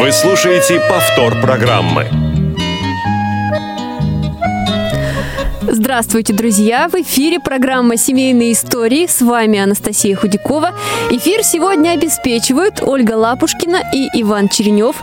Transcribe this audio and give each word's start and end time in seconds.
Вы 0.00 0.12
слушаете 0.12 0.80
повтор 0.88 1.38
программы. 1.42 2.08
Здравствуйте, 5.60 6.32
друзья! 6.32 6.88
В 6.88 6.94
эфире 6.94 7.38
программа 7.38 7.98
«Семейные 7.98 8.52
истории». 8.52 9.06
С 9.06 9.20
вами 9.20 9.58
Анастасия 9.58 10.16
Худякова. 10.16 10.72
Эфир 11.10 11.44
сегодня 11.44 11.90
обеспечивают 11.90 12.80
Ольга 12.82 13.12
Лапушкина 13.12 13.82
и 13.92 14.08
Иван 14.22 14.48
Черенев. 14.48 14.96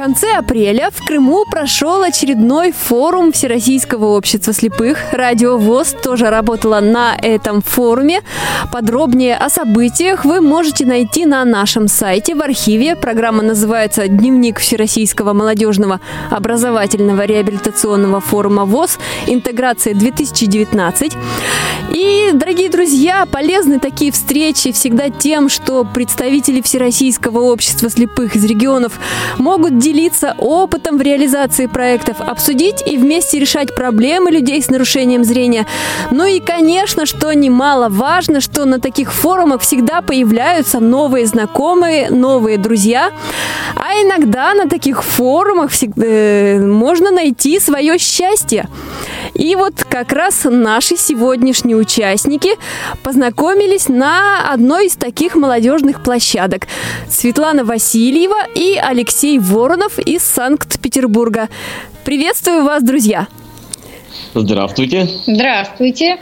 Конце 0.00 0.32
апреля 0.32 0.88
в 0.90 1.04
Крыму 1.04 1.44
прошел 1.44 2.02
очередной 2.02 2.72
форум 2.72 3.32
Всероссийского 3.32 4.16
общества 4.16 4.54
слепых. 4.54 4.96
Радио 5.12 5.58
ВОЗ 5.58 5.94
тоже 6.02 6.30
работала 6.30 6.80
на 6.80 7.14
этом 7.20 7.60
форуме. 7.60 8.22
Подробнее 8.72 9.36
о 9.36 9.50
событиях 9.50 10.24
вы 10.24 10.40
можете 10.40 10.86
найти 10.86 11.26
на 11.26 11.44
нашем 11.44 11.86
сайте 11.86 12.34
в 12.34 12.40
архиве. 12.40 12.96
Программа 12.96 13.42
называется 13.42 14.08
«Дневник 14.08 14.58
Всероссийского 14.58 15.34
молодежного 15.34 16.00
образовательного 16.30 17.26
реабилитационного 17.26 18.22
форума 18.22 18.64
ВОЗ. 18.64 18.98
Интеграция 19.26 19.92
2019». 19.92 21.12
И, 21.92 22.30
дорогие 22.32 22.70
друзья, 22.70 23.26
полезны 23.26 23.80
такие 23.80 24.12
встречи 24.12 24.70
всегда 24.70 25.10
тем, 25.10 25.48
что 25.48 25.84
представители 25.84 26.60
Всероссийского 26.60 27.40
общества 27.40 27.90
слепых 27.90 28.36
из 28.36 28.44
регионов 28.44 28.92
могут 29.38 29.78
делиться 29.90 30.36
опытом 30.38 30.98
в 30.98 31.02
реализации 31.02 31.66
проектов, 31.66 32.20
обсудить 32.20 32.82
и 32.86 32.96
вместе 32.96 33.40
решать 33.40 33.74
проблемы 33.74 34.30
людей 34.30 34.62
с 34.62 34.68
нарушением 34.68 35.24
зрения. 35.24 35.66
Ну 36.12 36.24
и, 36.24 36.38
конечно, 36.38 37.06
что 37.06 37.32
немаловажно, 37.32 38.40
что 38.40 38.66
на 38.66 38.78
таких 38.78 39.12
форумах 39.12 39.62
всегда 39.62 40.00
появляются 40.00 40.78
новые 40.78 41.26
знакомые, 41.26 42.10
новые 42.10 42.56
друзья. 42.56 43.10
А 43.74 43.94
иногда 43.94 44.54
на 44.54 44.68
таких 44.68 45.02
форумах 45.02 45.70
всегда, 45.70 46.06
э, 46.06 46.60
можно 46.60 47.10
найти 47.10 47.58
свое 47.58 47.98
счастье. 47.98 48.68
И 49.34 49.56
вот 49.56 49.84
как 49.88 50.12
раз 50.12 50.40
наши 50.44 50.96
сегодняшние 50.96 51.76
участники 51.76 52.50
познакомились 53.02 53.88
на 53.88 54.52
одной 54.52 54.86
из 54.86 54.96
таких 54.96 55.34
молодежных 55.34 56.02
площадок. 56.02 56.66
Светлана 57.08 57.64
Васильева 57.64 58.46
и 58.54 58.76
Алексей 58.76 59.38
Воронов 59.80 59.98
из 59.98 60.22
Санкт-Петербурга. 60.22 61.48
Приветствую 62.04 62.64
вас, 62.64 62.82
друзья! 62.82 63.28
Здравствуйте. 64.34 65.08
Здравствуйте. 65.26 66.18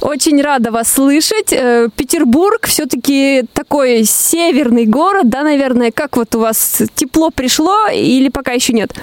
Очень 0.00 0.40
рада 0.40 0.70
вас 0.70 0.90
слышать. 0.90 1.52
Э, 1.52 1.88
Петербург 1.94 2.66
все-таки 2.66 3.44
такой 3.52 4.04
северный 4.04 4.86
город, 4.86 5.28
да, 5.28 5.42
наверное. 5.42 5.90
Как 5.92 6.16
вот 6.16 6.34
у 6.34 6.40
вас 6.40 6.82
тепло 6.94 7.30
пришло 7.30 7.88
или 7.88 8.30
пока 8.30 8.52
еще 8.52 8.72
нет? 8.72 8.94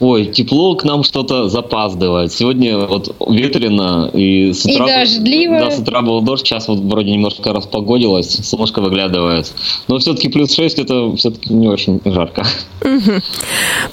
Ой, 0.00 0.26
тепло 0.26 0.76
к 0.76 0.84
нам 0.84 1.02
что-то 1.02 1.48
запаздывает. 1.48 2.32
Сегодня 2.32 2.78
вот 2.78 3.16
ветрено 3.28 4.08
и 4.12 4.52
с 4.52 4.64
утра... 4.64 4.84
И 4.84 4.88
дождливо. 4.88 5.58
Да, 5.58 5.70
с 5.72 5.78
утра 5.80 6.02
был 6.02 6.20
дождь, 6.22 6.46
сейчас 6.46 6.68
вот 6.68 6.78
вроде 6.78 7.10
немножко 7.10 7.52
распогодилось, 7.52 8.30
солнышко 8.46 8.80
выглядывает. 8.80 9.52
Но 9.88 9.98
все-таки 9.98 10.28
плюс 10.28 10.54
6 10.54 10.78
это 10.78 11.16
все-таки 11.16 11.52
не 11.52 11.68
очень 11.68 12.00
жарко. 12.04 12.46
Угу. 12.82 13.20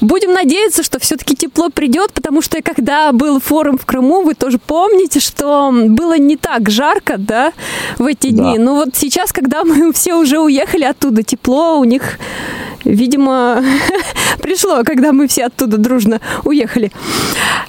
Будем 0.02 0.34
надеяться, 0.34 0.84
что 0.84 1.00
все-таки 1.00 1.36
тепло 1.36 1.70
придет, 1.70 2.14
потому 2.14 2.44
что 2.44 2.62
когда 2.62 3.12
был 3.12 3.40
форум 3.40 3.80
в 3.80 3.86
Крыму, 3.86 4.22
вы 4.22 4.36
тоже 4.36 4.60
помните, 4.60 5.20
что 5.20 5.72
было 5.72 6.20
не 6.20 6.38
так 6.38 6.70
жарко, 6.70 7.16
да, 7.18 7.52
в 7.98 8.06
эти 8.06 8.30
да. 8.30 8.52
дни. 8.52 8.60
Но 8.60 8.76
вот 8.76 8.90
сейчас, 8.94 9.34
когда 9.34 9.64
мы 9.64 9.92
все 9.94 10.14
уже 10.14 10.40
уехали 10.40 10.84
оттуда, 10.84 11.24
тепло 11.24 11.80
у 11.80 11.84
них 11.84 12.20
видимо, 12.86 13.64
пришло, 14.42 14.84
когда 14.84 15.12
мы 15.12 15.28
все 15.28 15.46
оттуда 15.46 15.78
дружно 15.96 16.20
уехали. 16.44 16.92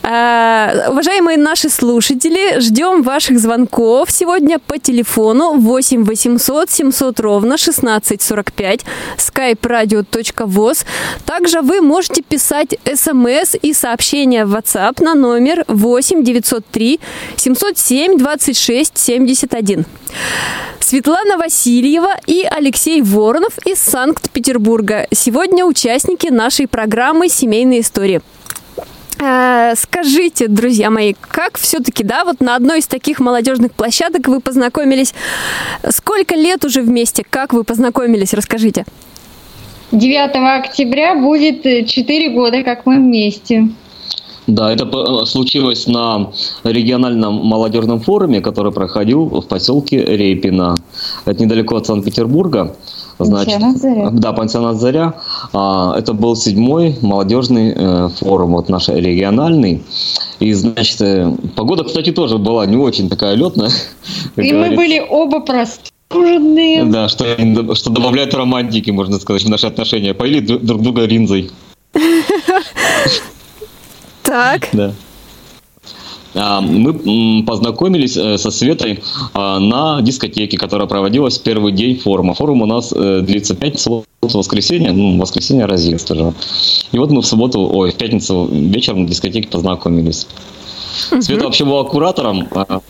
А, 0.03 0.88
уважаемые 0.88 1.38
наши 1.38 1.69
слушатели, 1.69 2.60
ждем 2.60 3.03
ваших 3.03 3.38
звонков 3.38 4.10
сегодня 4.10 4.59
по 4.59 4.78
телефону 4.78 5.54
8 5.54 6.04
800 6.04 6.70
700 6.70 7.20
ровно 7.20 7.54
1645 7.54 8.81
skype-radio.voz. 9.16 10.84
Также 11.25 11.60
вы 11.60 11.81
можете 11.81 12.22
писать 12.22 12.76
смс 12.94 13.54
и 13.62 13.72
сообщения 13.72 14.44
в 14.44 14.54
WhatsApp 14.54 15.03
на 15.03 15.14
номер 15.14 15.64
8 15.69 16.25
903 16.25 17.00
707 17.37 18.19
26 18.19 18.98
71. 18.98 19.87
Светлана 20.81 21.37
Васильева 21.37 22.14
и 22.28 22.47
Алексей 22.48 23.03
Воронов 23.03 23.58
из 23.66 23.81
Санкт-Петербурга. 23.81 25.08
Сегодня 25.12 25.64
участники 25.64 26.28
нашей 26.28 26.69
программы 26.69 27.28
«Семейные 27.28 27.81
истории». 27.81 28.16
Э, 29.19 29.75
скажите, 29.77 30.49
друзья 30.49 30.91
мои, 30.91 31.15
как 31.21 31.59
все-таки, 31.59 32.04
да, 32.04 32.25
вот 32.25 32.41
на 32.41 32.56
одной 32.56 32.81
из 32.81 32.87
таких 32.87 33.21
молодежных 33.21 33.72
площадок 33.72 34.28
вы 34.28 34.41
познакомились? 34.41 35.15
Сколько 35.88 36.34
лет 36.34 36.65
уже 36.65 36.82
вместе? 36.82 37.25
Как 37.28 37.53
вы 37.53 37.65
познакомились? 37.65 38.34
Расскажите. 38.34 38.84
9 39.93 40.65
октября 40.65 41.15
будет 41.15 41.62
4 41.62 42.31
года, 42.31 42.62
как 42.62 42.84
мы 42.87 42.97
вместе. 42.97 43.69
Да, 44.47 44.72
это 44.72 44.84
э, 44.84 45.26
случилось 45.26 45.87
на 45.87 46.31
региональном 46.62 47.34
молодежном 47.34 48.00
форуме, 48.00 48.41
который 48.41 48.71
проходил 48.71 49.25
в 49.26 49.43
поселке 49.43 50.05
Рейпино. 50.05 50.76
Это 51.25 51.43
недалеко 51.43 51.76
от 51.76 51.87
Санкт-Петербурга. 51.87 52.76
Значит, 53.19 53.54
пансионат 53.54 53.77
Заря. 53.78 54.10
Да, 54.10 54.32
пансионат 54.32 54.77
Заря. 54.77 55.15
А, 55.53 55.94
это 55.99 56.12
был 56.12 56.37
седьмой 56.37 56.97
молодежный 57.00 57.72
э, 57.75 58.09
форум, 58.09 58.53
вот 58.53 58.69
наш 58.69 58.88
региональный. 58.88 59.82
И, 60.38 60.53
значит, 60.53 61.00
э, 61.00 61.32
погода, 61.55 61.84
кстати, 61.84 62.12
тоже 62.12 62.37
была 62.38 62.66
не 62.66 62.76
очень 62.76 63.09
такая 63.09 63.34
летная. 63.34 63.71
И 64.37 64.53
мы 64.53 64.76
были 64.76 65.03
оба 65.09 65.41
простуженные. 65.41 66.84
Да, 66.84 67.09
что, 67.09 67.25
что 67.75 67.91
добавляет 67.91 68.34
романтики, 68.34 68.91
можно 68.91 69.19
сказать, 69.19 69.44
в 69.44 69.49
наши 69.49 69.66
отношения. 69.66 70.12
Поили 70.12 70.41
друг 70.41 70.82
друга 70.82 71.06
ринзой. 71.06 71.50
Так. 74.22 74.71
Да. 74.72 74.93
А, 76.37 76.61
мы 76.61 77.43
познакомились 77.45 78.17
э, 78.17 78.37
со 78.37 78.51
Светой 78.51 79.03
а, 79.33 79.59
на 79.59 80.03
дискотеке, 80.03 80.59
которая 80.59 80.87
проводилась 80.87 81.39
в 81.39 81.43
первый 81.43 81.73
день 81.73 81.97
форума. 81.99 82.35
Форум 82.35 82.63
у 82.63 82.67
нас 82.67 82.93
э, 82.95 83.21
длится 83.23 83.55
пятницу, 83.55 84.05
воскресенье, 84.21 84.93
ну, 84.93 85.19
воскресенье 85.19 85.65
разъезд 85.65 86.11
уже. 86.11 86.35
И 86.93 86.99
вот 86.99 87.11
мы 87.11 87.23
в 87.23 87.27
субботу, 87.27 87.61
ой, 87.73 87.91
в 87.91 87.95
пятницу 87.97 88.49
вечером 88.51 89.03
на 89.03 89.09
дискотеке 89.09 89.49
познакомились. 89.49 90.27
Света 91.21 91.45
вообще 91.45 91.65
была 91.65 91.85
куратором, 91.85 92.49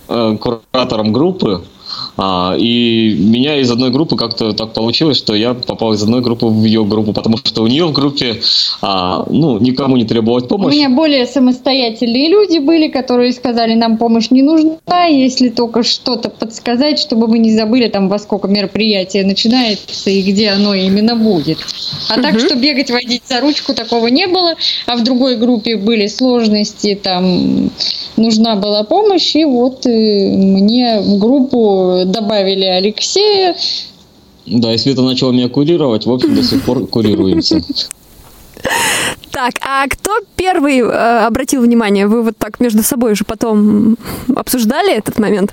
э, 0.08 0.36
куратором 0.38 1.12
группы, 1.12 1.62
а, 1.62 1.75
и 2.18 3.14
меня 3.18 3.60
из 3.60 3.70
одной 3.70 3.90
группы 3.90 4.16
как-то 4.16 4.52
так 4.52 4.72
получилось, 4.72 5.18
что 5.18 5.34
я 5.34 5.54
попал 5.54 5.92
из 5.92 6.02
одной 6.02 6.22
группы 6.22 6.46
в 6.46 6.64
ее 6.64 6.84
группу, 6.84 7.12
потому 7.12 7.36
что 7.36 7.62
у 7.62 7.66
нее 7.66 7.84
в 7.86 7.92
группе 7.92 8.40
а, 8.80 9.26
ну, 9.28 9.58
никому 9.58 9.96
не 9.96 10.04
требовалась 10.04 10.44
помощь. 10.44 10.74
У 10.74 10.76
меня 10.76 10.88
более 10.88 11.26
самостоятельные 11.26 12.28
люди 12.28 12.58
были, 12.58 12.88
которые 12.88 13.32
сказали, 13.32 13.74
нам 13.74 13.98
помощь 13.98 14.30
не 14.30 14.42
нужна, 14.42 15.04
если 15.04 15.50
только 15.50 15.82
что-то 15.82 16.30
подсказать, 16.30 16.98
чтобы 16.98 17.28
мы 17.28 17.38
не 17.38 17.52
забыли, 17.52 17.88
там, 17.88 18.08
во 18.08 18.18
сколько 18.18 18.48
мероприятие 18.48 19.24
начинается 19.24 20.10
и 20.10 20.22
где 20.22 20.50
оно 20.50 20.74
именно 20.74 21.16
будет. 21.16 21.58
А 22.10 22.14
угу. 22.14 22.22
так, 22.22 22.40
что 22.40 22.56
бегать, 22.56 22.90
водить 22.90 23.22
за 23.28 23.40
ручку, 23.40 23.74
такого 23.74 24.06
не 24.06 24.26
было. 24.26 24.54
А 24.86 24.96
в 24.96 25.04
другой 25.04 25.36
группе 25.36 25.76
были 25.76 26.06
сложности, 26.06 26.98
там 27.00 27.70
нужна 28.16 28.56
была 28.56 28.84
помощь, 28.84 29.36
и 29.36 29.44
вот 29.44 29.86
э, 29.86 29.90
мне 29.90 31.00
в 31.00 31.18
группу 31.18 32.05
добавили 32.10 32.64
Алексея. 32.64 33.56
Да, 34.46 34.72
и 34.72 34.78
Света 34.78 35.02
начала 35.02 35.32
меня 35.32 35.48
курировать, 35.48 36.06
в 36.06 36.12
общем, 36.12 36.34
до 36.34 36.42
сих 36.42 36.62
пор 36.64 36.86
курируемся. 36.86 37.60
Так, 39.32 39.54
а 39.60 39.86
кто 39.88 40.20
первый 40.36 40.78
э, 40.78 41.26
обратил 41.26 41.62
внимание? 41.62 42.06
Вы 42.06 42.22
вот 42.22 42.38
так 42.38 42.58
между 42.60 42.82
собой 42.82 43.12
уже 43.12 43.24
потом 43.24 43.96
обсуждали 44.34 44.96
этот 44.96 45.18
момент? 45.18 45.52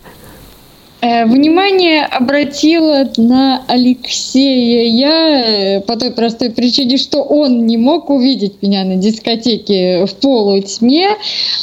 Э, 1.03 1.25
Внимание 1.25 2.05
обратила 2.05 3.09
на 3.17 3.61
Алексея 3.67 4.87
я 4.87 5.77
э, 5.77 5.81
по 5.81 5.97
той 5.97 6.11
простой 6.11 6.49
причине, 6.49 6.97
что 6.97 7.23
он 7.23 7.65
не 7.65 7.75
мог 7.75 8.09
увидеть 8.09 8.61
меня 8.61 8.85
на 8.85 8.95
дискотеке 8.95 10.05
в 10.05 10.15
полутьме, 10.15 11.09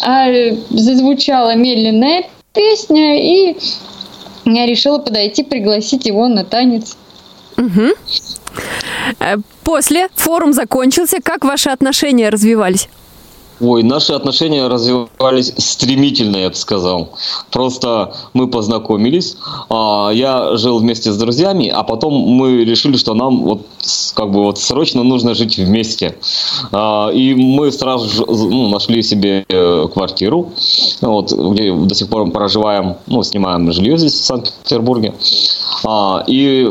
а 0.03 0.29
э, 0.29 0.57
зазвучала 0.69 1.55
медленная 1.55 2.25
песня, 2.53 3.17
и 3.19 3.57
я 4.45 4.67
решила 4.67 4.99
подойти, 4.99 5.43
пригласить 5.43 6.07
его 6.07 6.29
на 6.29 6.45
танец. 6.45 6.97
Э, 9.19 9.37
После 9.65 10.09
форум 10.15 10.53
закончился. 10.53 11.19
Как 11.23 11.45
ваши 11.45 11.71
отношения 11.71 12.29
развивались? 12.31 12.89
Ой, 13.61 13.83
наши 13.83 14.15
отношения 14.15 14.67
развивались 14.69 15.53
стремительно, 15.59 16.39
я 16.39 16.49
бы 16.49 16.55
сказал. 16.55 17.11
Просто 17.51 18.15
мы 18.33 18.49
познакомились, 18.49 19.37
а, 19.69 20.11
я 20.15 20.57
жил 20.57 20.79
вместе 20.79 21.13
с 21.13 21.19
друзьями, 21.19 21.69
а 21.69 21.83
потом 21.83 22.15
мы 22.15 22.65
решили, 22.65 22.97
что 22.97 23.13
нам 23.13 23.43
вот 23.43 23.67
как 24.15 24.31
бы 24.31 24.45
вот 24.45 24.59
срочно 24.59 25.03
нужно 25.03 25.35
жить 25.35 25.59
вместе. 25.59 26.17
А, 26.73 27.11
И 27.11 27.35
мы 27.35 27.71
сразу 27.71 28.09
же 28.09 28.25
ну, 28.27 28.71
нашли 28.71 29.03
себе 29.03 29.45
э, 29.49 29.89
квартиру, 29.93 30.53
вот, 31.03 31.31
где 31.33 31.75
до 31.75 31.95
сих 31.95 32.09
пор 32.09 32.25
мы 32.25 32.33
проживаем, 32.33 32.97
ну, 33.07 33.23
снимаем 33.23 33.71
жилье 33.73 33.99
здесь, 33.99 34.15
в 34.15 34.25
Санкт-Петербурге. 34.25 35.15
А, 35.85 36.25
И 36.27 36.67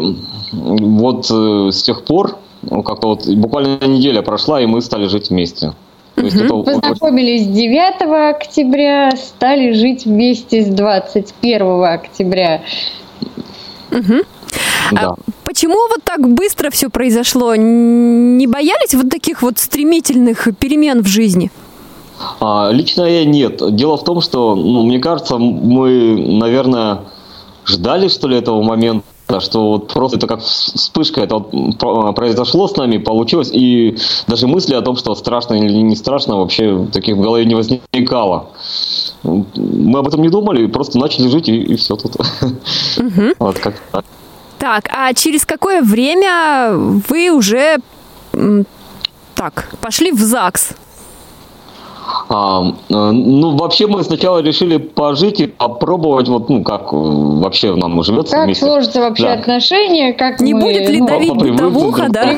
вот 0.52 1.28
э, 1.30 1.70
с 1.72 1.84
тех 1.84 2.04
пор 2.04 2.38
ну, 2.64 2.82
как-то 2.82 3.10
вот 3.10 3.28
буквально 3.28 3.86
неделя 3.86 4.24
прошла, 4.24 4.60
и 4.60 4.66
мы 4.66 4.82
стали 4.82 5.08
жить 5.08 5.30
вместе. 5.30 5.74
Очень- 6.20 6.64
Познакомились 6.64 7.48
9 7.48 8.32
октября, 8.32 9.12
стали 9.16 9.74
жить 9.74 10.06
вместе 10.06 10.64
с 10.64 10.68
21 10.68 11.84
октября. 11.94 12.62
Мгм. 13.92 14.22
да. 14.92 15.02
А 15.02 15.16
почему 15.44 15.76
вот 15.90 16.04
так 16.04 16.28
быстро 16.28 16.70
все 16.70 16.90
произошло? 16.90 17.56
Не 17.56 18.48
боялись 18.48 18.94
вот 18.94 19.10
таких 19.10 19.42
вот 19.42 19.58
стремительных 19.60 20.48
перемен 20.60 21.02
в 21.04 21.08
жизни? 21.08 21.52
А, 22.40 22.70
лично 22.72 23.04
я 23.04 23.26
нет. 23.26 23.62
Дело 23.76 23.98
в 23.98 24.04
том, 24.04 24.22
что, 24.22 24.56
ну, 24.56 24.84
мне 24.84 25.00
кажется, 25.00 25.38
мы, 25.38 26.16
наверное, 26.40 27.00
ждали, 27.66 28.10
что 28.10 28.28
ли, 28.28 28.38
этого 28.38 28.62
момента, 28.62 29.06
что 29.40 29.70
вот 29.74 29.94
просто 29.94 30.18
это 30.18 30.28
как 30.28 30.40
вс- 30.40 30.76
вспышка, 30.76 31.22
это 31.22 31.36
вот 31.38 31.78
про- 31.78 32.14
произошло 32.14 32.68
с 32.68 32.76
нами, 32.76 32.98
получилось, 32.98 33.52
и 33.54 33.96
даже 34.28 34.48
мысли 34.48 34.74
о 34.74 34.82
том, 34.82 34.96
что 34.98 35.14
страшно 35.16 35.54
или 35.54 35.82
не 35.84 35.96
страшно, 35.96 36.38
вообще 36.38 36.88
таких 36.92 37.16
в 37.16 37.22
голове 37.22 37.46
не 37.46 37.56
возникало. 37.56 38.50
Мы 39.24 40.00
об 40.00 40.08
этом 40.08 40.22
не 40.22 40.30
думали, 40.30 40.66
просто 40.68 40.98
начали 40.98 41.28
жить, 41.28 41.48
и, 41.50 41.76
все 41.76 41.96
тут. 41.96 42.16
Вот 43.40 43.60
как 43.60 43.76
так. 43.92 44.06
Так, 44.58 44.90
а 44.92 45.14
через 45.14 45.46
какое 45.46 45.82
время 45.82 46.72
вы 47.08 47.30
уже 47.32 47.78
так 49.36 49.70
пошли 49.80 50.12
в 50.12 50.20
ЗАГС? 50.20 50.70
А, 52.30 52.64
э, 52.90 52.94
ну, 53.12 53.56
вообще 53.58 53.88
мы 53.88 54.04
сначала 54.04 54.40
решили 54.40 54.78
пожить 54.78 55.40
и 55.40 55.48
попробовать, 55.48 56.28
вот, 56.28 56.50
ну, 56.50 56.64
как 56.64 56.94
э, 56.94 56.96
вообще 56.96 57.76
нам 57.76 58.02
живется 58.04 58.36
Как 58.36 58.46
вместе. 58.46 58.66
сложатся 58.66 59.00
вообще 59.02 59.24
Да. 59.24 59.34
отношения, 59.34 60.14
как 60.14 60.40
Не 60.40 60.54
мы, 60.54 60.62
будет 60.62 60.90
ли 60.90 61.00
ну, 61.02 61.08
давить 61.08 61.34
бытовуха, 61.34 62.08
да? 62.10 62.34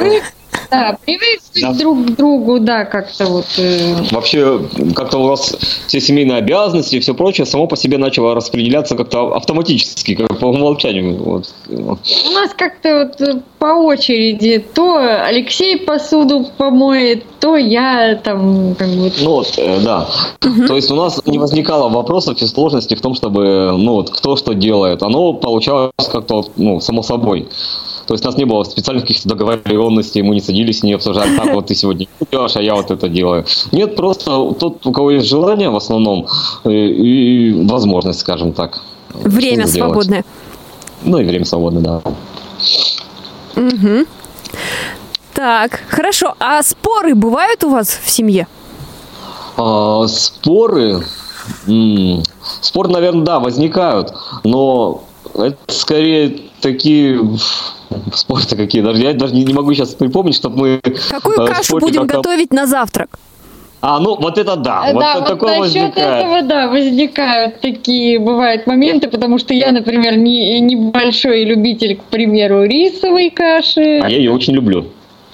Да, 0.69 0.97
привыкнуть 1.05 1.61
Да. 1.61 1.73
друг 1.73 2.05
к 2.05 2.09
другу, 2.15 2.59
да, 2.59 2.85
как-то 2.85 3.25
вот. 3.25 3.45
э, 3.57 3.95
Вообще, 4.11 4.59
как-то 4.95 5.17
у 5.19 5.27
нас 5.29 5.55
все 5.87 5.99
семейные 6.01 6.37
обязанности 6.37 6.95
и 6.95 6.99
все 6.99 7.13
прочее 7.13 7.45
само 7.45 7.67
по 7.67 7.75
себе 7.77 7.97
начало 7.97 8.35
распределяться 8.35 8.95
как-то 8.95 9.35
автоматически, 9.35 10.15
как 10.15 10.39
по 10.39 10.45
умолчанию. 10.45 11.15
Вот. 11.17 11.49
У 11.69 12.31
нас 12.31 12.51
как-то 12.55 12.99
вот 12.99 13.21
э, 13.21 13.41
по 13.59 13.65
очереди 13.65 14.63
то 14.73 14.97
Алексей 15.25 15.77
посуду 15.77 16.47
помоет, 16.57 17.23
то 17.39 17.57
я 17.57 18.15
там 18.15 18.75
как 18.75 18.87
бы 18.89 19.11
Ну 19.21 19.31
вот, 19.31 19.53
э, 19.57 19.79
да. 19.83 20.07
То 20.67 20.75
есть 20.75 20.91
у 20.91 20.95
нас 20.95 21.21
не 21.25 21.37
возникало 21.37 21.89
вопросов 21.89 22.41
и 22.41 22.47
сложностей 22.47 22.95
в 22.97 23.01
том, 23.01 23.13
чтобы, 23.15 23.73
ну 23.77 23.93
вот, 23.93 24.09
кто 24.09 24.35
что 24.35 24.53
делает. 24.53 25.03
Оно 25.03 25.33
получалось 25.33 25.91
как-то, 26.11 26.45
ну, 26.55 26.79
само 26.79 27.03
собой. 27.03 27.47
То 28.11 28.15
есть 28.15 28.25
у 28.25 28.27
нас 28.27 28.37
не 28.37 28.43
было 28.43 28.65
специальных 28.65 29.05
каких-то 29.05 29.29
договоренностей, 29.29 30.21
мы 30.21 30.35
не 30.35 30.41
садились, 30.41 30.83
не 30.83 30.91
обсуждали, 30.91 31.33
так 31.37 31.53
вот 31.53 31.67
ты 31.67 31.75
сегодня 31.75 32.07
делаешь, 32.29 32.57
а 32.57 32.61
я 32.61 32.75
вот 32.75 32.91
это 32.91 33.07
делаю. 33.07 33.45
Нет, 33.71 33.95
просто 33.95 34.51
тот, 34.59 34.85
у 34.85 34.91
кого 34.91 35.11
есть 35.11 35.29
желание 35.29 35.69
в 35.69 35.77
основном 35.77 36.27
э, 36.65 36.69
и 36.69 37.53
возможность, 37.65 38.19
скажем 38.19 38.51
так. 38.51 38.81
Время 39.13 39.65
свободное. 39.65 40.25
Ну 41.03 41.19
и 41.19 41.23
время 41.23 41.45
свободное, 41.45 41.81
да. 41.81 42.01
Мгм. 43.55 44.05
Так, 45.33 45.79
хорошо. 45.87 46.35
А 46.37 46.61
споры 46.63 47.15
бывают 47.15 47.63
у 47.63 47.69
вас 47.69 47.97
в 48.03 48.09
семье? 48.09 48.45
А, 49.55 50.05
споры, 50.09 51.05
м, 51.65 52.23
споры, 52.59 52.89
наверное, 52.89 53.23
да, 53.23 53.39
возникают, 53.39 54.13
но 54.43 55.01
это 55.33 55.55
скорее 55.69 56.41
такие 56.59 57.17
споры-то 58.13 58.55
какие, 58.55 58.81
даже 58.81 59.01
я 59.01 59.13
даже 59.13 59.33
не, 59.33 59.43
не 59.43 59.53
могу 59.53 59.73
сейчас 59.73 59.89
припомнить, 59.93 60.35
чтобы 60.35 60.57
мы 60.57 60.81
Какую 61.09 61.41
э, 61.41 61.47
кашу 61.47 61.77
будем 61.79 62.01
как-то- 62.07 62.17
готовить 62.17 62.51
на 62.53 62.65
завтрак? 62.67 63.19
А, 63.83 63.99
ну 63.99 64.15
вот 64.15 64.37
это 64.37 64.55
да, 64.57 64.83
А, 64.83 64.93
вот 64.93 64.99
да, 65.01 65.15
вот 65.19 65.27
такое 65.27 65.59
насчет 65.59 65.75
возникает. 65.81 66.23
этого, 66.25 66.41
да, 66.43 66.67
возникают 66.67 67.61
такие, 67.61 68.19
бывают 68.19 68.67
моменты, 68.67 69.07
потому 69.09 69.39
что 69.39 69.55
я, 69.55 69.71
например, 69.71 70.17
не, 70.17 70.59
небольшой 70.59 71.45
любитель, 71.45 71.95
к 71.97 72.03
примеру, 72.03 72.63
рисовой 72.63 73.31
каши. 73.31 73.99
А 74.03 74.07
я 74.09 74.17
ее 74.17 74.31
очень 74.31 74.53
люблю. 74.53 74.85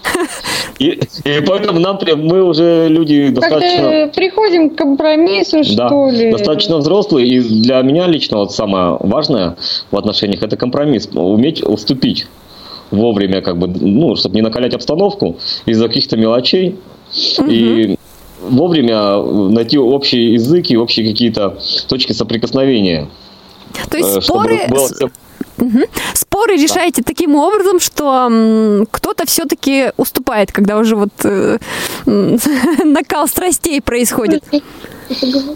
И, 0.80 0.90
и 1.26 1.42
поэтому 1.46 1.80
нам 1.80 1.98
прям- 1.98 2.26
мы 2.26 2.44
уже 2.44 2.88
люди 2.88 3.30
достаточно 3.30 3.82
Как-то 3.84 4.12
приходим 4.16 4.70
к 4.70 4.76
компромиссу, 4.78 5.58
Да, 5.76 5.88
что 5.88 6.10
ли. 6.12 6.32
достаточно 6.32 6.78
взрослые, 6.78 7.28
и 7.28 7.40
для 7.40 7.82
меня 7.82 8.06
лично 8.08 8.38
вот 8.38 8.54
самое 8.54 8.96
важное 9.00 9.58
в 9.90 9.98
отношениях 9.98 10.44
это 10.44 10.56
компромисс, 10.56 11.10
уметь 11.14 11.64
уступить 11.64 12.28
вовремя, 12.92 13.42
как 13.42 13.58
бы, 13.58 13.68
ну, 13.68 14.16
чтобы 14.16 14.36
не 14.36 14.42
накалять 14.42 14.74
обстановку 14.74 15.38
из-за 15.66 15.88
каких-то 15.88 16.18
мелочей, 16.18 16.76
и 17.48 17.98
вовремя 18.42 19.22
найти 19.22 19.78
общий 19.78 20.34
язык 20.34 20.70
и 20.70 20.78
общие 20.78 21.08
какие-то 21.08 21.58
точки 21.88 22.14
соприкосновения. 22.14 23.08
То 23.90 23.98
есть 23.98 24.18
э, 24.18 24.22
споры, 24.22 24.60
было 24.70 24.88
всё- 24.88 25.10
споры 26.14 26.56
решаете 26.58 27.04
таким 27.04 27.36
образом, 27.36 27.80
что 27.80 28.86
кто-то 28.92 29.26
все-таки 29.26 29.92
уступает, 29.98 30.52
когда 30.52 30.78
уже 30.78 30.96
вот 30.96 31.10
э, 31.24 31.58
накал 32.06 33.28
страстей 33.28 33.82
происходит. 33.82 34.44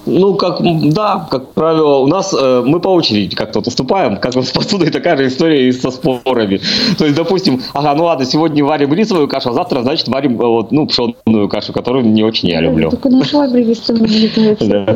Ну, 0.06 0.36
как, 0.36 0.60
да, 0.94 1.28
как 1.30 1.54
правило, 1.54 1.98
у 1.98 2.08
нас 2.08 2.34
э, 2.34 2.64
мы 2.66 2.80
по 2.80 2.90
очереди 2.90 3.36
как-то 3.36 3.60
вот 3.60 3.68
уступаем, 3.68 4.18
как 4.18 4.36
вот 4.36 4.46
с 4.46 4.52
посудой 4.52 4.90
такая 4.90 5.18
же 5.18 5.28
история 5.28 5.68
и 5.68 5.72
со 5.72 5.92
спорами. 5.92 6.62
То 6.98 7.06
есть, 7.06 7.16
допустим, 7.16 7.62
ага, 7.74 7.94
ну 7.96 8.06
ладно, 8.06 8.26
сегодня 8.26 8.64
варим 8.64 8.94
рисовую 8.94 9.28
кашу, 9.28 9.50
а 9.50 9.54
завтра, 9.54 9.82
значит, 9.82 10.08
варим 10.08 10.42
э, 10.42 10.46
вот, 10.46 10.72
ну, 10.72 10.88
пшенную 10.88 11.50
кашу, 11.50 11.74
которую 11.74 12.06
не 12.06 12.24
очень 12.24 12.50
я 12.50 12.62
люблю. 12.62 12.90
Только 12.90 13.10
на 13.10 13.24
швабре 13.24 13.64
весом 13.64 13.98
летают. 14.06 14.60
Да. 14.60 14.96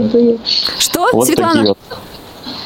Что, 0.79 1.09
Вот 1.13 1.27
Светлана? 1.27 1.75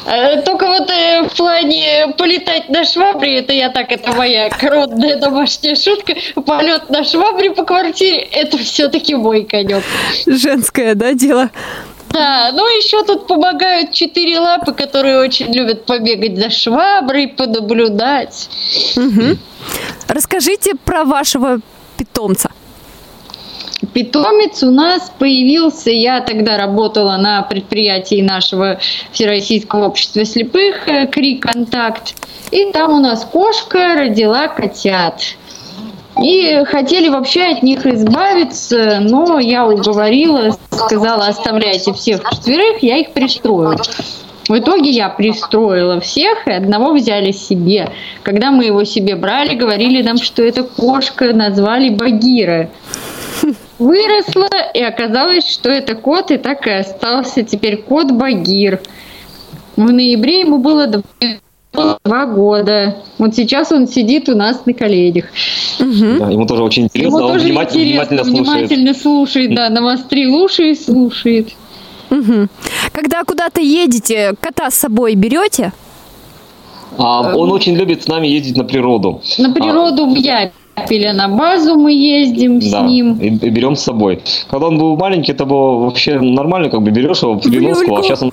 Э, 0.06 0.42
Только 0.42 0.66
вот 0.66 0.90
э, 0.90 1.22
в 1.28 1.36
плане 1.36 2.14
полетать 2.16 2.68
на 2.68 2.84
швабре, 2.84 3.38
это 3.38 3.52
я 3.52 3.70
так, 3.70 3.92
это 3.92 4.12
моя 4.12 4.48
коронная 4.50 5.16
домашняя 5.16 5.74
шутка. 5.74 6.14
Полет 6.46 6.88
на 6.90 7.04
швабре 7.04 7.50
по 7.50 7.64
квартире, 7.64 8.18
это 8.32 8.58
все-таки 8.58 9.14
мой 9.14 9.44
конек. 9.44 9.82
Женское, 10.26 10.94
да, 10.94 11.12
дело? 11.12 11.50
Да, 12.10 12.50
ну 12.52 12.66
еще 12.66 13.04
тут 13.04 13.28
помогают 13.28 13.92
четыре 13.92 14.40
лапы, 14.40 14.72
которые 14.72 15.20
очень 15.20 15.52
любят 15.54 15.86
побегать 15.86 16.36
за 16.36 16.50
шваброй, 16.50 17.28
понаблюдать. 17.28 18.48
Мгм. 18.96 19.38
Расскажите 20.08 20.74
про 20.74 21.04
вашего 21.04 21.60
питомца. 21.96 22.50
Питомец 23.92 24.62
у 24.62 24.70
нас 24.70 25.10
появился, 25.18 25.90
я 25.90 26.20
тогда 26.20 26.58
работала 26.58 27.16
на 27.16 27.42
предприятии 27.42 28.20
нашего 28.20 28.78
Всероссийского 29.12 29.86
общества 29.86 30.24
слепых 30.24 30.86
э, 30.86 31.06
КРИ 31.06 31.36
«Контакт», 31.36 32.14
и 32.50 32.72
там 32.72 32.92
у 32.92 33.00
нас 33.00 33.24
кошка 33.24 33.94
родила 33.94 34.48
котят. 34.48 35.22
И 36.22 36.64
хотели 36.64 37.08
вообще 37.08 37.44
от 37.44 37.62
них 37.62 37.86
избавиться, 37.86 38.98
но 39.00 39.38
я 39.38 39.66
уговорила, 39.66 40.56
сказала, 40.70 41.28
оставляйте 41.28 41.92
всех 41.94 42.22
четверых, 42.30 42.82
я 42.82 42.98
их 42.98 43.12
пристрою. 43.12 43.78
В 44.48 44.58
итоге 44.58 44.90
я 44.90 45.08
пристроила 45.08 46.00
всех, 46.00 46.46
и 46.48 46.50
одного 46.50 46.92
взяли 46.92 47.30
себе. 47.30 47.88
Когда 48.24 48.50
мы 48.50 48.64
его 48.64 48.82
себе 48.82 49.14
брали, 49.14 49.54
говорили 49.54 50.02
нам, 50.02 50.18
что 50.18 50.42
это 50.42 50.64
кошка, 50.64 51.32
назвали 51.32 51.90
Багира. 51.90 52.68
Выросла, 53.80 54.48
и 54.74 54.82
оказалось, 54.82 55.48
что 55.50 55.70
это 55.70 55.94
кот, 55.94 56.30
и 56.30 56.36
так 56.36 56.66
и 56.66 56.70
остался 56.70 57.42
теперь 57.42 57.78
кот 57.78 58.12
Багир. 58.12 58.78
В 59.74 59.90
ноябре 59.90 60.40
ему 60.40 60.58
было 60.58 60.86
два 61.72 62.26
года. 62.26 62.96
Вот 63.16 63.34
сейчас 63.34 63.72
он 63.72 63.88
сидит 63.88 64.28
у 64.28 64.36
нас 64.36 64.66
на 64.66 64.74
коленях. 64.74 65.24
Да, 65.78 66.28
ему 66.28 66.46
тоже 66.46 66.62
очень 66.62 66.84
интересно, 66.84 67.16
Ему 67.16 67.26
он 67.26 67.32
тоже 67.32 67.46
внимательно, 67.46 67.82
интересно, 67.82 68.22
внимательно 68.22 68.24
слушает. 68.24 68.68
внимательно 68.68 68.94
слушает, 68.94 69.54
да, 69.54 69.70
навострил 69.70 70.34
уши 70.36 70.70
и 70.72 70.74
слушает. 70.74 71.48
Мгм. 72.10 72.50
Когда 72.92 73.24
куда-то 73.24 73.62
едете, 73.62 74.34
кота 74.42 74.70
с 74.70 74.74
собой 74.74 75.14
берете? 75.14 75.72
А, 76.98 77.34
он 77.34 77.50
очень 77.50 77.76
любит 77.76 78.02
с 78.02 78.08
нами 78.08 78.26
ездить 78.26 78.56
на 78.58 78.64
природу. 78.64 79.22
На 79.38 79.50
природу 79.52 80.06
в 80.06 80.14
Япеле, 80.76 81.12
на 81.12 81.28
базу 81.28 81.74
мы 81.76 81.92
ездим 81.92 82.60
с 82.60 82.70
Да, 82.70 82.82
ним. 82.82 83.14
и, 83.18 83.26
и 83.28 83.50
берем 83.50 83.76
с 83.76 83.82
собой. 83.82 84.22
Когда 84.50 84.66
он 84.68 84.78
был 84.78 84.96
маленький, 84.96 85.32
это 85.32 85.44
было 85.44 85.78
вообще 85.84 86.18
нормально, 86.20 86.70
как 86.70 86.82
бы 86.82 86.90
берешь 86.90 87.22
его 87.22 87.34
в 87.34 87.42
переноску, 87.42 87.96
а 87.96 88.02
сейчас 88.02 88.22
он 88.22 88.32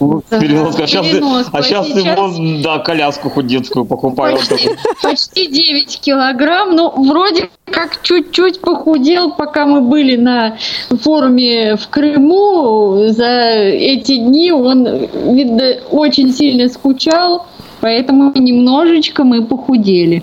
в 0.00 0.22
переноску, 0.40 0.82
а 0.82 0.86
сейчас, 0.86 1.06
переноску, 1.12 1.50
а 1.54 1.58
а 1.58 1.62
сейчас 1.62 1.86
сейчас- 1.88 2.36
ему, 2.38 2.62
да, 2.62 2.78
коляску 2.78 3.30
хоть 3.30 3.46
детскую 3.46 3.84
покупаю. 3.84 4.38
Такой, 4.38 4.76
Почти 5.02 5.46
9 5.46 6.00
килограмм, 6.02 6.74
ну, 6.74 6.90
вроде 7.08 7.48
как 7.66 8.02
чуть-чуть 8.02 8.60
похудел, 8.60 9.32
пока 9.32 9.66
мы 9.66 9.80
были 9.82 10.16
на 10.16 10.56
форуме 11.02 11.76
в 11.76 11.88
Крыму. 11.88 13.08
За 13.10 13.26
эти 13.26 14.16
дни 14.16 14.50
он, 14.52 14.86
видно, 15.34 15.74
очень 15.90 16.32
сильно 16.32 16.68
скучал, 16.68 17.46
поэтому 17.80 18.32
немножечко 18.34 19.24
мы 19.24 19.44
похудели. 19.44 20.22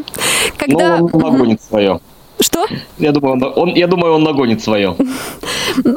Когда... 0.56 0.98
Ну, 0.98 1.10
он 1.12 1.20
нагонит 1.20 1.62
свое. 1.62 2.00
Что? 2.40 2.66
Я 2.98 3.12
думаю, 3.12 3.34
он, 3.34 3.52
он- 3.56 3.74
я 3.76 3.86
думаю, 3.86 4.14
он 4.14 4.22
нагонит 4.22 4.62
свое. 4.62 4.96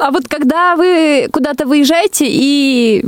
А 0.00 0.10
вот 0.10 0.26
когда 0.26 0.74
вы 0.74 1.28
куда-то 1.30 1.66
выезжаете 1.66 2.26
и 2.28 3.04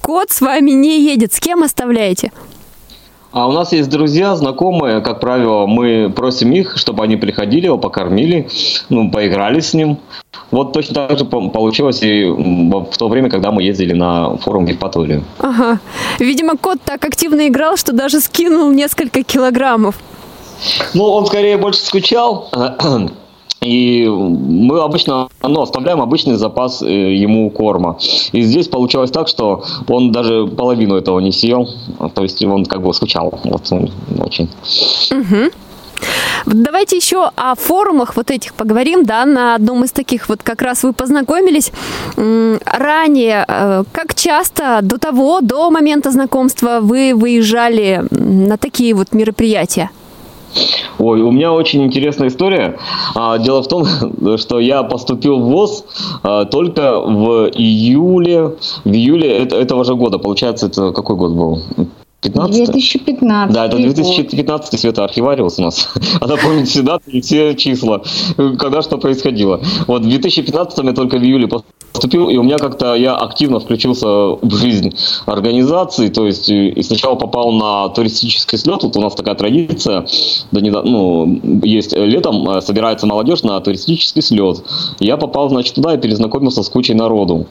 кот 0.00 0.30
с 0.30 0.40
вами 0.40 0.72
не 0.72 1.00
едет, 1.00 1.32
с 1.32 1.38
кем 1.38 1.62
оставляете? 1.62 2.32
А 3.34 3.48
у 3.48 3.52
нас 3.52 3.72
есть 3.72 3.90
друзья, 3.90 4.36
знакомые, 4.36 5.00
как 5.00 5.18
правило, 5.18 5.66
мы 5.66 6.08
просим 6.14 6.52
их, 6.52 6.76
чтобы 6.76 7.02
они 7.02 7.16
приходили, 7.16 7.66
его 7.66 7.78
покормили, 7.78 8.48
ну, 8.90 9.10
поиграли 9.10 9.58
с 9.58 9.74
ним. 9.74 9.98
Вот 10.52 10.72
точно 10.72 10.94
так 10.94 11.18
же 11.18 11.24
по- 11.24 11.48
получилось 11.48 12.00
и 12.02 12.24
в 12.24 12.84
в 12.84 12.96
то 12.96 13.08
время, 13.08 13.28
когда 13.30 13.50
мы 13.50 13.64
ездили 13.64 13.92
на 13.92 14.36
форум 14.36 14.66
Евпаторию. 14.66 15.24
Ага. 15.40 15.80
Видимо, 16.20 16.56
кот 16.56 16.78
так 16.84 17.04
активно 17.04 17.48
играл, 17.48 17.76
что 17.76 17.92
даже 17.92 18.20
скинул 18.20 18.70
несколько 18.70 19.24
килограммов. 19.24 19.96
Ну, 20.94 21.02
он 21.04 21.26
скорее 21.26 21.56
больше 21.56 21.80
скучал. 21.80 22.48
И 23.64 24.06
мы 24.06 24.80
обычно 24.80 25.28
ну, 25.42 25.62
оставляем 25.62 26.00
обычный 26.02 26.36
запас 26.36 26.82
э, 26.82 27.14
ему 27.14 27.50
корма. 27.50 27.96
И 28.32 28.42
здесь 28.42 28.68
получилось 28.68 29.10
так, 29.10 29.28
что 29.28 29.64
он 29.88 30.12
даже 30.12 30.46
половину 30.46 30.96
этого 30.96 31.18
не 31.20 31.32
съел. 31.32 31.68
То 32.14 32.22
есть 32.22 32.44
он 32.44 32.66
как 32.66 32.82
бы 32.82 32.92
скучал. 32.92 33.40
Вот 33.44 33.72
он 33.72 33.90
очень. 34.20 34.48
Давайте 36.46 36.96
еще 36.96 37.30
о 37.36 37.54
форумах 37.54 38.16
вот 38.16 38.30
этих 38.30 38.52
поговорим, 38.54 39.04
да, 39.04 39.24
на 39.24 39.54
одном 39.54 39.84
из 39.84 39.92
таких 39.92 40.28
вот 40.28 40.42
как 40.42 40.60
раз 40.60 40.82
вы 40.82 40.92
познакомились 40.92 41.72
ранее. 42.16 43.44
э, 43.48 43.84
Как 43.92 44.14
часто 44.14 44.80
до 44.82 44.98
того, 44.98 45.40
до 45.40 45.70
момента 45.70 46.10
знакомства 46.10 46.80
вы 46.82 47.14
выезжали 47.14 48.04
на 48.10 48.58
такие 48.58 48.94
вот 48.94 49.12
мероприятия? 49.12 49.90
Ой, 50.98 51.20
у 51.22 51.30
меня 51.30 51.52
очень 51.52 51.82
интересная 51.84 52.28
история. 52.28 52.78
А, 53.14 53.38
Дело 53.38 53.62
в 53.62 53.68
том, 53.68 53.84
что 54.38 54.60
я 54.60 54.82
поступил 54.82 55.38
в 55.38 55.44
ВОЗ 55.50 55.84
а, 56.22 56.44
только 56.44 57.00
в 57.00 57.48
июле, 57.50 58.56
в 58.84 58.90
июле 58.90 59.38
это- 59.38 59.56
этого 59.56 59.84
же 59.84 59.94
года. 59.94 60.18
Получается, 60.18 60.66
это 60.66 60.92
какой 60.92 61.16
год 61.16 61.32
был? 61.32 61.62
15 62.24 62.64
2015 62.66 63.54
Да, 63.54 63.66
это 63.66 63.76
год. 63.76 63.94
2015 63.94 64.80
Света 64.80 65.04
архивариус 65.04 65.58
у 65.58 65.62
нас. 65.62 65.88
Она 66.20 66.36
помнит 66.36 66.68
все 66.68 66.82
даты 66.82 67.10
и 67.10 67.20
все 67.20 67.54
числа, 67.54 68.02
когда 68.36 68.82
что 68.82 68.98
происходило. 68.98 69.60
Вот 69.86 70.02
в 70.02 70.08
2015 70.08 70.78
я 70.78 70.92
только 70.92 71.18
в 71.18 71.22
июле 71.22 71.48
поступил, 71.92 72.28
и 72.28 72.36
у 72.36 72.42
меня 72.42 72.58
как-то 72.58 72.94
я 72.94 73.14
активно 73.14 73.60
включился 73.60 74.06
в 74.06 74.56
жизнь 74.56 74.94
организации, 75.26 76.08
то 76.08 76.26
есть 76.26 76.48
и 76.48 76.64
и 76.68 76.82
сначала 76.82 77.14
попал 77.14 77.52
на 77.52 77.88
туристический 77.90 78.58
слет, 78.58 78.82
вот 78.82 78.96
у 78.96 79.00
нас 79.00 79.14
такая 79.14 79.34
традиция, 79.34 80.06
да, 80.50 80.60
не, 80.60 80.70
ну, 80.70 81.40
есть 81.62 81.92
э, 81.92 82.04
летом 82.04 82.48
э, 82.50 82.60
собирается 82.60 83.06
молодежь 83.06 83.42
на 83.42 83.60
туристический 83.60 84.22
слет. 84.22 84.62
Я 84.98 85.16
попал, 85.16 85.48
значит, 85.48 85.74
туда 85.74 85.94
и 85.94 85.98
перезнакомился 85.98 86.62
с 86.62 86.68
кучей 86.68 86.94
народу. 86.94 87.46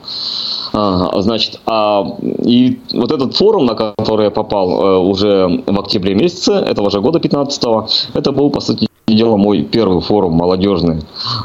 А, 0.73 1.21
значит, 1.21 1.61
а, 1.67 2.03
и 2.43 2.79
вот 2.93 3.11
этот 3.11 3.35
форум, 3.35 3.65
на 3.65 3.75
который 3.75 4.25
я 4.25 4.31
попал 4.31 4.83
э, 4.83 4.97
уже 4.97 5.63
в 5.67 5.79
октябре 5.79 6.15
месяце 6.15 6.53
этого 6.53 6.89
же 6.89 6.99
года, 6.99 7.19
15-го, 7.19 7.87
это 8.15 8.31
был, 8.31 8.49
по 8.49 8.59
сути 8.59 8.87
дела, 9.07 9.37
мой 9.37 9.61
первый 9.61 10.01
форум 10.01 10.33
молодежный. 10.33 11.01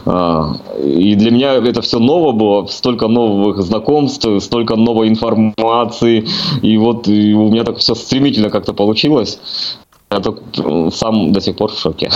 А, 0.07 0.55
и 0.83 1.15
для 1.15 1.31
меня 1.31 1.55
это 1.55 1.83
все 1.83 1.99
ново 1.99 2.33
было, 2.33 2.67
столько 2.67 3.09
новых 3.09 3.61
знакомств, 3.63 4.27
столько 4.41 4.77
новой 4.77 5.09
информации, 5.09 6.27
и 6.63 6.79
вот 6.79 7.07
и 7.09 7.35
у 7.35 7.51
меня 7.51 7.65
так 7.65 7.77
все 7.79 7.95
стремительно 7.95 8.49
как-то 8.49 8.73
получилось. 8.73 9.39
Я 10.11 10.21
так, 10.21 10.37
сам 10.95 11.33
до 11.33 11.41
сих 11.43 11.57
пор 11.57 11.73
в 11.73 11.79
шоке. 11.79 12.11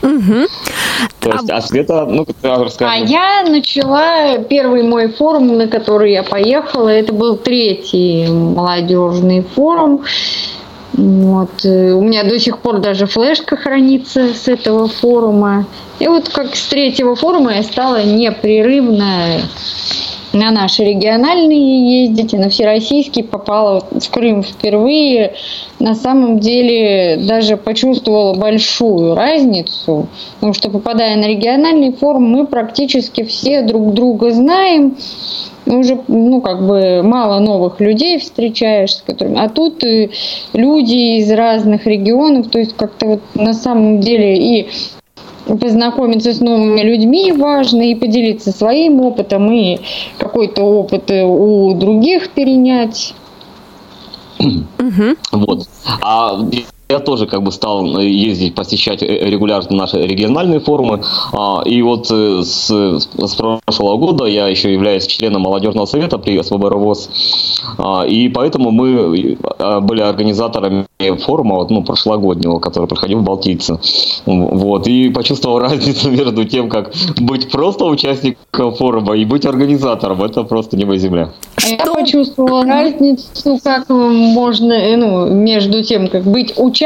То 0.00 1.30
есть, 1.32 1.50
а 1.50 1.60
Света, 1.60 2.06
ну, 2.06 2.26
расскажи. 2.42 2.90
А 2.90 2.96
я 2.96 3.44
начала 3.48 4.38
первый 4.38 4.82
мой 4.82 5.08
форум, 5.08 5.56
на 5.56 5.66
который 5.68 6.12
я 6.12 6.22
поехала. 6.22 6.88
Это 6.88 7.12
был 7.12 7.36
третий 7.36 8.26
молодежный 8.28 9.42
форум. 9.42 10.04
Вот. 10.94 11.64
У 11.64 12.00
меня 12.00 12.24
до 12.24 12.38
сих 12.38 12.58
пор 12.58 12.78
даже 12.78 13.06
флешка 13.06 13.56
хранится 13.56 14.34
с 14.34 14.48
этого 14.48 14.88
форума. 14.88 15.66
И 15.98 16.08
вот 16.08 16.28
как 16.28 16.56
с 16.56 16.66
третьего 16.66 17.14
форума 17.14 17.54
я 17.54 17.62
стала 17.62 18.02
непрерывно 18.02 19.40
на 20.32 20.50
наши 20.50 20.84
региональные 20.84 22.02
ездить, 22.02 22.34
и 22.34 22.38
на 22.38 22.48
всероссийский 22.48 23.24
попала 23.24 23.80
в 23.90 24.10
Крым 24.10 24.42
впервые. 24.42 25.34
На 25.78 25.94
самом 25.94 26.38
деле 26.38 27.16
даже 27.16 27.56
почувствовала 27.56 28.34
большую 28.34 29.14
разницу, 29.14 30.08
потому 30.34 30.54
что 30.54 30.70
попадая 30.70 31.16
на 31.16 31.26
региональный 31.26 31.92
форум, 31.92 32.30
мы 32.30 32.46
практически 32.46 33.24
все 33.24 33.62
друг 33.62 33.94
друга 33.94 34.30
знаем, 34.30 34.96
уже, 35.66 36.00
ну, 36.08 36.40
как 36.40 36.66
бы 36.66 37.02
мало 37.02 37.40
новых 37.40 37.80
людей 37.80 38.18
встречаешь, 38.18 38.96
с 38.96 39.02
которыми, 39.02 39.38
а 39.38 39.48
тут 39.48 39.84
и 39.84 40.10
люди 40.52 41.18
из 41.18 41.30
разных 41.30 41.86
регионов, 41.86 42.48
то 42.48 42.58
есть 42.58 42.74
как-то 42.74 43.06
вот 43.06 43.20
на 43.34 43.52
самом 43.52 44.00
деле 44.00 44.36
и 44.36 44.68
познакомиться 45.56 46.32
с 46.32 46.40
новыми 46.40 46.80
людьми 46.80 47.32
важно, 47.32 47.82
и 47.82 47.94
поделиться 47.94 48.52
своим 48.52 49.00
опытом, 49.00 49.50
и 49.52 49.78
какой-то 50.18 50.62
опыт 50.62 51.10
э, 51.10 51.24
у 51.24 51.74
других 51.74 52.30
перенять. 52.30 53.14
Вот. 55.32 55.66
А 56.00 56.38
я 56.88 57.00
тоже 57.00 57.26
как 57.26 57.42
бы 57.42 57.52
стал 57.52 57.98
ездить, 58.00 58.54
посещать 58.54 59.02
э, 59.02 59.06
регулярно 59.06 59.76
наши 59.76 59.98
региональные 59.98 60.60
форумы. 60.60 61.02
А, 61.32 61.62
И 61.66 61.82
вот 61.82 62.10
э, 62.10 62.42
с, 62.42 62.70
с 62.70 63.34
прошлого 63.34 63.96
года 63.98 64.24
я 64.24 64.48
еще 64.48 64.72
являюсь 64.72 65.06
членом 65.06 65.42
молодежного 65.42 65.84
совета 65.86 66.18
при 66.18 66.42
СВБ 66.42 66.64
РОВОЗ. 66.64 67.10
А, 67.78 68.04
И 68.06 68.28
поэтому 68.30 68.70
мы 68.70 69.36
э, 69.58 69.80
были 69.80 70.00
организаторами 70.00 70.86
форума, 71.18 71.56
вот, 71.56 71.70
ну, 71.70 71.82
прошлогоднего, 71.82 72.58
который 72.58 72.88
проходил 72.88 73.18
в 73.18 73.22
Балтийце. 73.22 73.78
Вот. 74.24 74.86
И 74.88 75.10
почувствовал 75.10 75.58
разницу 75.68 76.10
между 76.10 76.44
тем, 76.46 76.70
как 76.70 76.92
быть 77.20 77.50
просто 77.50 77.84
участником 77.84 78.74
форума 78.74 79.14
и 79.14 79.26
быть 79.26 79.44
организатором. 79.44 80.22
Это 80.22 80.42
просто 80.42 80.76
небо 80.76 80.94
и 80.94 80.98
земля. 80.98 81.30
А 81.56 81.68
Я 81.68 81.92
почувствовала 81.92 82.64
разницу, 82.64 83.58
как 83.62 83.90
можно, 83.90 84.72
э, 84.72 84.96
ну, 84.96 85.26
между 85.26 85.82
тем, 85.82 86.08
как 86.08 86.24
быть 86.24 86.54
участником 86.56 86.77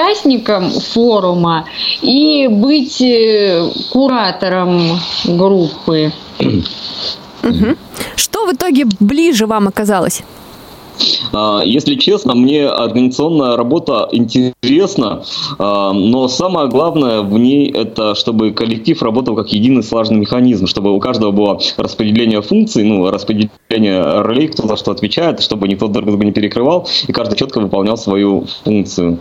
форума 0.71 1.67
и 2.01 2.49
быть 2.49 3.01
э, 3.01 3.69
куратором 3.91 4.99
группы. 5.25 6.13
Что 8.17 8.47
в 8.47 8.53
итоге 8.55 8.87
ближе 9.01 9.47
вам 9.47 9.69
оказалось? 9.69 10.23
А, 11.33 11.63
Если 11.65 11.95
честно, 11.95 12.35
мне 12.35 12.67
организационная 12.67 13.57
работа 13.57 14.09
интересна, 14.13 15.23
а, 15.59 15.93
но 15.93 16.29
самое 16.29 16.69
главное 16.69 17.23
в 17.23 17.39
ней 17.39 17.71
это, 17.71 18.15
чтобы 18.15 18.53
коллектив 18.53 19.01
работал 19.03 19.35
как 19.35 19.53
единый 19.53 19.83
слаженный 19.83 20.21
механизм, 20.21 20.67
чтобы 20.67 20.93
у 20.93 21.01
каждого 21.01 21.31
было 21.31 21.61
распределение 21.77 22.43
функций, 22.43 22.85
ну, 22.85 23.11
распределение 23.11 24.03
ролей, 24.03 24.49
кто 24.49 24.67
за 24.69 24.77
что 24.77 24.91
отвечает, 24.91 25.41
чтобы 25.41 25.69
никто 25.69 25.89
друг 25.89 26.07
друга 26.07 26.25
не 26.25 26.33
перекрывал, 26.33 26.87
и 27.07 27.13
каждый 27.13 27.37
четко 27.37 27.61
выполнял 27.61 27.97
свою 27.97 28.45
функцию. 28.65 29.19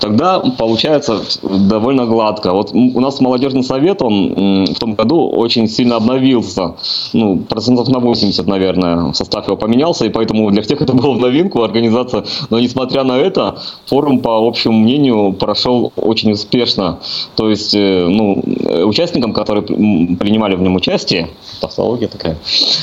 Тогда 0.00 0.40
получается 0.58 1.20
довольно 1.42 2.06
гладко. 2.06 2.52
Вот 2.52 2.70
у 2.72 3.00
нас 3.00 3.20
молодежный 3.20 3.64
совет, 3.64 4.02
он 4.02 4.66
в 4.66 4.78
том 4.78 4.94
году 4.94 5.28
очень 5.28 5.68
сильно 5.68 5.96
обновился, 5.96 6.74
ну, 7.12 7.38
процентов 7.38 7.88
на 7.88 7.98
80, 7.98 8.46
наверное, 8.46 9.12
состав 9.12 9.46
его 9.46 9.56
поменялся, 9.56 10.04
и 10.04 10.08
поэтому 10.10 10.50
для 10.50 10.62
всех 10.62 10.82
это 10.82 10.92
было 10.92 11.13
в 11.14 11.20
новинку 11.20 11.62
организация. 11.62 12.24
Но 12.50 12.60
несмотря 12.60 13.04
на 13.04 13.18
это, 13.18 13.58
форум, 13.86 14.20
по 14.20 14.46
общему 14.46 14.78
мнению, 14.78 15.32
прошел 15.32 15.92
очень 15.96 16.32
успешно. 16.32 16.98
То 17.36 17.50
есть, 17.50 17.74
э, 17.74 18.06
ну, 18.08 18.42
участникам, 18.86 19.32
которые 19.32 19.62
принимали 19.62 20.54
в 20.54 20.62
нем 20.62 20.76
участие, 20.76 21.28
тавтология 21.60 22.08
такая, 22.08 22.36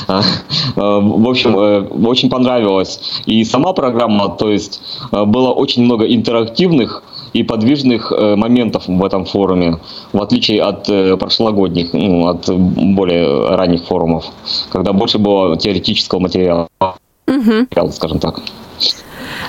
а, 0.08 0.22
в 0.76 1.28
общем, 1.28 2.06
очень 2.06 2.30
понравилось. 2.30 3.00
И 3.26 3.44
сама 3.44 3.72
программа, 3.72 4.28
то 4.28 4.50
есть, 4.50 4.80
было 5.10 5.50
очень 5.52 5.84
много 5.84 6.06
интерактивных 6.06 7.02
и 7.32 7.42
подвижных 7.42 8.12
э, 8.12 8.36
моментов 8.36 8.84
в 8.86 9.04
этом 9.04 9.24
форуме, 9.24 9.78
в 10.12 10.22
отличие 10.22 10.62
от 10.62 10.88
э, 10.88 11.16
прошлогодних, 11.16 11.92
ну, 11.92 12.28
от 12.28 12.48
более 12.48 13.56
ранних 13.56 13.84
форумов, 13.84 14.26
когда 14.70 14.92
больше 14.92 15.18
было 15.18 15.56
теоретического 15.56 16.20
материала, 16.20 16.68
угу. 17.26 17.92
скажем 17.92 18.18
так. 18.18 18.40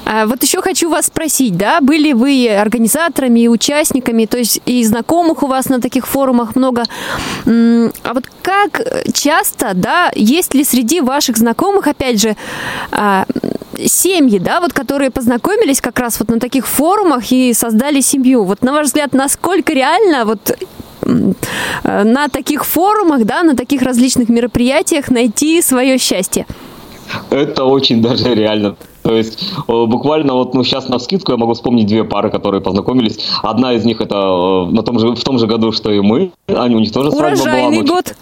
А 0.05 0.25
вот 0.25 0.43
еще 0.43 0.61
хочу 0.61 0.89
вас 0.89 1.07
спросить, 1.07 1.57
да, 1.57 1.79
были 1.81 2.13
вы 2.13 2.49
организаторами 2.49 3.41
и 3.41 3.47
участниками, 3.47 4.25
то 4.25 4.37
есть 4.37 4.61
и 4.65 4.83
знакомых 4.83 5.43
у 5.43 5.47
вас 5.47 5.69
на 5.69 5.79
таких 5.81 6.07
форумах 6.07 6.55
много. 6.55 6.83
А 7.45 8.13
вот 8.13 8.25
как 8.41 8.81
часто, 9.13 9.71
да, 9.73 10.11
есть 10.15 10.53
ли 10.53 10.63
среди 10.63 11.01
ваших 11.01 11.37
знакомых, 11.37 11.87
опять 11.87 12.21
же, 12.21 12.35
а, 12.91 13.25
семьи, 13.85 14.39
да, 14.39 14.59
вот 14.59 14.73
которые 14.73 15.09
познакомились 15.09 15.81
как 15.81 15.99
раз 15.99 16.19
вот 16.19 16.29
на 16.29 16.39
таких 16.39 16.67
форумах 16.67 17.31
и 17.31 17.53
создали 17.53 18.01
семью. 18.01 18.43
Вот 18.43 18.61
на 18.61 18.73
ваш 18.73 18.87
взгляд, 18.87 19.13
насколько 19.13 19.73
реально 19.73 20.25
вот 20.25 20.55
э, 21.01 22.03
на 22.03 22.27
таких 22.27 22.65
форумах, 22.65 23.25
да, 23.25 23.43
на 23.43 23.55
таких 23.55 23.81
различных 23.81 24.29
мероприятиях 24.29 25.09
найти 25.09 25.61
свое 25.61 25.97
счастье? 25.97 26.45
Это 27.29 27.65
очень 27.65 28.01
даже 28.01 28.33
реально. 28.33 28.75
То 29.01 29.15
есть 29.15 29.53
буквально 29.67 30.33
вот 30.33 30.53
ну 30.53 30.63
сейчас 30.63 30.87
на 30.87 30.99
скидку 30.99 31.31
я 31.31 31.37
могу 31.37 31.53
вспомнить 31.53 31.87
две 31.87 32.03
пары, 32.03 32.29
которые 32.29 32.61
познакомились. 32.61 33.19
Одна 33.41 33.73
из 33.73 33.85
них 33.85 34.01
это 34.01 34.15
э, 34.15 34.71
на 34.71 34.83
том 34.83 34.99
же 34.99 35.09
в 35.13 35.23
том 35.23 35.39
же 35.39 35.47
году, 35.47 35.71
что 35.71 35.91
и 35.91 35.99
мы. 35.99 36.31
Они 36.47 36.75
у 36.75 36.79
них 36.79 36.91
тоже 36.91 37.11
свадьба 37.11 37.37
была. 37.37 37.43
Урожайный 37.43 37.81
год. 37.83 38.15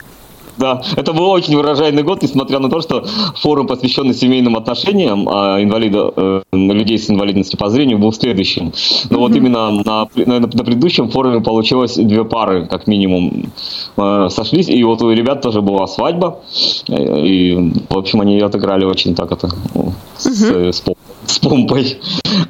Да, 0.57 0.81
это 0.95 1.13
был 1.13 1.29
очень 1.29 1.55
выражайный 1.55 2.03
год, 2.03 2.21
несмотря 2.21 2.59
на 2.59 2.69
то, 2.69 2.81
что 2.81 3.05
форум, 3.35 3.67
посвященный 3.67 4.13
семейным 4.13 4.55
отношениям 4.55 5.27
а, 5.29 5.61
инвалида, 5.61 6.13
э, 6.15 6.41
людей 6.51 6.97
с 6.97 7.09
инвалидностью 7.09 7.57
по 7.57 7.69
зрению, 7.69 7.97
был 7.97 8.11
следующим. 8.13 8.65
Но 9.09 9.17
mm-hmm. 9.17 9.19
вот 9.19 9.35
именно 9.35 9.71
на, 9.71 10.07
на, 10.15 10.39
на 10.39 10.47
предыдущем 10.47 11.09
форуме 11.09 11.41
получилось 11.41 11.95
две 11.95 12.23
пары, 12.23 12.65
как 12.65 12.87
минимум, 12.87 13.51
э, 13.97 14.27
сошлись. 14.29 14.69
И 14.69 14.83
вот 14.83 15.01
у 15.01 15.11
ребят 15.11 15.41
тоже 15.41 15.61
была 15.61 15.87
свадьба. 15.87 16.39
И, 16.87 17.71
в 17.89 17.97
общем, 17.97 18.21
они 18.21 18.39
отыграли 18.39 18.85
очень 18.85 19.15
так 19.15 19.31
это 19.31 19.47
mm-hmm. 19.47 20.71
с, 20.71 20.77
с, 20.77 20.83
с 21.25 21.39
помпой. 21.39 21.99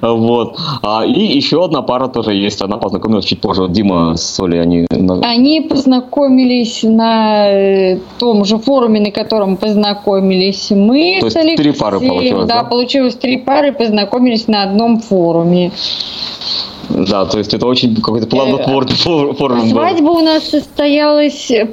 Вот. 0.02 0.58
А, 0.82 1.06
и 1.06 1.38
еще 1.38 1.64
одна 1.64 1.82
пара 1.82 2.08
тоже 2.08 2.34
есть. 2.34 2.62
Она 2.62 2.78
познакомилась 2.78 3.26
чуть 3.26 3.42
позже. 3.42 3.68
Дима 3.70 4.16
с 4.16 4.24
Солей, 4.24 4.62
они... 4.62 4.88
Они 5.22 5.62
познакомились 5.62 6.84
на 6.84 7.50
э, 7.50 8.00
том 8.20 8.46
же 8.46 8.58
форуме, 8.58 9.00
на 9.00 9.12
котором 9.12 9.58
познакомились 9.58 10.72
мы 10.72 11.18
То 11.22 11.30
с 11.30 11.36
Алексеем. 11.36 11.58
три 11.58 11.72
пары 11.72 12.00
получилось, 12.00 12.48
да? 12.48 12.62
Да, 12.62 12.64
получилось 12.64 13.16
три 13.16 13.38
пары, 13.38 13.72
познакомились 13.74 14.48
на 14.48 14.64
одном 14.64 15.00
форуме. 15.00 15.72
Да, 16.94 17.26
то 17.26 17.38
есть 17.38 17.54
это 17.54 17.66
очень 17.66 17.96
какой-то 17.96 18.28
плодотворный 18.28 18.94
э, 18.94 19.34
форум. 19.34 19.70
Свадьба 19.70 20.10
у 20.10 20.22
нас 20.22 20.50
состоялась 20.50 21.50
э, 21.52 21.68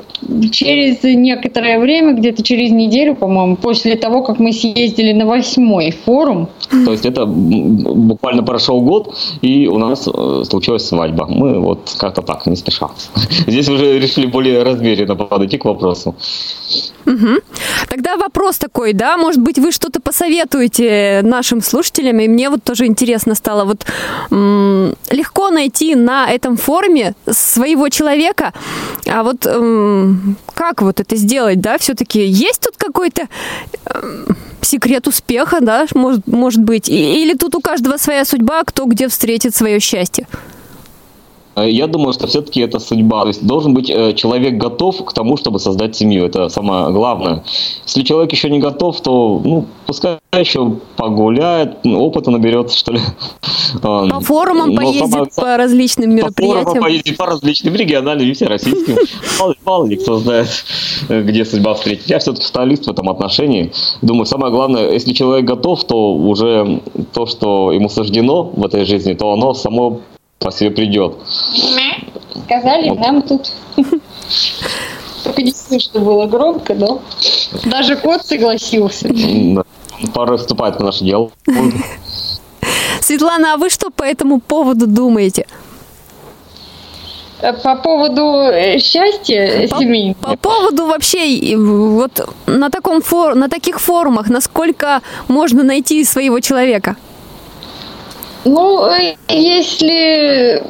через 0.50 1.02
некоторое 1.02 1.78
время, 1.78 2.14
где-то 2.14 2.42
через 2.42 2.70
неделю, 2.70 3.14
по-моему, 3.14 3.56
после 3.56 3.96
того, 3.96 4.22
как 4.22 4.38
мы 4.38 4.52
съездили 4.52 5.12
на 5.12 5.26
восьмой 5.26 5.90
форум. 5.90 6.48
То 6.84 6.92
есть 6.92 7.06
это 7.06 7.26
буквально 7.26 8.42
прошел 8.42 8.80
год, 8.80 9.14
и 9.42 9.66
у 9.66 9.78
нас 9.78 10.08
э, 10.12 10.42
случилась 10.48 10.86
свадьба. 10.86 11.26
Мы 11.28 11.60
вот 11.60 11.94
как-то 11.98 12.22
так, 12.22 12.46
не 12.46 12.56
спеша. 12.56 12.88
Здесь 13.46 13.68
уже 13.68 13.98
решили 13.98 14.26
более 14.26 14.62
размеренно 14.62 15.16
подойти 15.16 15.58
к 15.58 15.64
вопросу. 15.64 16.14
Угу. 17.06 17.40
Тогда 17.88 18.16
вопрос 18.16 18.58
такой, 18.58 18.92
да, 18.92 19.16
может 19.16 19.40
быть, 19.40 19.58
вы 19.58 19.72
что-то 19.72 20.00
посоветуете 20.00 21.20
нашим 21.22 21.62
слушателям, 21.62 22.20
и 22.20 22.28
мне 22.28 22.50
вот 22.50 22.62
тоже 22.64 22.86
интересно 22.86 23.34
стало, 23.34 23.64
вот 23.64 23.86
легко 25.10 25.50
найти 25.50 25.94
на 25.94 26.30
этом 26.30 26.56
форуме 26.56 27.14
своего 27.30 27.88
человека, 27.88 28.52
а 29.06 29.22
вот 29.22 29.46
м- 29.46 30.36
как 30.54 30.82
вот 30.82 31.00
это 31.00 31.16
сделать, 31.16 31.60
да, 31.60 31.78
все-таки 31.78 32.24
есть 32.24 32.60
тут 32.62 32.76
какой-то 32.76 33.28
м- 33.94 34.36
секрет 34.62 35.06
успеха, 35.08 35.58
да, 35.60 35.86
может, 35.94 36.26
может 36.26 36.62
быть, 36.62 36.88
или 36.88 37.34
тут 37.34 37.54
у 37.54 37.60
каждого 37.60 37.96
своя 37.96 38.24
судьба, 38.24 38.62
кто 38.64 38.84
где 38.84 39.08
встретит 39.08 39.54
свое 39.54 39.80
счастье? 39.80 40.26
Э, 41.58 41.70
я 41.70 41.86
думаю, 41.86 42.12
что 42.12 42.26
все-таки 42.26 42.60
это 42.60 42.78
судьба. 42.78 43.22
То 43.22 43.28
есть 43.28 43.46
должен 43.46 43.74
быть 43.74 43.90
э, 43.90 44.12
человек 44.14 44.54
готов 44.54 45.04
к 45.04 45.12
тому, 45.12 45.36
чтобы 45.36 45.58
создать 45.58 45.96
семью. 45.96 46.24
Это 46.24 46.48
самое 46.48 46.90
главное. 46.92 47.44
Если 47.84 48.02
человек 48.02 48.32
еще 48.32 48.50
не 48.50 48.58
готов, 48.58 49.00
то 49.00 49.40
ну, 49.44 49.66
пускай 49.86 50.18
еще 50.32 50.76
погуляет, 50.96 51.78
опыта 51.84 52.30
наберется, 52.30 52.76
что 52.76 52.92
ли. 52.92 53.00
По 53.82 54.20
форумам 54.20 54.70
Но 54.70 54.76
поездит 54.76 55.10
самое, 55.10 55.30
по 55.36 55.56
различным 55.56 56.14
мероприятиям. 56.14 56.64
По 56.64 56.70
форумам 56.70 56.82
поездит 56.82 57.16
по 57.16 57.26
различным 57.26 57.74
региональным 57.74 58.28
и 58.28 58.32
всероссийским. 58.32 58.96
Мало, 59.38 59.54
мало 59.64 59.86
ли 59.86 59.96
кто 59.96 60.18
знает, 60.18 60.48
где 61.08 61.44
судьба 61.44 61.74
встретит. 61.74 62.06
Я 62.06 62.18
все-таки 62.18 62.46
сталист 62.46 62.86
в 62.86 62.90
этом 62.90 63.08
отношении. 63.10 63.72
Думаю, 64.02 64.26
самое 64.26 64.52
главное, 64.52 64.92
если 64.92 65.12
человек 65.12 65.44
готов, 65.44 65.84
то 65.84 66.14
уже 66.14 66.80
то, 67.12 67.26
что 67.26 67.72
ему 67.72 67.88
суждено 67.88 68.44
в 68.44 68.64
этой 68.64 68.84
жизни, 68.84 69.14
то 69.14 69.32
оно 69.32 69.54
само 69.54 70.00
по 70.38 70.50
себе 70.50 70.70
придет. 70.70 71.16
Сказали 72.44 72.90
вот. 72.90 72.98
нам 72.98 73.22
тут. 73.22 73.52
Только 75.24 75.42
не 75.42 75.52
слышно 75.52 76.00
было 76.00 76.26
громко, 76.26 76.74
да? 76.74 76.98
Даже 77.64 77.96
кот 77.96 78.24
согласился. 78.24 79.08
Да. 79.10 79.64
Пора 80.14 80.36
вступать 80.36 80.76
в 80.76 80.80
наше 80.82 81.04
дело. 81.04 81.30
Светлана, 83.00 83.54
а 83.54 83.56
вы 83.56 83.70
что 83.70 83.90
по 83.90 84.04
этому 84.04 84.40
поводу 84.40 84.86
думаете? 84.86 85.46
По 87.62 87.76
поводу 87.76 88.22
э, 88.50 88.78
счастья 88.80 89.68
по, 89.68 89.78
семьи? 89.78 90.16
По 90.20 90.36
поводу 90.36 90.86
вообще 90.86 91.56
вот 91.56 92.28
на, 92.46 92.68
таком 92.68 93.00
фор, 93.00 93.36
на 93.36 93.48
таких 93.48 93.80
форумах, 93.80 94.28
насколько 94.28 95.02
можно 95.28 95.62
найти 95.62 96.04
своего 96.04 96.40
человека? 96.40 96.96
Ну, 98.48 98.88
э, 98.90 99.16
если 99.28 100.62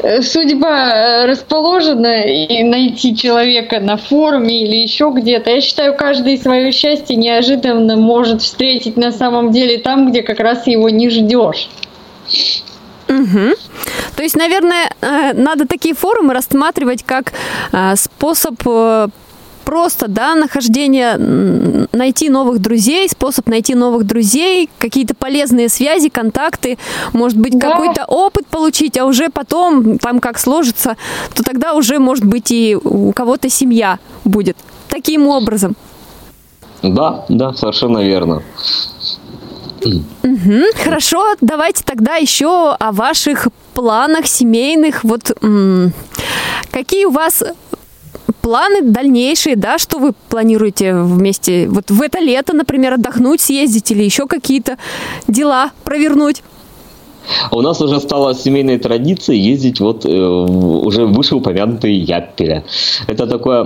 э, 0.00 0.22
судьба 0.22 0.92
э, 0.92 1.26
расположена 1.26 2.22
и 2.24 2.64
найти 2.64 3.16
человека 3.16 3.78
на 3.78 3.96
форуме 3.96 4.64
или 4.64 4.76
еще 4.76 5.12
где-то. 5.14 5.50
Я 5.50 5.60
считаю, 5.60 5.96
каждый 5.96 6.36
свое 6.36 6.72
счастье 6.72 7.14
неожиданно 7.14 7.96
может 7.96 8.42
встретить 8.42 8.96
на 8.96 9.12
самом 9.12 9.52
деле 9.52 9.78
там, 9.78 10.10
где 10.10 10.22
как 10.22 10.40
раз 10.40 10.66
его 10.66 10.88
не 10.90 11.08
ждешь. 11.10 11.68
Угу. 13.08 13.54
То 14.16 14.22
есть, 14.22 14.36
наверное, 14.36 14.90
надо 15.34 15.66
такие 15.66 15.94
форумы 15.94 16.34
рассматривать 16.34 17.04
как 17.04 17.32
способ 17.94 18.56
просто, 19.68 20.08
да, 20.08 20.34
нахождение, 20.34 21.18
найти 21.92 22.30
новых 22.30 22.58
друзей, 22.58 23.06
способ 23.06 23.48
найти 23.48 23.74
новых 23.74 24.06
друзей, 24.06 24.70
какие-то 24.78 25.14
полезные 25.14 25.68
связи, 25.68 26.08
контакты, 26.08 26.78
может 27.12 27.36
быть, 27.36 27.58
да. 27.58 27.72
какой-то 27.72 28.06
опыт 28.06 28.46
получить, 28.46 28.96
а 28.96 29.04
уже 29.04 29.28
потом, 29.28 29.98
там 29.98 30.20
как 30.20 30.38
сложится, 30.38 30.96
то 31.34 31.42
тогда 31.42 31.74
уже, 31.74 31.98
может 31.98 32.24
быть, 32.24 32.50
и 32.50 32.78
у 32.82 33.12
кого-то 33.12 33.50
семья 33.50 33.98
будет. 34.24 34.56
Таким 34.88 35.28
образом. 35.28 35.76
Да, 36.82 37.26
да, 37.28 37.52
совершенно 37.52 37.98
верно. 37.98 38.42
Угу, 39.84 40.62
хорошо, 40.82 41.34
давайте 41.42 41.84
тогда 41.84 42.16
еще 42.16 42.72
о 42.72 42.92
ваших 42.92 43.48
планах 43.74 44.28
семейных. 44.28 45.04
Вот 45.04 45.30
м- 45.42 45.92
какие 46.70 47.04
у 47.04 47.10
вас 47.10 47.44
планы 48.42 48.82
дальнейшие, 48.82 49.56
да, 49.56 49.78
что 49.78 49.98
вы 49.98 50.12
планируете 50.28 50.94
вместе, 50.94 51.68
вот 51.68 51.90
в 51.90 52.02
это 52.02 52.18
лето, 52.18 52.54
например, 52.54 52.94
отдохнуть, 52.94 53.40
съездить 53.40 53.90
или 53.90 54.02
еще 54.02 54.26
какие-то 54.26 54.76
дела 55.26 55.70
провернуть? 55.84 56.42
У 57.50 57.60
нас 57.60 57.80
уже 57.80 58.00
стала 58.00 58.34
семейной 58.34 58.78
традицией 58.78 59.40
ездить 59.40 59.80
вот 59.80 60.06
э, 60.06 60.08
уже 60.08 61.04
вышеупомянутые 61.04 61.98
Яппеля. 61.98 62.64
Это 63.06 63.26
такая 63.26 63.64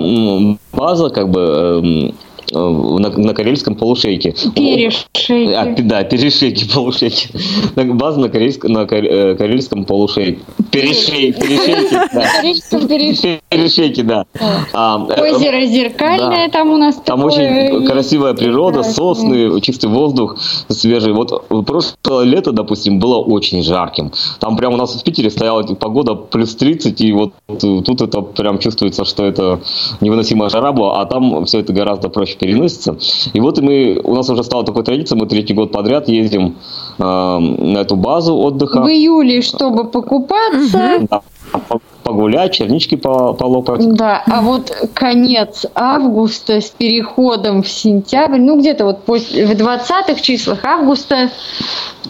база, 0.73 1.11
как 1.11 1.31
бы, 1.31 2.11
э, 2.11 2.13
на, 2.51 3.11
на 3.11 3.35
Карельском 3.35 3.75
полушейке. 3.75 4.35
Перешейки. 4.55 5.53
А, 5.53 5.75
да, 5.79 6.05
перешейки, 6.05 6.69
полушейки. 6.73 7.29
База 7.77 8.21
на, 8.21 8.29
корейском, 8.29 8.73
на 8.73 8.81
э, 8.81 9.35
Карельском 9.37 9.85
полушейке. 9.85 10.41
Перешей, 10.71 11.33
перешейки, 11.33 11.95
да. 12.13 12.27
Карельском 12.37 12.89
перешейке. 12.89 13.41
Перешейки, 13.49 14.03
да. 14.03 14.27
А, 14.73 15.07
э, 15.09 15.33
Озеро 15.35 15.67
Зеркальное 15.67 16.47
да. 16.47 16.53
там 16.53 16.71
у 16.71 16.77
нас 16.77 16.97
Там 17.05 17.25
очень 17.25 17.87
красивая 17.87 18.35
природа, 18.35 18.83
сосны, 18.83 19.61
чистый 19.61 19.89
воздух, 19.91 20.39
свежий. 20.69 21.13
Вот 21.13 21.49
прошлое 21.67 22.25
лето, 22.25 22.53
допустим, 22.53 22.99
было 22.99 23.19
очень 23.19 23.63
жарким. 23.63 24.13
Там 24.41 24.57
прямо 24.57 24.75
у 24.75 24.79
нас 24.79 24.95
в 24.95 25.03
Питере 25.05 25.31
стояла 25.31 25.63
погода 25.63 26.15
плюс 26.15 26.55
30, 26.55 27.01
и 27.01 27.13
вот 27.13 27.33
тут 27.61 28.01
это 28.01 28.21
прям 28.23 28.59
чувствуется, 28.59 29.05
что 29.05 29.25
это 29.25 29.61
невыносимая 30.01 30.49
жара 30.49 30.73
была, 30.73 31.01
а 31.01 31.07
там 31.07 31.45
все 31.45 31.61
это 31.61 31.73
гораздо 31.73 32.09
проще 32.09 32.32
переносится. 32.39 32.97
И 33.33 33.41
вот 33.41 33.59
и 33.59 33.63
мы, 33.63 34.01
у 34.03 34.15
нас 34.15 34.29
уже 34.31 34.43
стала 34.45 34.65
такой 34.65 34.85
традицией, 34.85 35.21
мы 35.21 35.27
третий 35.27 35.55
год 35.55 35.73
подряд 35.73 36.09
ездим 36.09 36.57
э, 36.99 37.03
на 37.03 37.79
эту 37.79 37.97
базу 37.97 38.37
отдыха. 38.37 38.83
В 38.83 38.89
июле, 38.89 39.43
чтобы 39.43 39.85
покупаться. 39.85 41.07
Да, 41.11 41.23
по- 41.69 41.81
погулять, 42.03 42.53
чернички 42.53 42.97
по- 42.97 43.33
полопать. 43.33 43.95
Да, 43.95 44.23
а 44.27 44.43
вот 44.43 44.71
конец 44.95 45.67
августа 45.75 46.61
с 46.61 46.71
переходом 46.71 47.63
в 47.63 47.69
сентябрь, 47.69 48.39
ну 48.39 48.59
где-то 48.59 48.85
вот 48.85 49.01
в 49.07 49.11
20-х 49.11 50.15
числах 50.21 50.65
августа 50.65 51.31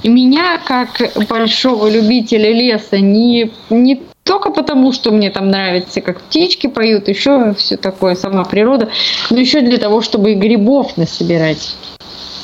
меня, 0.04 0.58
как 0.66 0.88
большого 1.28 1.88
любителя 1.90 2.52
леса, 2.52 2.98
не, 2.98 3.50
не 3.70 4.00
только 4.24 4.50
потому, 4.50 4.92
что 4.92 5.11
мне 5.11 5.30
там 5.30 5.50
нравится, 5.50 6.00
как 6.00 6.20
птички 6.20 6.66
поют, 6.68 7.08
еще 7.08 7.54
все 7.54 7.76
такое, 7.76 8.14
сама 8.14 8.44
природа, 8.44 8.88
но 9.30 9.38
еще 9.38 9.61
для 9.61 9.78
того, 9.78 10.00
чтобы 10.00 10.32
и 10.32 10.35
грибов 10.35 10.96
насобирать. 10.96 11.74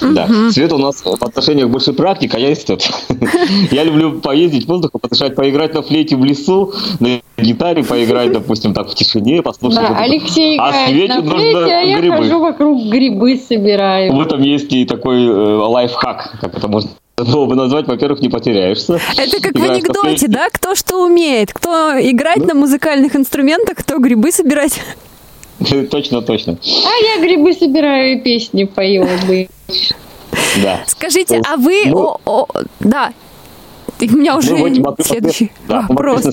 Да. 0.01 0.29
Света 0.51 0.77
у 0.77 0.79
нас 0.79 1.03
в 1.05 1.23
отношениях 1.23 1.69
больше 1.69 1.93
практик, 1.93 2.35
а 2.35 2.39
я 2.39 2.53
эстет. 2.53 2.89
Я 3.73 3.85
люблю 3.85 4.21
поездить 4.21 4.65
в 4.65 4.69
воздухе, 4.69 4.93
подышать, 5.01 5.35
поиграть 5.35 5.75
на 5.75 5.83
флейте 5.83 6.17
в 6.17 6.25
лесу, 6.25 6.73
на 7.01 7.21
гитаре 7.37 7.83
поиграть, 7.83 8.33
допустим, 8.33 8.75
так 8.75 8.89
в 8.89 8.95
тишине, 8.95 9.43
послушать. 9.43 9.81
Да. 9.81 9.99
Алексей 9.99 10.57
А 10.59 10.71
играет 10.89 11.25
на 11.25 11.31
флейте, 11.31 11.75
а 11.75 11.81
я 11.81 11.99
грибы. 11.99 12.17
хожу 12.17 12.39
вокруг 12.39 12.83
грибы 12.85 13.41
собираю. 13.49 14.15
В 14.15 14.21
этом 14.21 14.41
есть 14.41 14.73
и 14.73 14.85
такой 14.85 15.27
э, 15.27 15.31
лайфхак, 15.31 16.39
как 16.41 16.57
это 16.57 16.69
можно 16.69 16.91
было 17.25 17.47
бы 17.47 17.55
назвать. 17.55 17.87
Во-первых, 17.87 18.21
не 18.21 18.29
потеряешься. 18.29 19.01
Это 19.17 19.41
как 19.41 19.53
в 19.53 19.57
Играешь 19.57 19.69
на 19.69 19.75
анекдоте, 19.75 20.29
да? 20.29 20.49
Кто 20.53 20.75
что 20.75 21.05
умеет. 21.05 21.53
Кто 21.53 21.93
играть 22.01 22.45
на 22.47 22.55
музыкальных 22.55 23.17
инструментах, 23.17 23.77
кто 23.79 23.99
грибы 23.99 24.33
собирать. 24.33 24.81
Точно, 25.91 26.23
точно. 26.23 26.57
А 26.63 27.17
я 27.17 27.21
грибы 27.21 27.53
собираю 27.53 28.13
и 28.13 28.21
песни 28.21 28.63
пою. 28.65 29.07
бы. 29.27 29.49
Да. 30.63 30.85
Скажите, 30.87 31.41
а 31.45 31.57
вы... 31.57 31.83
Ну- 31.87 32.17
о- 32.25 32.45
о- 32.45 32.47
да. 32.81 33.13
И 34.01 34.09
У 34.09 34.17
меня 34.17 34.37
уже 34.37 34.55
Ну, 34.57 34.65
ответ- 34.67 35.07
следующий 35.07 35.51
да, 35.67 35.85
вопрос. 35.89 36.25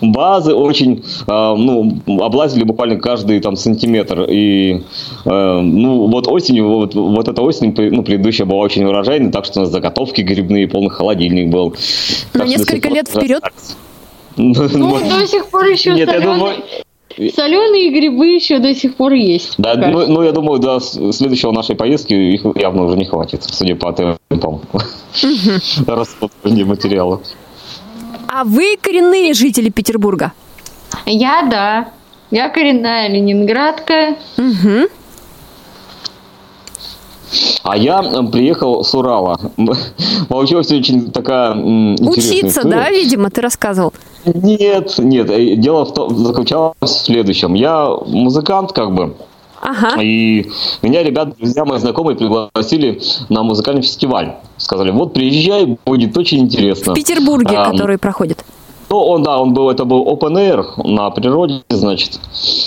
базы 0.00 0.54
очень, 0.54 1.04
э, 1.26 1.54
ну, 1.56 2.00
облазили 2.20 2.64
буквально 2.64 2.96
каждый 3.00 3.40
там 3.40 3.56
сантиметр. 3.56 4.26
И, 4.28 4.82
э, 5.24 5.60
ну, 5.60 6.06
вот 6.06 6.28
осенью, 6.28 6.68
вот, 6.68 6.94
вот 6.94 7.28
эта 7.28 7.42
осень, 7.42 7.74
ну, 7.76 8.02
предыдущая 8.02 8.46
была 8.46 8.60
очень 8.60 8.84
урожайной, 8.84 9.32
так 9.32 9.44
что 9.44 9.60
у 9.60 9.62
нас 9.62 9.72
заготовки 9.72 10.20
грибные, 10.20 10.68
полный 10.68 10.90
холодильник 10.90 11.48
был. 11.50 11.74
На 12.32 12.40
до 12.44 12.46
несколько 12.46 12.88
лет 12.88 13.08
вперед? 13.08 13.42
Ну, 14.36 14.54
Вот. 14.54 15.02
до 15.06 15.26
сих 15.26 15.46
пор 15.50 15.66
еще 15.66 15.92
Нет, 15.92 16.10
я 16.10 16.20
думаю, 16.20 16.54
соленые 17.34 17.90
грибы 17.90 18.26
еще 18.28 18.58
до 18.58 18.74
сих 18.74 18.96
пор 18.96 19.12
есть. 19.12 19.54
да, 19.58 19.74
ну, 19.74 20.06
ну, 20.06 20.22
я 20.22 20.32
думаю, 20.32 20.58
до 20.58 20.80
следующего 20.80 21.52
нашей 21.52 21.76
поездки 21.76 22.14
их 22.14 22.42
явно 22.56 22.84
уже 22.84 22.96
не 22.96 23.04
хватит, 23.04 23.42
судя 23.44 23.74
по 23.76 23.92
темпам 23.92 24.60
расходования 25.86 26.64
материала. 26.64 27.20
А 28.28 28.44
вы 28.44 28.78
коренные 28.80 29.34
жители 29.34 29.68
Петербурга? 29.68 30.32
Я, 31.06 31.42
да. 31.50 31.88
Я 32.30 32.48
коренная 32.48 33.08
ленинградка. 33.08 34.16
Мгм. 34.38 34.86
А 37.62 37.76
я 37.76 38.00
м, 38.02 38.30
приехал 38.30 38.84
с 38.84 38.94
Урала. 38.94 39.38
Получилась 40.28 40.70
очень 40.70 41.10
такая 41.10 41.54
Учиться, 41.54 42.48
история. 42.48 42.70
да, 42.70 42.90
видимо, 42.90 43.30
ты 43.30 43.40
рассказывал? 43.40 43.92
Нет, 44.24 44.94
нет. 44.98 45.30
э, 45.30 45.56
Дело 45.56 45.84
в 45.84 45.94
том, 45.94 46.16
заключалось 46.16 46.74
в 46.80 46.86
следующем. 46.86 47.54
Я 47.54 47.88
музыкант, 48.06 48.72
как 48.72 48.94
бы, 48.94 49.14
Ага. 49.60 50.00
и 50.02 50.46
меня 50.82 51.02
ребята, 51.02 51.32
друзья 51.38 51.64
мои 51.64 51.78
знакомые 51.78 52.16
пригласили 52.16 53.00
на 53.28 53.42
музыкальный 53.42 53.82
фестиваль. 53.82 54.34
Сказали, 54.56 54.90
вот 54.90 55.12
приезжай, 55.12 55.78
будет 55.86 56.16
очень 56.18 56.38
интересно. 56.40 56.92
В 56.92 56.96
Петербурге, 56.96 57.56
А, 57.56 57.70
который 57.70 57.98
проходит. 57.98 58.44
Ну, 58.92 58.98
он, 58.98 59.22
да, 59.22 59.38
он 59.38 59.54
был, 59.54 59.70
это 59.70 59.86
был 59.86 60.04
open 60.04 60.34
air 60.34 60.66
на 60.84 61.08
природе, 61.08 61.62
значит. 61.70 62.20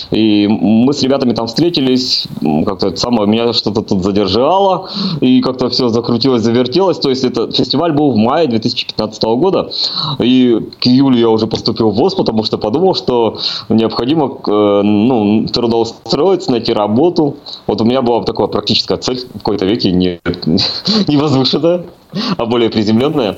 И 0.09 0.47
мы 0.47 0.91
с 0.91 1.03
ребятами 1.03 1.33
там 1.33 1.45
встретились, 1.45 2.27
как-то 2.65 2.87
это 2.87 2.97
самое, 2.97 3.29
меня 3.29 3.53
что-то 3.53 3.83
тут 3.83 4.03
задержало, 4.03 4.89
и 5.21 5.39
как-то 5.41 5.69
все 5.69 5.89
закрутилось, 5.89 6.41
завертелось. 6.41 6.97
То 6.97 7.11
есть 7.11 7.23
это 7.23 7.51
фестиваль 7.51 7.91
был 7.91 8.11
в 8.11 8.15
мае 8.15 8.47
2015 8.47 9.23
года, 9.23 9.69
и 10.17 10.59
к 10.79 10.87
июлю 10.87 11.15
я 11.15 11.29
уже 11.29 11.45
поступил 11.45 11.91
в 11.91 11.95
ВОЗ, 11.95 12.15
потому 12.15 12.43
что 12.43 12.57
подумал, 12.57 12.95
что 12.95 13.37
необходимо 13.69 14.25
э, 14.47 14.81
ну, 14.81 15.45
трудоустроиться, 15.45 16.49
найти 16.49 16.73
работу. 16.73 17.35
Вот 17.67 17.81
у 17.81 17.85
меня 17.85 18.01
была 18.01 18.23
такая 18.23 18.47
практическая 18.47 18.97
цель 18.97 19.19
в 19.19 19.37
какой-то 19.37 19.65
веке, 19.65 19.91
не, 19.91 20.19
не 21.07 21.17
возвышенная, 21.17 21.85
а 22.37 22.45
более 22.45 22.69
приземленная. 22.69 23.35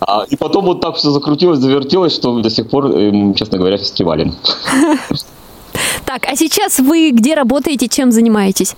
А, 0.00 0.24
и 0.28 0.36
потом 0.36 0.64
вот 0.64 0.80
так 0.80 0.96
все 0.96 1.10
закрутилось, 1.10 1.58
завертелось, 1.58 2.14
что 2.14 2.38
до 2.40 2.50
сих 2.50 2.68
пор, 2.68 2.86
эм, 2.86 3.34
честно 3.34 3.58
говоря, 3.58 3.76
фестивален. 3.78 4.34
Так, 6.04 6.24
а 6.26 6.36
сейчас 6.36 6.78
вы 6.78 7.10
где 7.10 7.34
работаете, 7.34 7.86
чем 7.86 8.12
занимаетесь? 8.12 8.74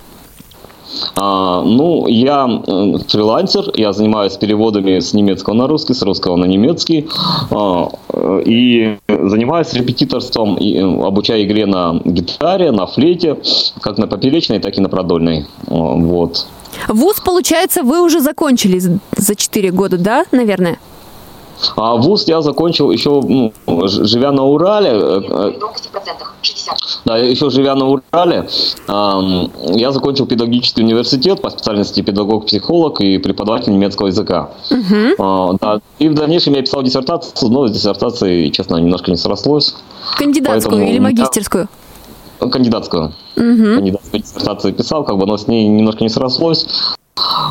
А, 1.17 1.63
ну, 1.63 2.07
я 2.09 2.47
э, 2.47 2.99
фрилансер, 3.09 3.71
я 3.75 3.93
занимаюсь 3.93 4.37
переводами 4.37 4.99
с 4.99 5.15
немецкого 5.15 5.55
на 5.55 5.67
русский, 5.67 5.95
с 5.95 6.03
русского 6.03 6.37
на 6.37 6.47
немецкий, 6.47 7.09
а, 7.51 7.91
э, 8.13 8.43
и 8.47 8.99
занимаюсь 9.09 9.73
репетиторством, 9.73 10.57
и, 10.57 10.77
э, 10.77 10.83
обучаю 10.83 11.45
игре 11.45 11.67
на 11.67 12.01
гитаре, 12.05 12.71
на 12.73 12.87
флейте, 12.87 13.37
как 13.81 13.99
на 13.99 14.07
поперечной, 14.07 14.59
так 14.59 14.77
и 14.77 14.81
на 14.81 14.89
продольной. 14.89 15.47
А, 15.69 15.75
Вот. 15.75 16.47
Вуз, 16.89 17.21
получается, 17.21 17.83
вы 17.83 18.01
уже 18.03 18.21
закончили 18.21 18.79
за 19.17 19.35
4 19.35 19.71
года, 19.71 19.99
да, 19.99 20.25
наверное? 20.33 20.79
А 21.77 21.97
вуз 21.97 22.27
я 22.27 22.41
закончил 22.41 22.91
еще, 22.91 23.21
ну, 23.21 23.53
живя 23.87 24.33
на 24.33 24.45
Урале, 24.45 24.91
э, 24.93 25.21
э, 25.29 25.53
Да, 27.05 27.19
еще 27.19 27.51
живя 27.51 27.75
на 27.75 27.87
Урале, 27.87 28.49
я 28.89 29.93
закончил 29.93 30.27
педагогический 30.27 30.83
университет 30.83 31.43
по 31.43 31.51
специальности 31.51 32.01
педагог-психолог 32.01 33.01
и 33.03 33.19
преподаватель 33.19 33.73
немецкого 33.73 34.07
языка. 34.07 34.51
А, 35.19 35.53
да, 35.61 35.81
и 35.99 36.09
в 36.09 36.15
дальнейшем 36.15 36.55
я 36.55 36.63
писал 36.63 36.83
диссертацию, 36.83 37.51
но 37.51 37.69
с 37.69 37.73
диссертацией, 37.73 38.51
честно, 38.51 38.77
немножко 38.77 39.11
не 39.11 39.19
срослось. 39.19 39.75
Кандидатскую 40.17 40.71
Поэтому 40.79 40.91
или 40.91 40.99
у 40.99 41.03
меня- 41.03 41.25
Кандидатскую. 42.41 43.13
Кандидатскую 43.77 44.23
диссертацию 44.23 44.73
писал, 44.75 45.05
как 45.05 45.19
бы, 45.19 45.27
но 45.27 45.37
с 45.37 45.47
ней 45.47 45.67
немножко 45.69 46.03
не 46.03 46.09
срослось. 46.09 46.67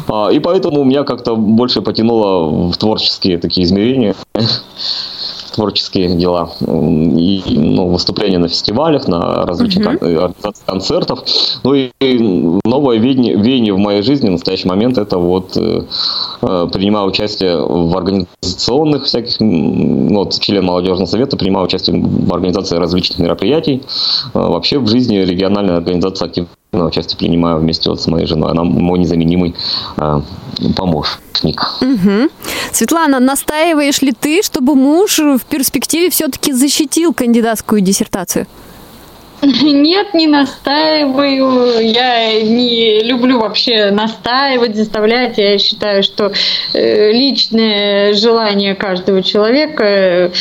А, 0.07 0.29
И 0.31 0.39
поэтому 0.39 0.83
меня 0.83 1.03
как-то 1.03 1.35
больше 1.35 1.81
потянуло 1.81 2.71
в 2.71 2.77
творческие 2.77 3.37
такие 3.37 3.65
измерения, 3.65 4.15
творческие 5.59 6.07
дела. 6.15 6.51
И 6.61 7.43
ну, 7.47 7.89
выступления 7.89 8.37
на 8.37 8.47
фестивалях, 8.47 9.09
на 9.09 9.45
различных 9.45 9.85
кон- 9.85 9.97
э, 10.01 10.29
концертов. 10.65 11.19
Ну 11.63 11.73
и 11.73 11.89
новое 12.63 12.97
веяние, 12.97 13.35
веяние 13.35 13.73
в 13.73 13.77
моей 13.77 14.01
жизни 14.01 14.29
в 14.29 14.31
настоящий 14.31 14.69
момент 14.69 14.97
это 14.97 15.17
вот 15.17 15.57
э, 15.57 15.83
э, 16.41 16.67
принимаю 16.71 17.07
участие 17.07 17.57
в 17.57 17.97
организационных 17.97 19.03
всяких, 19.03 19.35
ну, 19.41 20.19
вот 20.19 20.39
член 20.39 20.63
молодежного 20.63 21.07
совета, 21.07 21.35
принимаю 21.35 21.65
участие 21.65 22.01
в 22.01 22.33
организации 22.33 22.77
различных 22.77 23.19
мероприятий. 23.19 23.83
Э, 24.33 24.39
Вообще 24.39 24.79
в 24.79 24.87
жизни 24.87 25.17
региональная 25.17 25.75
организация 25.75 26.27
активно 26.27 26.47
участие 26.71 27.17
принимаю 27.17 27.59
вместе 27.59 27.89
вот 27.89 28.01
с 28.01 28.07
моей 28.07 28.25
женой. 28.25 28.51
Она 28.51 28.63
мой 28.63 28.99
незаменимый 28.99 29.55
э, 29.97 30.21
помощник. 30.75 31.61
Мгм. 31.81 32.29
Светлана, 32.71 33.19
настаиваешь 33.19 34.01
ли 34.01 34.11
ты, 34.11 34.43
чтобы 34.43 34.75
муж 34.75 35.19
в 35.19 35.41
перспективе 35.49 36.09
все-таки 36.09 36.51
защитил 36.53 37.13
кандидатскую 37.13 37.81
диссертацию? 37.81 38.45
Нет, 39.41 40.13
не 40.13 40.27
настаиваю. 40.27 41.79
Я 41.79 42.41
не 42.41 43.03
люблю 43.03 43.39
вообще 43.39 43.89
настаивать, 43.89 44.75
заставлять. 44.75 45.37
Я 45.37 45.57
считаю, 45.57 46.03
что 46.03 46.33
э, 46.73 47.11
личное 47.13 48.13
желание 48.13 48.75
каждого 48.75 49.23
человека 49.23 50.31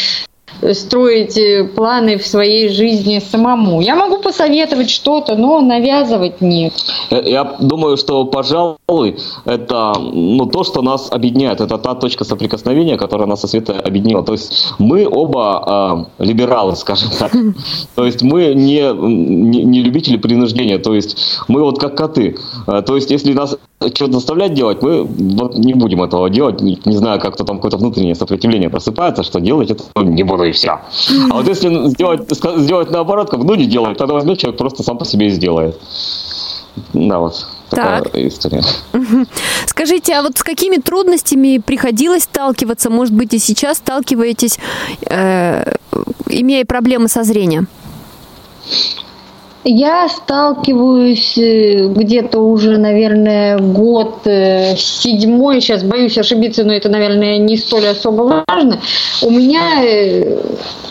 строить 0.72 1.37
э, 1.38 1.64
планы 1.64 2.16
в 2.18 2.26
своей 2.26 2.68
жизни 2.68 3.20
самому. 3.30 3.80
Я 3.80 3.94
могу 3.96 4.18
посоветовать 4.18 4.90
что-то, 4.90 5.37
но 5.37 5.61
навязывать 5.61 6.40
нет. 6.40 6.72
Я- 7.11 7.22
Я 7.38 7.56
думаю, 7.61 7.96
что, 7.96 8.24
пожалуй, 8.24 9.16
это 9.44 9.92
ну, 9.98 10.46
то, 10.46 10.64
что 10.64 10.82
нас 10.82 11.08
объединяет. 11.12 11.61
Это 11.61 11.78
та 11.78 11.94
точка 11.94 12.24
соприкосновения, 12.24 12.96
которая 12.96 13.26
нас 13.28 13.40
со 13.40 13.46
Светой 13.48 13.78
объединила. 13.78 14.22
То 14.22 14.32
есть 14.32 14.74
мы 14.78 15.06
оба 15.06 16.06
э, 16.18 16.24
либералы, 16.24 16.74
скажем 16.76 17.11
так. 17.18 17.32
То 17.94 18.04
есть 18.04 18.22
мы 18.22 18.54
не, 18.54 18.92
не, 18.92 19.64
не 19.64 19.82
любители 19.82 20.16
принуждения. 20.16 20.78
То 20.78 20.94
есть 20.94 21.16
мы 21.48 21.62
вот 21.62 21.78
как 21.78 21.96
коты. 21.96 22.37
Э, 22.66 22.82
То 22.82 22.96
есть 22.96 23.11
если 23.11 23.32
нас 23.32 23.56
что-то 23.94 24.12
заставлять 24.12 24.54
делать, 24.54 24.82
мы 24.82 25.04
вот 25.04 25.56
не 25.56 25.74
будем 25.74 26.02
этого 26.02 26.28
делать. 26.30 26.61
Не, 26.61 26.78
знаю, 26.96 27.20
как-то 27.20 27.44
там 27.44 27.56
какое-то 27.56 27.76
внутреннее 27.76 28.14
сопротивление 28.16 28.70
просыпается, 28.70 29.22
что 29.22 29.40
делать 29.40 29.70
это 29.70 29.84
не 30.02 30.24
буду 30.38 30.48
и 30.48 30.53
все. 30.53 30.81
А 31.31 31.35
вот 31.35 31.46
если 31.48 31.88
сделать, 31.88 32.29
сделать 32.31 32.90
наоборот, 32.90 33.31
как 33.31 33.40
ну 33.40 33.55
не 33.55 33.66
делать, 33.66 33.98
тогда 33.98 34.14
возьмет 34.14 34.38
человек 34.38 34.59
просто 34.59 34.83
сам 34.83 34.98
по 34.98 35.05
себе 35.05 35.27
и 35.27 35.31
сделает. 35.31 35.79
Да, 36.92 37.18
вот 37.18 37.46
такая 37.70 38.03
Так. 38.03 38.14
история. 38.14 38.62
Скажите, 39.66 40.14
а 40.14 40.22
вот 40.22 40.38
с 40.38 40.42
какими 40.42 40.77
трудностями 40.77 41.59
приходилось 41.59 42.22
сталкиваться? 42.22 42.88
Может 42.88 43.14
быть, 43.14 43.35
и 43.35 43.38
сейчас 43.38 43.79
сталкиваетесь, 43.79 44.59
э, 45.11 45.74
имея 46.29 46.64
проблемы 46.64 47.09
со 47.09 47.24
зрением? 47.24 47.66
Я 49.70 50.09
сталкиваюсь 50.09 51.37
э, 51.37 51.88
где-то 51.88 52.40
уже, 52.40 52.78
наверное, 52.78 53.59
год 53.59 54.20
э, 54.24 54.74
седьмой. 54.76 55.61
Сейчас 55.61 55.83
боюсь 55.83 56.16
ошибиться, 56.16 56.64
но 56.64 56.72
это, 56.72 56.88
наверное, 56.88 57.37
не 57.37 57.59
столь 57.59 57.88
особо 57.88 58.42
важно. 58.48 58.81
У 59.20 59.31
меня 59.31 59.85
э, 59.85 60.38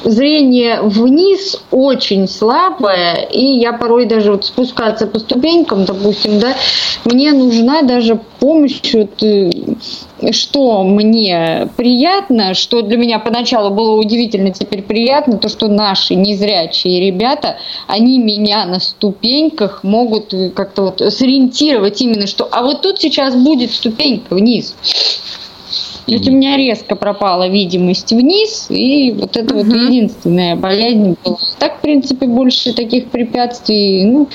зрение 0.04 0.82
вниз 0.84 1.60
очень 1.72 2.28
слабое, 2.28 3.28
и 3.32 3.44
я 3.44 3.74
порой 3.74 4.06
даже 4.06 4.34
вот 4.34 4.46
спускаться 4.46 5.08
по 5.08 5.18
ступенькам, 5.18 5.86
допустим, 5.86 6.40
да, 6.40 6.56
мне 7.04 7.34
нужна 7.34 7.82
даже 7.82 8.20
помощь 8.40 8.94
вот, 8.94 9.24
что 10.32 10.84
мне 10.84 11.70
приятно, 11.78 12.54
что 12.54 12.82
для 12.82 12.98
меня 12.98 13.20
поначалу 13.20 13.70
было 13.70 13.96
удивительно, 14.00 14.52
теперь 14.52 14.82
приятно, 14.82 15.38
то, 15.38 15.50
что 15.50 15.68
наши 15.68 16.16
незрячие 16.16 17.06
ребята, 17.06 17.58
они 17.88 18.20
меня 18.20 18.66
на 18.66 18.80
ступеньках 18.80 19.84
могут 19.84 20.34
как-то 20.56 20.84
вот 20.84 21.00
сориентировать 21.14 22.02
именно, 22.02 22.28
что 22.28 22.48
а 22.52 22.64
вот 22.64 22.82
тут 22.82 23.00
сейчас 23.00 23.36
будет 23.36 23.72
ступенька 23.72 24.34
вниз. 24.34 24.76
То 26.08 26.14
есть 26.14 26.28
у 26.30 26.32
меня 26.32 26.56
резко 26.56 26.96
пропала 26.96 27.50
видимость 27.50 28.14
вниз, 28.14 28.68
и 28.70 29.12
вот 29.12 29.36
это 29.36 29.54
вот 29.54 29.66
единственная 29.66 30.56
боязнь 30.56 31.18
была. 31.24 31.38
Так, 31.60 31.80
в 31.80 31.82
принципе, 31.82 32.28
больше 32.28 32.74
таких 32.74 33.08
препятствий. 33.10 34.06
Ну, 34.06 34.30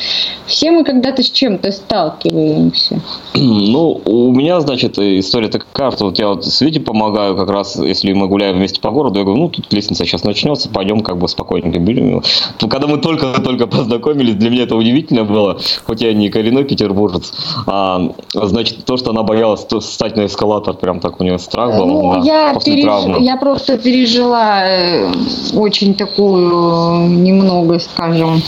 все 0.45 0.71
мы 0.71 0.85
когда-то 0.85 1.23
с 1.23 1.31
чем-то 1.31 1.73
сталкиваемся. 1.73 3.01
Ну, 3.35 4.03
у 4.05 4.33
меня, 4.33 4.61
значит, 4.61 4.99
история 4.99 5.49
такая, 5.49 5.91
что 5.93 6.05
вот 6.05 6.19
я 6.19 6.29
вот 6.29 6.45
Свете 6.45 6.81
помогаю 6.81 7.37
как 7.37 7.49
раз, 7.49 7.77
если 7.77 8.13
мы 8.13 8.29
гуляем 8.29 8.57
вместе 8.57 8.79
по 8.79 8.91
городу, 8.91 9.21
я 9.21 9.25
говорю, 9.25 9.41
ну, 9.45 9.49
тут 9.49 9.73
лестница 9.73 10.05
сейчас 10.05 10.25
начнется, 10.25 10.69
пойдем 10.69 11.01
как 11.01 11.17
бы 11.17 11.27
спокойненько 11.27 11.81
будем. 11.81 12.23
То, 12.59 12.69
Когда 12.69 12.87
мы 12.87 12.99
только-только 12.99 13.67
познакомились, 13.67 14.35
для 14.35 14.51
меня 14.51 14.65
это 14.65 14.77
удивительно 14.77 15.25
было, 15.25 15.59
хоть 15.87 16.03
я 16.03 16.13
не 16.13 16.29
коренной 16.29 16.65
петербуржец, 16.65 17.33
а, 17.67 18.13
значит, 18.35 18.85
то, 18.85 18.99
что 18.99 19.11
она 19.11 19.23
боялась 19.23 19.65
то- 19.65 19.81
встать 19.81 20.17
на 20.17 20.27
эскалатор, 20.27 20.75
прям 20.75 21.01
так 21.01 21.19
у 21.19 21.25
нее 21.25 21.39
страх 21.69 21.79
был, 21.79 21.87
Ну, 21.87 22.13
да, 22.15 22.21
я, 22.25 22.53
переж- 22.55 22.83
травмы. 22.83 23.17
я 23.25 23.37
просто 23.37 23.79
пережила 23.79 24.63
э, 24.65 25.11
очень 25.55 25.95
такую 25.95 26.51
э, 26.51 27.07
немного, 27.09 27.79
скажем, 27.79 28.43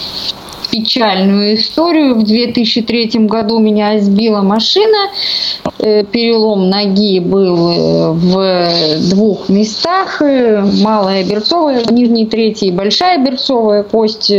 печальную 0.75 1.55
историю. 1.55 2.17
В 2.17 2.25
2003 2.25 3.27
году 3.27 3.61
меня 3.61 4.01
сбила 4.01 4.43
машина. 4.43 5.11
Э, 5.79 6.03
Перелом 6.03 6.69
ноги 6.69 7.21
был 7.21 7.71
э, 7.71 8.11
в 8.13 9.11
двух 9.11 9.49
местах. 9.49 10.21
Э, 10.21 10.65
Малая 10.83 11.23
берцовая, 11.25 11.85
нижней 11.91 12.27
третьей, 12.27 12.73
большая 12.73 13.25
берцовая 13.25 13.85
кость. 13.85 14.33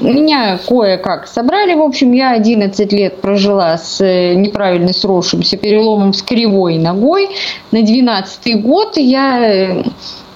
Меня 0.00 0.58
кое-как 0.68 1.26
собрали. 1.26 1.74
В 1.74 1.82
общем, 1.82 2.12
я 2.12 2.32
11 2.32 2.92
лет 2.92 3.20
прожила 3.22 3.78
с 3.78 4.04
неправильно 4.34 4.92
сросшимся 4.92 5.56
переломом 5.56 6.12
с 6.12 6.22
кривой 6.22 6.76
ногой. 6.76 7.30
На 7.70 7.80
12 7.80 8.62
год 8.62 8.98
я 8.98 9.82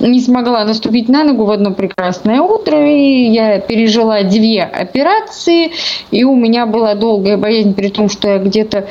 не 0.09 0.21
смогла 0.21 0.64
наступить 0.64 1.09
на 1.09 1.25
ногу 1.25 1.45
в 1.45 1.51
одно 1.51 1.73
прекрасное 1.73 2.40
утро, 2.40 2.90
и 2.90 3.31
я 3.31 3.61
пережила 3.61 4.23
две 4.23 4.62
операции, 4.62 5.73
и 6.11 6.25
у 6.25 6.37
меня 6.37 6.67
была 6.67 6.95
долгая 6.95 7.37
боязнь, 7.37 7.75
при 7.75 7.88
том, 7.88 8.09
что 8.09 8.29
я 8.29 8.38
где-то 8.38 8.88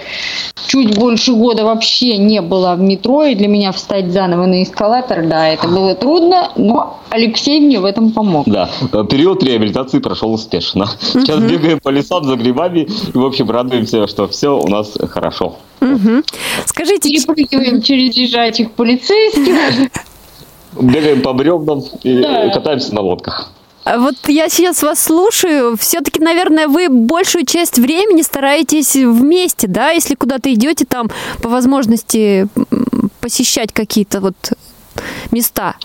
чуть 0.67 0.97
больше 0.97 1.33
года 1.33 1.63
вообще 1.65 2.17
не 2.17 2.41
была 2.41 2.75
в 2.75 2.81
метро, 2.81 3.23
и 3.23 3.35
для 3.35 3.47
меня 3.47 3.71
встать 3.71 4.11
заново 4.11 4.45
на 4.45 4.63
эскалатор, 4.63 5.25
да, 5.25 5.47
это 5.47 5.67
было 5.67 5.95
трудно, 5.95 6.51
но 6.55 6.99
Алексей 7.09 7.59
мне 7.59 7.79
в 7.79 7.85
этом 7.85 8.11
помог. 8.11 8.47
Да, 8.47 8.69
э, 8.91 9.03
период 9.09 9.43
реабилитации 9.43 9.99
прошел 9.99 10.33
успешно. 10.33 10.87
Сейчас 10.99 11.39
бегаем 11.39 11.79
по 11.79 11.89
лесам 11.89 12.23
за 12.23 12.35
грибами 12.35 12.87
и, 13.13 13.17
в 13.17 13.25
общем, 13.25 13.49
радуемся, 13.49 14.07
что 14.07 14.27
все 14.27 14.57
у 14.57 14.67
нас 14.67 14.97
хорошо. 15.09 15.57
Мгм. 15.79 16.23
Скажите, 16.65 17.09
Перепрыгиваем 17.09 17.81
через 17.81 18.15
лежачих 18.15 18.71
полицейских. 18.71 19.89
Бегаем 20.79 21.21
по 21.21 21.33
бревнам 21.33 21.83
и 22.03 22.21
Да. 22.21 22.49
катаемся 22.49 22.93
на 22.95 23.01
лодках. 23.01 23.49
а 23.85 23.97
вот 23.99 24.15
я 24.27 24.47
сейчас 24.49 24.81
вас 24.81 24.99
слушаю, 25.03 25.75
все-таки, 25.77 26.21
наверное, 26.21 26.67
вы 26.69 26.87
большую 26.89 27.45
часть 27.45 27.77
времени 27.77 28.21
стараетесь 28.21 28.95
вместе, 28.95 29.67
да, 29.67 29.89
если 29.91 30.15
куда-то 30.15 30.53
идете 30.53 30.85
там 30.85 31.09
по 31.41 31.49
возможности 31.49 32.47
посещать 33.19 33.71
какие-то 33.73 34.21
вот 34.21 34.35
места. 35.31 35.75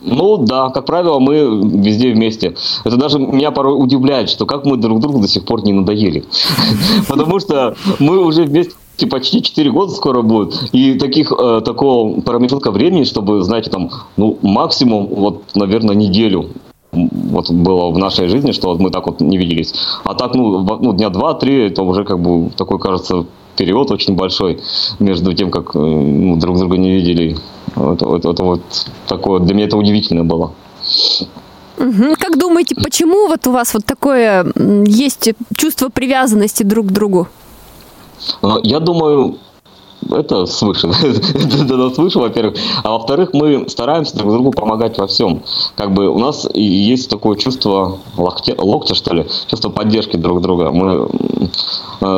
Ну 0.00 0.36
да, 0.38 0.68
как 0.70 0.86
правило, 0.86 1.18
мы 1.18 1.34
везде 1.82 2.12
вместе. 2.12 2.54
Это 2.84 2.96
даже 2.96 3.18
меня 3.18 3.50
порой 3.50 3.74
удивляет, 3.82 4.30
что 4.30 4.46
как 4.46 4.64
мы 4.64 4.76
друг 4.76 5.00
другу 5.00 5.18
до 5.20 5.26
сих 5.28 5.44
пор 5.44 5.64
не 5.64 5.72
надоели. 5.72 6.24
Потому 7.08 7.40
что 7.40 7.74
мы 7.98 8.18
уже 8.24 8.44
вместе 8.44 8.74
почти 9.06 9.42
4 9.42 9.70
года 9.70 9.92
скоро 9.92 10.22
будет. 10.22 10.62
И 10.72 10.94
таких, 10.98 11.32
э, 11.32 11.60
такого 11.64 12.20
промежутка 12.20 12.70
времени, 12.70 13.04
чтобы, 13.04 13.42
знаете, 13.42 13.70
там, 13.70 13.90
ну, 14.16 14.38
максимум, 14.42 15.06
вот, 15.06 15.42
наверное, 15.54 15.94
неделю 15.94 16.50
вот 16.92 17.50
было 17.50 17.90
в 17.90 17.98
нашей 17.98 18.28
жизни, 18.28 18.52
что 18.52 18.68
вот 18.68 18.80
мы 18.80 18.90
так 18.90 19.06
вот 19.06 19.20
не 19.20 19.36
виделись. 19.38 19.74
А 20.04 20.14
так, 20.14 20.34
ну, 20.34 20.64
в- 20.64 20.82
ну 20.82 20.92
дня 20.94 21.10
два-три, 21.10 21.66
это 21.66 21.82
уже 21.82 22.04
как 22.04 22.18
бы 22.18 22.50
такой, 22.56 22.78
кажется, 22.78 23.24
период 23.56 23.90
очень 23.90 24.14
большой 24.14 24.60
между 24.98 25.34
тем, 25.34 25.50
как 25.50 25.76
э, 25.76 25.78
ну, 25.78 26.36
друг 26.36 26.56
друга 26.58 26.76
не 26.78 26.90
видели. 26.90 27.36
Это, 27.76 28.16
это- 28.16 28.30
это 28.30 28.44
вот 28.44 28.60
такое, 29.06 29.40
для 29.40 29.54
меня 29.54 29.66
это 29.66 29.76
удивительно 29.76 30.24
было. 30.24 30.52
Мгм. 31.78 32.14
Как 32.18 32.38
думаете, 32.38 32.74
почему 32.74 33.28
вот 33.28 33.46
у 33.46 33.52
вас 33.52 33.74
вот 33.74 33.84
такое 33.84 34.46
есть 34.86 35.30
чувство 35.56 35.90
привязанности 35.90 36.62
друг 36.64 36.86
к 36.86 36.90
другу? 36.92 37.28
А, 38.42 38.58
Я 38.62 38.80
думаю, 38.80 39.38
это 40.10 40.46
свыше. 40.46 40.88
это 41.64 41.90
свыше, 41.94 42.18
во-первых. 42.18 42.56
А 42.82 42.90
во-вторых, 42.92 43.30
мы 43.32 43.68
стараемся 43.68 44.16
друг 44.16 44.32
другу 44.32 44.50
помогать 44.52 44.98
во 44.98 45.06
всем. 45.06 45.42
Как 45.76 45.92
бы 45.92 46.08
у 46.08 46.18
нас 46.18 46.46
есть 46.54 47.10
такое 47.10 47.36
чувство 47.36 47.98
локте- 48.16 48.56
локтя, 48.58 48.94
что 48.94 49.14
ли, 49.14 49.26
чувство 49.48 49.70
поддержки 49.70 50.16
друг 50.16 50.40
друга. 50.40 50.70
Мы 50.70 51.08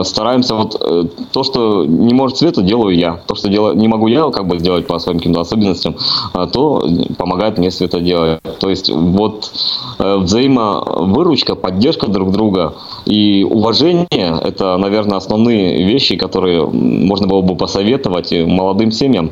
стараемся 0.05 0.55
вот 0.55 0.77
э, 0.81 1.05
то, 1.33 1.43
что 1.43 1.85
не 1.85 2.12
может 2.12 2.38
Света, 2.38 2.62
делаю 2.62 2.95
я. 2.97 3.21
То, 3.27 3.35
что 3.35 3.49
делаю, 3.49 3.77
не 3.77 3.88
могу 3.88 4.09
я 4.09 4.29
как 4.31 4.47
бы 4.47 4.59
сделать 4.59 4.87
по 4.87 4.99
своим 4.99 5.19
каким-то 5.19 5.40
особенностям, 5.40 5.97
а 6.33 6.47
то 6.47 6.87
помогает 7.16 7.59
мне 7.59 7.71
Света 7.71 8.01
делать. 8.01 8.40
То 8.59 8.69
есть 8.69 8.90
вот 8.90 9.51
э, 9.99 10.16
взаимовыручка, 10.16 11.55
поддержка 11.55 12.09
друг 12.09 12.31
друга 12.31 12.75
и 13.07 13.47
уважение– 13.49 14.40
это, 14.43 14.77
наверное, 14.77 15.16
основные 15.16 15.85
вещи, 15.85 16.16
которые 16.16 16.66
можно 16.66 17.27
было 17.27 17.40
бы 17.40 17.57
посоветовать 17.57 18.33
молодым 18.33 18.93
семьям. 18.93 19.31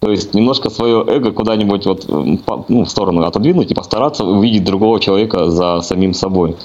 То 0.00 0.10
есть 0.10 0.34
немножко 0.34 0.68
свое 0.68 1.04
эго 1.06 1.32
куда-нибудь 1.32 1.86
вот 1.86 2.06
ну, 2.08 2.84
в 2.84 2.88
сторону 2.88 3.24
отодвинуть 3.24 3.70
и 3.70 3.74
постараться 3.74 4.24
увидеть 4.24 4.64
другого 4.64 5.00
человека 5.00 5.50
за 5.50 5.80
самим 5.80 6.12
собой. 6.12 6.56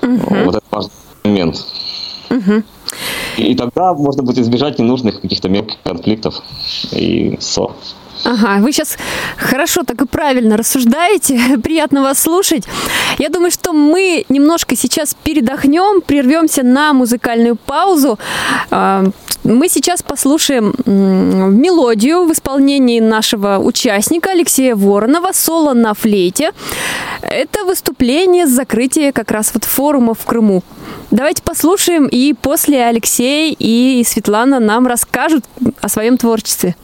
Вот 0.00 0.54
это 0.54 0.62
важный 0.70 0.92
момент. 1.24 1.66
И, 3.36 3.52
и 3.52 3.54
тогда 3.54 3.94
можно 3.94 4.22
будет 4.22 4.38
избежать 4.38 4.78
ненужных 4.78 5.20
каких-то 5.20 5.48
мелких 5.48 5.76
конфликтов 5.82 6.42
и 6.92 7.36
ссор. 7.40 7.74
Ага, 8.24 8.58
вы 8.60 8.72
сейчас 8.72 8.96
хорошо, 9.36 9.82
так 9.84 10.00
и 10.02 10.06
правильно 10.06 10.56
рассуждаете. 10.56 11.58
Приятно 11.62 12.02
вас 12.02 12.18
слушать. 12.20 12.64
Я 13.18 13.28
думаю, 13.28 13.50
что 13.50 13.72
мы 13.72 14.24
немножко 14.28 14.76
сейчас 14.76 15.14
передохнем, 15.22 16.00
прервемся 16.00 16.62
на 16.62 16.92
музыкальную 16.92 17.56
паузу. 17.56 18.18
А, 18.70 19.04
мы 19.44 19.68
сейчас 19.68 20.02
послушаем 20.02 20.74
мелодию 20.84 22.26
в 22.26 22.32
исполнении 22.32 23.00
нашего 23.00 23.58
участника 23.58 24.32
Алексея 24.32 24.74
Воронова 24.74 25.30
«Соло 25.32 25.74
на 25.74 25.94
флейте». 25.94 26.52
Это 27.22 27.64
выступление 27.64 28.46
с 28.46 28.50
закрытия 28.50 29.12
как 29.12 29.30
раз 29.30 29.50
вот 29.54 29.64
форума 29.64 30.14
в 30.14 30.24
Крыму. 30.26 30.62
Давайте 31.10 31.42
послушаем, 31.42 32.06
и 32.06 32.34
после 32.34 32.84
Алексей 32.84 33.56
и 33.58 34.04
Светлана 34.06 34.60
нам 34.60 34.86
расскажут 34.86 35.44
о 35.80 35.88
своем 35.88 36.18
творчестве. 36.18 36.76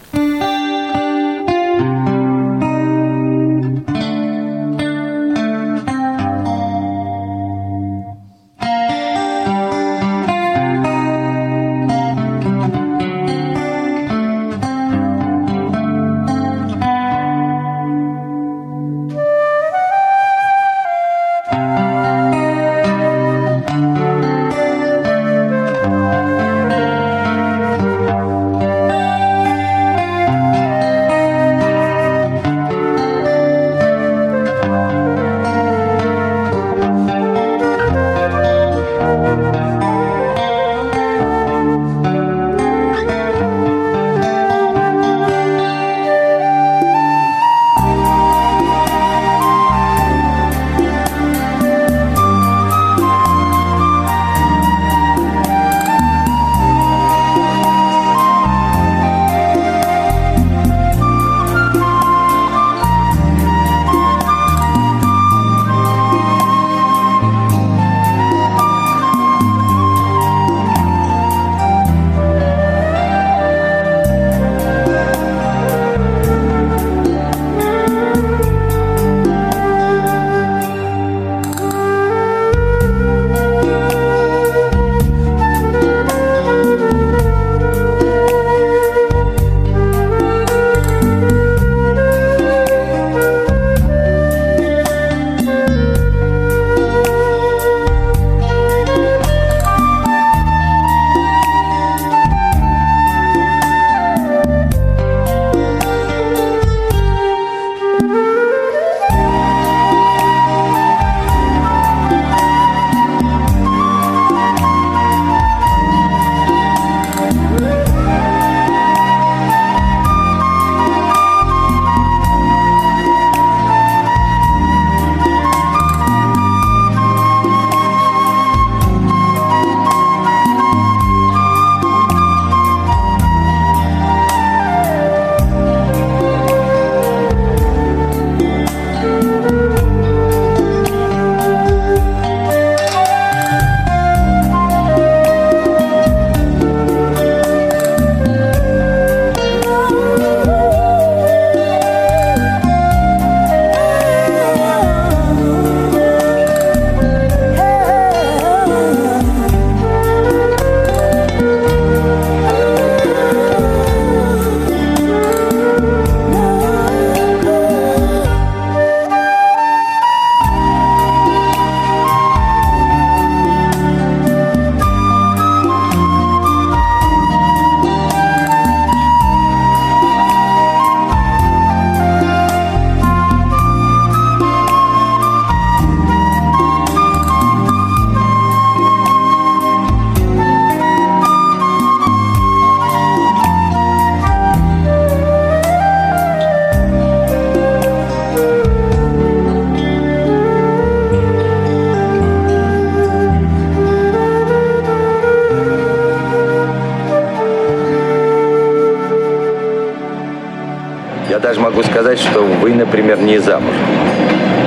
Сказать, 212.14 212.20
что 212.20 212.42
вы, 212.42 212.74
например, 212.74 213.20
не 213.20 213.38
замуж. 213.38 213.74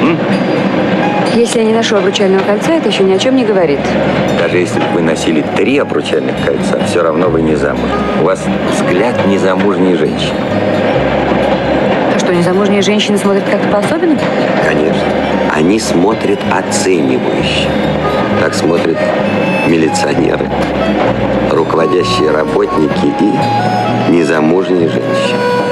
М? 0.01 0.17
Если 1.35 1.59
я 1.59 1.65
не 1.65 1.73
ношу 1.73 1.97
обручального 1.97 2.41
кольца, 2.43 2.73
это 2.73 2.89
еще 2.89 3.03
ни 3.03 3.13
о 3.13 3.19
чем 3.19 3.35
не 3.35 3.45
говорит. 3.45 3.79
Даже 4.39 4.57
если 4.57 4.79
бы 4.79 4.85
вы 4.95 5.01
носили 5.01 5.43
три 5.55 5.77
обручальных 5.77 6.35
кольца, 6.43 6.79
все 6.87 7.03
равно 7.03 7.27
вы 7.29 7.41
не 7.41 7.55
замуж. 7.55 7.89
У 8.21 8.25
вас 8.25 8.43
взгляд 8.73 9.15
незамужней 9.27 9.95
женщины. 9.95 10.39
А 12.15 12.19
что, 12.19 12.33
незамужние 12.33 12.81
женщины 12.81 13.17
смотрят 13.17 13.43
как-то 13.49 13.67
по-особенному? 13.67 14.19
Конечно. 14.67 15.03
Они 15.53 15.79
смотрят 15.79 16.39
оценивающе. 16.51 17.67
Так 18.41 18.53
смотрят 18.53 18.97
милиционеры, 19.67 20.47
руководящие 21.51 22.31
работники 22.31 23.13
и 23.19 24.11
незамужние 24.11 24.87
женщины. 24.87 25.66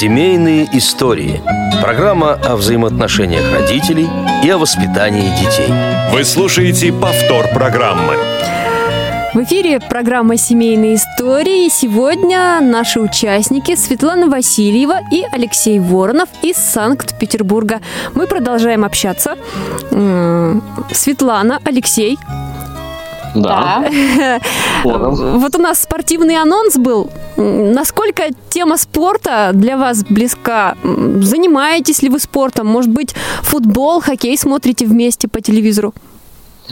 Семейные 0.00 0.66
истории. 0.78 1.42
Программа 1.82 2.32
о 2.32 2.56
взаимоотношениях 2.56 3.52
родителей 3.52 4.08
и 4.42 4.48
о 4.48 4.56
воспитании 4.56 5.28
детей. 5.38 5.70
Вы 6.10 6.24
слушаете 6.24 6.90
повтор 6.90 7.48
программы. 7.48 8.14
В 9.34 9.44
эфире 9.44 9.78
программа 9.78 10.38
«Семейные 10.38 10.94
истории». 10.94 11.68
Сегодня 11.68 12.62
наши 12.62 12.98
участники 12.98 13.76
Светлана 13.76 14.26
Васильева 14.28 15.00
и 15.12 15.22
Алексей 15.30 15.78
Воронов 15.78 16.30
из 16.40 16.56
Санкт-Петербурга. 16.56 17.82
Мы 18.14 18.26
продолжаем 18.26 18.86
общаться. 18.86 19.36
Светлана, 19.90 21.60
Алексей, 21.62 22.18
Да. 23.34 23.84
Форум. 24.82 25.14
Вот 25.40 25.54
у 25.56 25.58
нас 25.58 25.82
спортивный 25.82 26.36
анонс 26.36 26.76
был. 26.76 27.10
Насколько 27.40 28.24
тема 28.50 28.76
спорта 28.76 29.52
для 29.54 29.78
вас 29.78 30.04
близка? 30.04 30.76
Занимаетесь 30.84 32.02
ли 32.02 32.10
вы 32.10 32.18
спортом? 32.18 32.66
Может 32.66 32.90
быть, 32.90 33.14
футбол, 33.42 34.02
хоккей 34.02 34.36
смотрите 34.36 34.84
вместе 34.84 35.26
по 35.26 35.40
телевизору? 35.40 35.94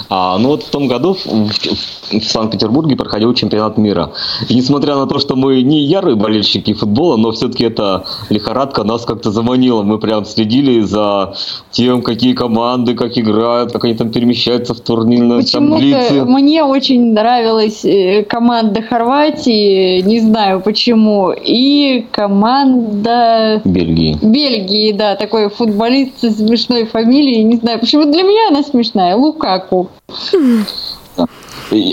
А, 0.09 0.38
ну 0.38 0.49
вот 0.49 0.62
в 0.62 0.70
том 0.70 0.86
году 0.88 1.14
в, 1.14 1.26
в- 1.26 2.12
в 2.20 2.24
Санкт-Петербурге 2.24 2.96
проходил 2.96 3.34
чемпионат 3.34 3.76
мира. 3.78 4.12
И 4.49 4.55
несмотря 4.55 4.96
на 4.96 5.07
то, 5.07 5.18
что 5.18 5.36
мы 5.36 5.61
не 5.62 5.80
ярые 5.84 6.16
болельщики 6.16 6.72
футбола, 6.72 7.16
но 7.16 7.32
все-таки 7.32 7.64
эта 7.64 8.05
лихорадка 8.30 8.84
нас 8.84 9.05
как-то 9.05 9.30
заманила. 9.30 9.82
Мы 9.82 9.99
прям 9.99 10.24
следили 10.24 10.80
за 10.80 11.34
тем, 11.70 12.03
какие 12.03 12.32
команды, 12.32 12.94
как 12.94 13.18
играют, 13.18 13.72
как 13.72 13.84
они 13.84 13.94
там 13.94 14.11
перемещаются 14.11 14.74
в 14.74 14.80
турнирной 14.80 15.44
таблице. 15.44 16.24
Мне 16.24 16.64
очень 16.64 17.12
нравилась 17.12 17.84
э, 17.84 18.24
команда 18.24 18.80
Хорватии, 18.82 20.01
не 20.01 20.20
знаю 20.20 20.61
почему, 20.61 21.32
и 21.32 22.07
команда 22.11 23.61
Бельгии. 23.64 24.16
Бельгии, 24.22 24.92
да, 24.92 25.16
такой 25.16 25.49
футболист 25.51 26.20
со 26.20 26.30
смешной 26.30 26.84
фамилией, 26.86 27.44
не 27.44 27.57
знаю, 27.57 27.80
почему 27.80 28.05
для 28.05 28.22
меня 28.22 28.49
она 28.51 28.62
смешная, 28.62 29.16
Лукаку. 29.16 29.88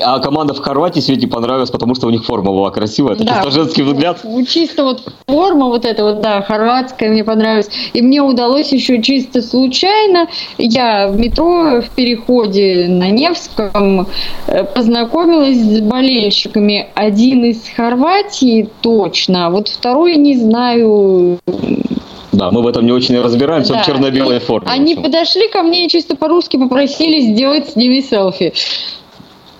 А 0.03 0.19
команда 0.19 0.53
в 0.53 0.59
Хорватии 0.59 1.01
Свете 1.01 1.27
понравилась, 1.27 1.69
потому 1.69 1.95
что 1.95 2.07
у 2.07 2.09
них 2.09 2.23
форма 2.23 2.51
была 2.51 2.71
красивая. 2.71 3.15
Это 3.15 3.25
Да. 3.25 3.33
чисто 3.35 3.51
женский 3.51 3.83
взгляд. 3.83 4.21
Чисто 4.47 4.83
вот 4.83 5.01
форма 5.27 5.65
вот 5.67 5.83
эта 5.83 6.03
вот, 6.03 6.21
да, 6.21 6.41
хорватская 6.41 7.09
мне 7.09 7.23
понравилась. 7.23 7.69
И 7.93 8.01
мне 8.01 8.21
удалось 8.21 8.71
еще 8.71 9.01
чисто 9.01 9.41
случайно, 9.41 10.27
я 10.57 11.07
в 11.09 11.19
метро 11.19 11.81
в 11.81 11.89
переходе 11.89 12.85
на 12.87 13.09
Невском 13.09 14.07
э, 14.47 14.63
познакомилась 14.63 15.57
с 15.57 15.81
болельщиками. 15.81 16.87
Один 16.95 17.43
из 17.45 17.67
Хорватии 17.75 18.69
точно, 18.81 19.47
а 19.47 19.49
вот 19.49 19.67
второй 19.67 20.15
не 20.15 20.37
знаю. 20.37 21.39
Да, 22.36 22.51
мы 22.51 22.61
в 22.61 22.67
этом 22.67 22.86
не 22.86 22.91
очень 22.91 23.19
разбираемся, 23.21 23.73
Да. 23.73 23.81
в 23.83 23.86
черно-белой 23.86 24.39
форме. 24.39 24.67
Они 24.69 24.95
подошли 24.95 25.47
ко 25.47 25.63
мне 25.63 25.86
и 25.86 25.89
чисто 25.89 26.15
по-русски 26.15 26.57
попросили 26.57 27.21
сделать 27.31 27.69
с 27.69 27.75
ними 27.75 28.01
селфи. 28.01 28.53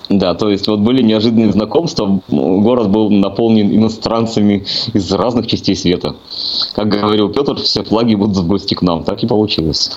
Да, 0.10 0.36
то 0.36 0.52
есть 0.52 0.68
вот 0.68 0.80
были 0.80 1.02
неожиданные 1.02 1.52
знакомства, 1.52 2.20
город 2.28 2.90
был 2.90 3.10
наполнен 3.10 3.76
иностранцами 3.76 4.66
из 4.94 5.12
разных 5.12 5.48
частей 5.48 5.76
света. 5.76 6.16
Как 6.76 6.90
говорил 6.90 7.30
Петр, 7.30 7.56
все 7.56 7.84
флаги 7.84 8.14
будут 8.14 8.38
в 8.38 8.46
гости 8.48 8.76
к 8.76 8.84
нам, 8.84 9.04
так 9.04 9.24
и 9.24 9.28
получилось. 9.28 9.92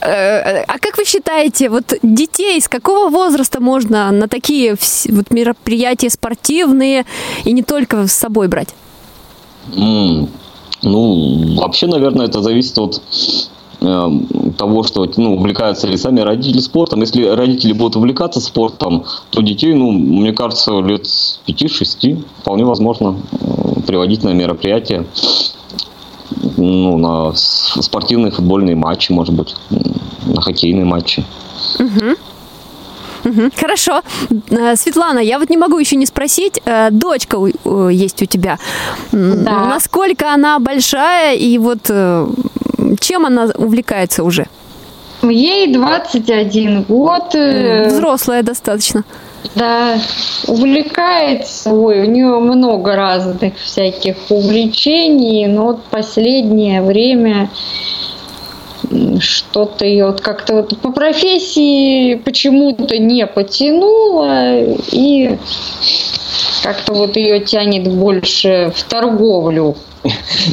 Э, 0.00 0.62
А 0.64 0.78
как 0.78 0.98
вы 0.98 1.04
считаете, 1.06 1.70
вот 1.70 1.94
детей 2.02 2.60
с 2.60 2.68
какого 2.68 3.08
возраста 3.08 3.60
можно 3.60 4.10
на 4.10 4.28
такие 4.28 4.76
вот 5.08 5.30
мероприятия 5.30 6.10
спортивные 6.10 7.06
и 7.44 7.52
не 7.52 7.62
только 7.62 8.06
с 8.06 8.12
собой 8.12 8.48
брать? 8.48 8.74
Ну, 10.82 11.56
вообще, 11.56 11.86
наверное, 11.86 12.26
это 12.26 12.42
зависит 12.42 12.78
от 12.78 13.02
эм, 13.80 14.26
того, 14.56 14.82
что 14.82 15.06
ну, 15.16 15.36
увлекаются 15.36 15.86
ли 15.86 15.96
сами 15.96 16.20
родители 16.20 16.60
спортом. 16.60 17.00
Если 17.00 17.24
родители 17.24 17.72
будут 17.72 17.96
увлекаться 17.96 18.40
спортом, 18.40 19.04
то 19.30 19.42
детей, 19.42 19.74
ну, 19.74 19.90
мне 19.90 20.32
кажется, 20.32 20.80
лет 20.80 21.06
с 21.06 21.40
5-6 21.46 22.24
вполне 22.40 22.64
возможно 22.64 23.16
э, 23.32 23.80
приводить 23.86 24.24
на 24.24 24.30
мероприятия, 24.30 25.04
ну, 26.56 26.96
на 26.96 27.32
спортивные 27.34 28.30
футбольные 28.32 28.76
матчи, 28.76 29.12
может 29.12 29.34
быть, 29.34 29.54
на 30.26 30.40
хоккейные 30.40 30.84
матчи. 30.84 31.24
Мгм, 33.24 33.50
Хорошо. 33.56 34.02
Э, 34.50 34.76
Светлана, 34.76 35.18
я 35.18 35.38
вот 35.38 35.50
не 35.50 35.56
могу 35.56 35.78
еще 35.78 35.96
не 35.96 36.06
спросить, 36.06 36.60
э, 36.64 36.88
дочка 36.90 37.36
есть 37.90 38.22
у 38.22 38.26
тебя. 38.26 38.58
Да. 39.12 39.66
Насколько 39.66 40.32
она 40.32 40.58
большая 40.58 41.36
и 41.36 41.58
вот 41.58 41.90
э, 41.90 42.26
чем 43.00 43.26
она 43.26 43.48
увлекается 43.56 44.24
уже? 44.24 44.46
Ей 45.22 45.72
21 45.72 46.82
год. 46.84 47.34
Взрослая 47.34 48.42
достаточно. 48.42 49.04
Да, 49.54 49.98
увлекается, 50.46 51.70
ой, 51.72 52.02
у 52.02 52.10
нее 52.10 52.38
много 52.38 52.94
разных 52.94 53.58
всяких 53.58 54.16
увлечений, 54.28 55.46
но 55.46 55.64
вот 55.64 55.84
последнее 55.84 56.82
время 56.82 57.50
что-то 59.20 59.84
ее 59.84 60.06
вот 60.06 60.20
как-то 60.20 60.54
вот 60.56 60.78
по 60.78 60.90
профессии 60.90 62.14
почему-то 62.16 62.98
не 62.98 63.26
потянуло, 63.26 64.76
и 64.92 65.36
как-то 66.62 66.94
вот 66.94 67.16
ее 67.16 67.40
тянет 67.40 67.88
больше 67.92 68.72
в 68.74 68.82
торговлю. 68.84 69.76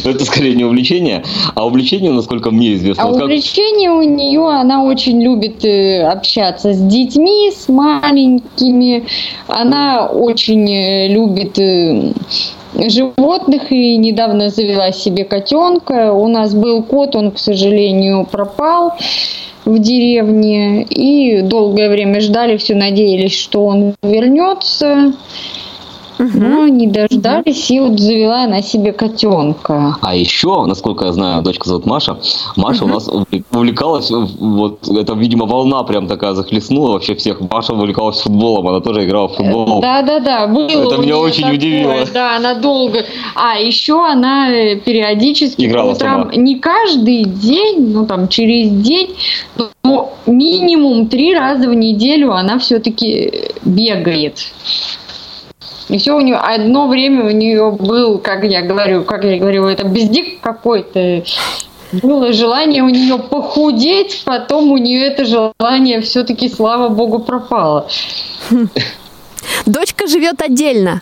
Но 0.03 0.11
это 0.11 0.25
скорее 0.25 0.55
не 0.55 0.65
увлечение, 0.65 1.23
а 1.55 1.65
увлечение, 1.65 2.11
насколько 2.11 2.51
мне 2.51 2.73
известно. 2.73 3.03
А 3.03 3.07
вот 3.07 3.15
как- 3.15 3.23
увлечение 3.25 3.91
у 3.91 4.01
нее, 4.01 4.45
она 4.49 4.83
очень 4.83 5.21
любит 5.21 5.63
э, 5.63 6.03
общаться 6.03 6.73
с 6.73 6.79
детьми, 6.79 7.51
с 7.55 7.69
маленькими. 7.69 9.05
Она 9.47 10.07
очень 10.07 10.69
э, 10.69 11.07
любит 11.07 11.57
э, 11.59 12.11
животных 12.73 13.71
и 13.71 13.97
недавно 13.97 14.49
завела 14.49 14.91
себе 14.91 15.23
котенка. 15.25 16.11
У 16.13 16.27
нас 16.27 16.53
был 16.53 16.83
кот, 16.83 17.15
он, 17.15 17.31
к 17.31 17.39
сожалению, 17.39 18.25
пропал 18.25 18.93
в 19.65 19.79
деревне. 19.79 20.83
И 20.83 21.41
долгое 21.41 21.89
время 21.89 22.21
ждали, 22.21 22.57
все 22.57 22.75
надеялись, 22.75 23.37
что 23.37 23.65
он 23.65 23.95
вернется. 24.01 25.13
Но 26.19 26.67
не 26.67 26.87
дождались, 26.87 27.69
и 27.71 27.79
вот 27.79 27.99
завела 27.99 28.43
она 28.43 28.61
себе 28.61 28.91
котенка. 28.93 29.97
А 30.01 30.15
еще, 30.15 30.65
насколько 30.65 31.05
я 31.05 31.11
знаю, 31.13 31.41
дочка 31.43 31.67
зовут 31.69 31.85
Маша. 31.85 32.17
Маша 32.55 32.85
у 32.85 32.87
нас 32.87 33.07
увле- 33.07 33.43
увлекалась, 33.51 34.09
вот 34.09 34.87
это, 34.87 35.13
видимо, 35.13 35.45
волна 35.45 35.83
прям 35.83 36.07
такая 36.07 36.33
захлестнула 36.33 36.93
вообще 36.93 37.15
всех. 37.15 37.39
Маша 37.41 37.73
увлекалась 37.73 38.21
футболом, 38.21 38.67
она 38.67 38.79
тоже 38.79 39.05
играла 39.05 39.27
в 39.27 39.35
футбол. 39.35 39.81
Да, 39.81 40.01
да, 40.01 40.19
да, 40.19 40.47
было. 40.47 40.67
Это 40.67 40.97
меня 41.01 41.17
очень 41.17 41.43
такое, 41.43 41.57
удивило. 41.57 41.93
Да, 42.13 42.35
она 42.35 42.55
долго. 42.55 43.05
А 43.35 43.57
еще 43.59 44.03
она 44.05 44.49
э, 44.51 44.75
периодически 44.77 45.65
Играла 45.65 45.91
по 45.91 45.95
утрам, 45.95 46.21
сама. 46.31 46.35
не 46.35 46.59
каждый 46.59 47.23
день, 47.25 47.91
ну 47.91 48.05
там 48.05 48.27
через 48.27 48.69
день, 48.71 49.15
но 49.83 50.13
минимум 50.25 51.07
три 51.07 51.33
раза 51.35 51.69
в 51.69 51.73
неделю 51.73 52.33
она 52.33 52.57
все-таки 52.59 53.31
бегает. 53.63 54.51
И 55.89 55.97
все 55.97 56.15
у 56.15 56.19
нее 56.19 56.35
одно 56.35 56.87
время 56.87 57.25
у 57.25 57.29
нее 57.29 57.71
был, 57.71 58.17
как 58.17 58.43
я 58.43 58.61
говорю, 58.61 59.03
как 59.03 59.23
я 59.23 59.37
говорю, 59.37 59.65
это 59.67 59.85
бездик 59.87 60.41
какой-то. 60.41 61.23
Было 61.93 62.33
желание 62.33 62.83
у 62.83 62.89
нее 62.89 63.17
похудеть, 63.17 64.23
потом 64.25 64.71
у 64.71 64.77
нее 64.77 65.05
это 65.07 65.23
желание 65.23 66.01
все-таки, 66.01 66.49
слава 66.49 66.89
богу, 66.89 67.19
пропало. 67.19 67.87
Дочка 69.65 70.07
живет 70.07 70.41
отдельно. 70.41 71.01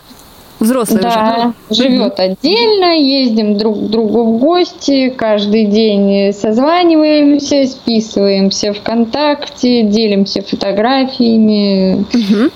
Взрослая 0.58 1.02
Да, 1.02 1.52
уже. 1.68 1.82
живет 1.82 2.18
отдельно, 2.18 2.96
ездим 2.96 3.58
друг 3.58 3.76
к 3.76 3.90
другу 3.90 4.24
в 4.24 4.38
гости, 4.38 5.10
каждый 5.10 5.66
день 5.66 6.32
созваниваемся, 6.32 7.66
списываемся 7.66 8.72
ВКонтакте, 8.72 9.82
делимся 9.82 10.42
фотографиями. 10.42 12.06
Мгм. 12.12 12.50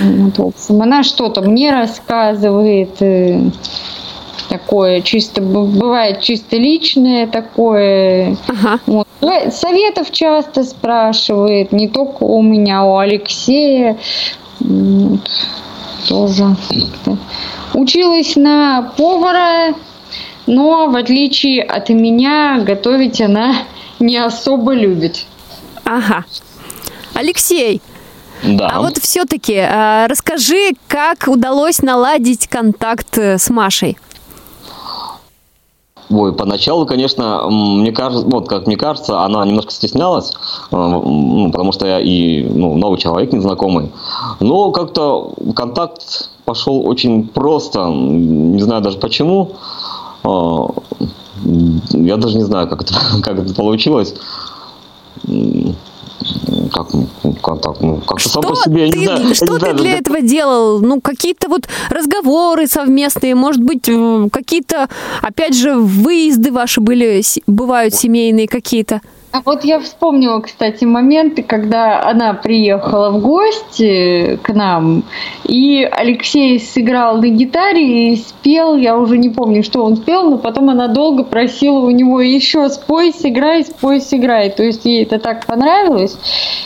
Вот, 0.00 0.54
она 0.68 1.02
что-то 1.02 1.42
мне 1.42 1.72
рассказывает, 1.72 3.00
такое 4.48 5.02
чисто, 5.02 5.40
бывает 5.40 6.20
чисто 6.20 6.56
личное 6.56 7.26
такое. 7.26 8.36
Ага. 8.48 8.80
Вот. 8.86 9.06
Советов 9.52 10.10
часто 10.10 10.64
спрашивает, 10.64 11.72
не 11.72 11.88
только 11.88 12.24
у 12.24 12.42
меня, 12.42 12.80
а 12.80 12.84
у 12.84 12.96
Алексея. 12.98 13.96
Вот. 14.60 15.30
Тоже. 16.08 16.56
Училась 17.74 18.36
на 18.36 18.92
повара, 18.96 19.74
но 20.46 20.88
в 20.88 20.96
отличие 20.96 21.62
от 21.62 21.90
меня 21.90 22.58
готовить 22.64 23.20
она 23.20 23.54
не 24.00 24.16
особо 24.16 24.72
любит. 24.72 25.26
Ага. 25.84 26.24
Алексей, 27.14 27.82
Да. 28.42 28.68
а 28.68 28.80
вот 28.80 28.98
все-таки 28.98 29.60
расскажи, 30.06 30.72
как 30.86 31.26
удалось 31.26 31.82
наладить 31.82 32.46
контакт 32.48 33.18
э, 33.18 33.38
с 33.38 33.50
Машей. 33.50 33.98
Ой, 36.10 36.32
поначалу, 36.32 36.86
конечно, 36.86 37.48
мне 37.50 37.92
кажется, 37.92 38.26
вот 38.26 38.48
как 38.48 38.66
мне 38.66 38.76
кажется, 38.76 39.20
она 39.24 39.44
немножко 39.44 39.72
стеснялась, 39.72 40.32
э, 40.70 40.76
ну, 40.76 41.50
потому 41.50 41.72
что 41.72 41.86
я 41.86 42.00
и 42.00 42.44
ну, 42.44 42.76
новый 42.76 42.98
человек, 42.98 43.32
незнакомый. 43.32 43.92
Но 44.40 44.70
как-то 44.70 45.34
контакт 45.54 46.30
пошел 46.46 46.86
очень 46.86 47.28
просто, 47.28 47.88
не 47.88 48.60
знаю 48.62 48.80
даже 48.80 48.98
почему. 48.98 49.52
Э, 50.24 50.66
Я 51.92 52.16
даже 52.16 52.36
не 52.38 52.44
знаю, 52.44 52.68
как 52.68 52.82
это, 52.82 52.94
как 53.22 53.38
это 53.38 53.54
получилось. 53.54 54.14
Как, 56.72 56.88
как 57.42 57.60
так, 57.62 57.80
ну, 57.80 57.96
как 58.06 58.18
Что, 58.20 58.28
сам 58.30 58.42
по 58.42 58.54
себе, 58.56 58.86
я 58.86 58.92
ты, 58.92 58.98
не 58.98 59.04
знаю. 59.06 59.34
что 59.34 59.44
не 59.46 59.52
ты 59.52 59.58
знаю, 59.60 59.74
для 59.76 59.90
как- 59.92 60.00
этого 60.00 60.20
делал? 60.20 60.80
Ну, 60.80 61.00
какие-то 61.00 61.48
вот 61.48 61.68
разговоры 61.90 62.66
совместные, 62.66 63.34
может 63.34 63.62
быть, 63.62 63.88
м, 63.88 64.28
какие-то, 64.30 64.88
опять 65.22 65.54
же, 65.54 65.74
выезды 65.76 66.50
ваши 66.52 66.80
были, 66.80 67.22
бывают 67.46 67.94
семейные 67.94 68.48
какие-то. 68.48 69.00
А 69.30 69.42
вот 69.44 69.62
я 69.62 69.78
вспомнила, 69.78 70.40
кстати, 70.40 70.84
моменты, 70.84 71.42
когда 71.42 72.02
она 72.02 72.32
приехала 72.32 73.10
в 73.10 73.20
гости 73.20 74.38
к 74.42 74.54
нам, 74.54 75.04
и 75.44 75.84
Алексей 75.84 76.58
сыграл 76.58 77.18
на 77.18 77.28
гитаре 77.28 78.14
и 78.14 78.16
спел, 78.16 78.74
я 78.76 78.96
уже 78.96 79.18
не 79.18 79.28
помню, 79.28 79.62
что 79.62 79.84
он 79.84 79.96
спел, 79.96 80.30
но 80.30 80.38
потом 80.38 80.70
она 80.70 80.88
долго 80.88 81.24
просила 81.24 81.80
у 81.80 81.90
него 81.90 82.22
еще 82.22 82.70
спой, 82.70 83.12
сыграй, 83.12 83.64
спой, 83.64 84.00
сыграй. 84.00 84.48
То 84.48 84.62
есть 84.62 84.86
ей 84.86 85.02
это 85.02 85.18
так 85.18 85.44
понравилось. 85.44 86.16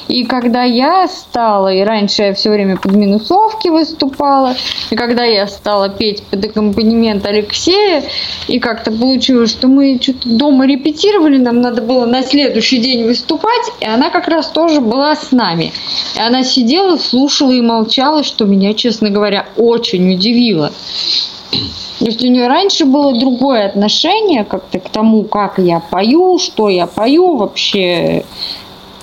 И 0.06 0.24
когда 0.24 0.62
я 0.62 1.08
стала, 1.08 1.72
и 1.72 1.82
раньше 1.82 2.22
я 2.22 2.34
все 2.34 2.50
время 2.50 2.76
под 2.76 2.92
минусовки 2.92 3.68
выступала, 3.68 4.54
и 4.90 4.94
когда 4.94 5.24
я 5.24 5.48
стала 5.48 5.88
петь 5.88 6.22
под 6.30 6.44
аккомпанемент 6.44 7.26
Алексея, 7.26 8.04
и 8.46 8.60
как-то 8.60 8.92
получилось, 8.92 9.50
что 9.50 9.66
мы 9.66 9.98
что-то 10.00 10.28
дома 10.28 10.64
репетировали, 10.66 11.38
нам 11.38 11.60
надо 11.60 11.82
было 11.82 12.06
на 12.06 12.22
следующий 12.22 12.51
день 12.78 13.05
выступать, 13.05 13.72
и 13.80 13.86
она 13.86 14.11
как 14.11 14.28
раз 14.28 14.48
тоже 14.48 14.80
была 14.80 15.16
с 15.16 15.32
нами. 15.32 15.72
И 16.16 16.20
она 16.20 16.44
сидела, 16.44 16.96
слушала 16.96 17.53
и 17.53 17.61
молчала, 17.61 18.22
что 18.24 18.44
меня, 18.44 18.74
честно 18.74 19.11
говоря, 19.11 19.46
очень 19.57 20.12
удивило. 20.12 20.72
То 21.98 22.07
есть 22.07 22.24
у 22.24 22.26
нее 22.26 22.48
раньше 22.48 22.84
было 22.84 23.16
другое 23.16 23.66
отношение 23.66 24.44
как-то 24.44 24.80
к 24.80 24.88
тому, 24.88 25.22
как 25.22 25.59
я 25.59 25.80
пою, 25.80 26.38
что 26.38 26.68
я 26.68 26.86
пою 26.86 27.36
вообще 27.36 28.24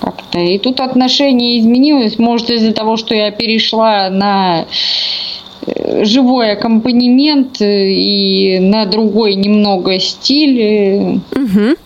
как-то. 0.00 0.38
И 0.38 0.58
тут 0.58 0.80
отношение 0.80 1.58
изменилось, 1.60 2.18
может, 2.18 2.50
из-за 2.50 2.72
того, 2.72 2.96
что 2.96 3.14
я 3.14 3.30
перешла 3.30 4.10
на 4.10 4.66
э, 5.66 6.04
живой 6.04 6.52
аккомпанемент 6.52 7.60
э, 7.62 7.88
и 7.88 8.58
на 8.58 8.86
другой 8.86 9.34
немного 9.34 9.98
стиль. 9.98 11.20
Мгм. 11.34 11.76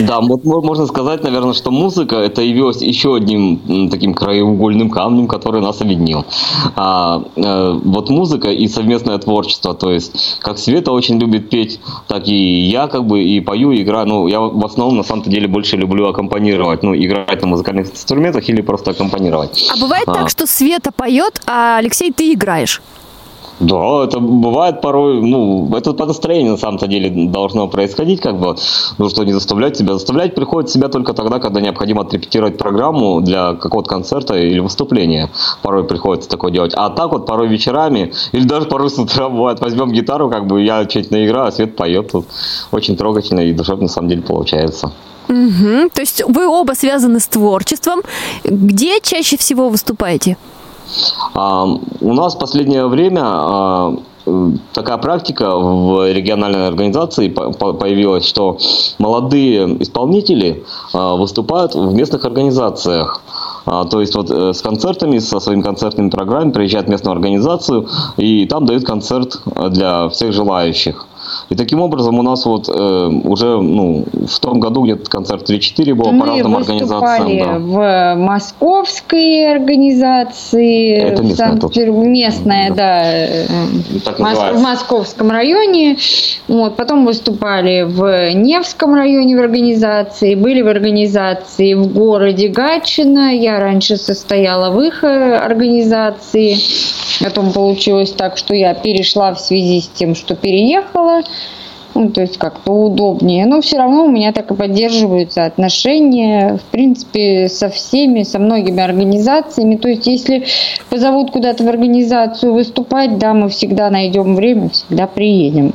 Да, 0.00 0.20
вот 0.20 0.44
мо- 0.44 0.60
можно 0.60 0.86
сказать, 0.86 1.22
наверное, 1.22 1.52
что 1.54 1.70
музыка 1.70 2.16
это 2.16 2.42
явилась 2.42 2.82
еще 2.82 3.16
одним 3.16 3.88
таким 3.90 4.14
краеугольным 4.14 4.90
камнем, 4.90 5.26
который 5.26 5.60
нас 5.60 5.80
объединил. 5.80 6.24
А, 6.76 7.22
э, 7.36 7.80
вот 7.84 8.10
музыка 8.10 8.48
и 8.50 8.68
совместное 8.68 9.18
творчество, 9.18 9.74
то 9.74 9.90
есть 9.90 10.38
как 10.40 10.58
Света 10.58 10.92
очень 10.92 11.18
любит 11.18 11.50
петь, 11.50 11.80
так 12.06 12.28
и 12.28 12.62
я 12.68 12.86
как 12.88 13.06
бы 13.06 13.22
и 13.22 13.40
пою, 13.40 13.72
и 13.72 13.82
играю. 13.82 14.06
Ну, 14.06 14.26
я 14.28 14.40
в 14.40 14.64
основном 14.64 14.96
на 14.96 15.02
самом-то 15.02 15.30
деле 15.30 15.48
больше 15.48 15.76
люблю 15.76 16.06
аккомпанировать, 16.08 16.82
ну, 16.82 16.94
играть 16.94 17.40
на 17.42 17.48
музыкальных 17.48 17.90
инструментах 17.92 18.48
или 18.48 18.60
просто 18.62 18.90
аккомпанировать. 18.92 19.70
А 19.74 19.80
бывает 19.80 20.08
А. 20.08 20.14
так, 20.14 20.28
что 20.30 20.46
Света 20.46 20.92
поет, 20.92 21.40
а 21.46 21.78
Алексей, 21.78 22.12
ты 22.12 22.32
играешь? 22.32 22.82
Да, 23.58 24.04
это 24.04 24.20
бывает 24.20 24.82
порой, 24.82 25.22
ну, 25.22 25.74
это 25.74 25.94
по 25.94 26.04
настроению 26.04 26.52
на 26.52 26.58
самом-то 26.58 26.86
деле 26.86 27.28
должно 27.28 27.68
происходить, 27.68 28.20
как 28.20 28.38
бы, 28.38 28.54
ну, 28.98 29.08
что 29.08 29.24
не 29.24 29.32
заставлять 29.32 29.78
себя. 29.78 29.94
Заставлять 29.94 30.34
приходит 30.34 30.70
себя 30.70 30.88
только 30.88 31.14
тогда, 31.14 31.38
когда 31.38 31.60
необходимо 31.62 32.02
отрепетировать 32.02 32.58
программу 32.58 33.22
для 33.22 33.54
какого-то 33.54 33.88
концерта 33.88 34.34
или 34.34 34.58
выступления. 34.58 35.30
Порой 35.62 35.84
приходится 35.84 36.28
такое 36.28 36.50
делать. 36.50 36.74
А 36.74 36.90
так 36.90 37.12
вот 37.12 37.24
порой 37.26 37.48
вечерами, 37.48 38.12
или 38.32 38.44
даже 38.44 38.66
порой 38.66 38.90
с 38.90 38.98
утра 38.98 39.30
бывает, 39.30 39.60
возьмем 39.60 39.90
гитару, 39.90 40.28
как 40.28 40.46
бы 40.46 40.62
я 40.62 40.86
что-нибудь 40.88 41.10
наиграю, 41.12 41.46
а 41.46 41.52
Свет 41.52 41.76
поет 41.76 42.12
тут. 42.12 42.26
Очень 42.72 42.96
трогательно 42.96 43.40
и 43.40 43.54
душевно 43.54 43.84
на 43.84 43.88
самом 43.88 44.10
деле 44.10 44.20
получается. 44.20 44.92
Мгм. 45.28 45.90
То 45.90 46.02
есть 46.02 46.22
вы 46.26 46.46
оба 46.46 46.72
связаны 46.72 47.20
с 47.20 47.26
творчеством. 47.26 48.02
Где 48.44 49.00
чаще 49.00 49.36
всего 49.36 49.70
выступаете? 49.70 50.36
А, 51.34 51.66
У 52.00 52.12
нас 52.12 52.34
в 52.34 52.38
последнее 52.38 52.86
время 52.86 53.22
а, 53.24 53.94
такая 54.72 54.98
практика 54.98 55.56
в 55.56 56.12
региональной 56.12 56.66
организации 56.66 57.28
по- 57.28 57.52
по- 57.52 57.72
появилась, 57.72 58.26
что 58.26 58.58
молодые 58.98 59.82
исполнители 59.82 60.64
а, 60.92 61.14
выступают 61.16 61.74
в 61.74 61.94
местных 61.94 62.24
организациях. 62.24 63.22
То 63.90 64.00
есть 64.00 64.14
вот 64.14 64.30
э, 64.30 64.52
с 64.52 64.62
концертами, 64.62 65.18
со 65.18 65.40
своими 65.40 65.60
концертными 65.60 66.08
программами 66.08 66.52
приезжают 66.52 66.86
в 66.86 66.90
местную 66.90 67.14
организацию 67.14 67.88
и 68.16 68.46
там 68.46 68.64
дают 68.64 68.84
концерт 68.84 69.40
э, 69.44 69.68
для 69.70 70.08
всех 70.08 70.32
желающих. 70.32 71.04
И 71.48 71.54
таким 71.54 71.80
образом 71.80 72.18
у 72.18 72.22
нас 72.22 72.44
вот 72.44 72.68
э, 72.68 72.72
уже 72.72 73.60
ну, 73.60 74.04
в 74.26 74.40
том 74.40 74.58
году 74.58 74.82
где-то 74.82 75.08
концерт 75.08 75.48
3-4 75.48 75.94
было 75.94 76.06
по 76.06 76.12
Мы 76.12 76.26
разным 76.26 76.56
организациям. 76.56 77.38
да. 77.38 77.58
в 77.58 78.14
московской 78.16 79.52
организации, 79.54 80.96
Это 80.98 81.22
в 81.22 81.26
местная. 81.26 81.48
Санкт-Петербург- 81.48 82.08
местная, 82.08 82.70
да, 82.72 83.02
э, 83.04 83.46
Так 84.04 84.18
Мос- 84.18 84.30
называется. 84.30 84.60
в 84.60 84.62
московском 84.62 85.30
районе. 85.30 85.96
Вот, 86.48 86.76
потом 86.76 87.04
выступали 87.06 87.82
в 87.82 88.32
Невском 88.34 88.94
районе 88.94 89.36
в 89.36 89.40
организации, 89.40 90.34
были 90.34 90.62
в 90.62 90.68
организации 90.68 91.74
в 91.74 91.92
городе 91.92 92.48
Гатчина. 92.48 93.34
Я 93.34 93.60
раньше 93.60 93.96
состояла 93.96 94.70
в 94.70 94.80
их 94.80 95.04
э, 95.04 95.36
организации. 95.36 96.56
Потом 97.22 97.52
получилось 97.52 98.12
так, 98.12 98.36
что 98.36 98.54
я 98.54 98.74
перешла 98.74 99.32
в 99.32 99.40
связи 99.40 99.80
с 99.80 99.88
тем, 99.88 100.14
что 100.14 100.34
переехала. 100.34 101.22
Ну, 101.96 102.10
то 102.10 102.20
есть 102.20 102.36
как-то 102.36 102.72
удобнее. 102.72 103.46
Но 103.46 103.62
все 103.62 103.78
равно 103.78 104.04
у 104.04 104.10
меня 104.10 104.30
так 104.32 104.50
и 104.50 104.54
поддерживаются 104.54 105.46
отношения, 105.46 106.58
в 106.58 106.70
принципе, 106.70 107.48
со 107.48 107.70
всеми, 107.70 108.22
со 108.22 108.38
многими 108.38 108.82
организациями. 108.82 109.76
То 109.76 109.88
есть 109.88 110.06
если 110.06 110.44
позовут 110.90 111.30
куда-то 111.30 111.64
в 111.64 111.68
организацию 111.68 112.52
выступать, 112.52 113.16
да, 113.16 113.32
мы 113.32 113.48
всегда 113.48 113.88
найдем 113.88 114.36
время, 114.36 114.68
всегда 114.68 115.06
приедем. 115.06 115.72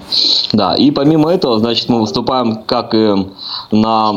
Да, 0.53 0.75
и 0.75 0.91
помимо 0.91 1.31
этого, 1.31 1.57
значит, 1.57 1.89
мы 1.89 2.01
выступаем 2.01 2.59
как 2.67 2.93
и 2.93 3.15
на 3.71 4.13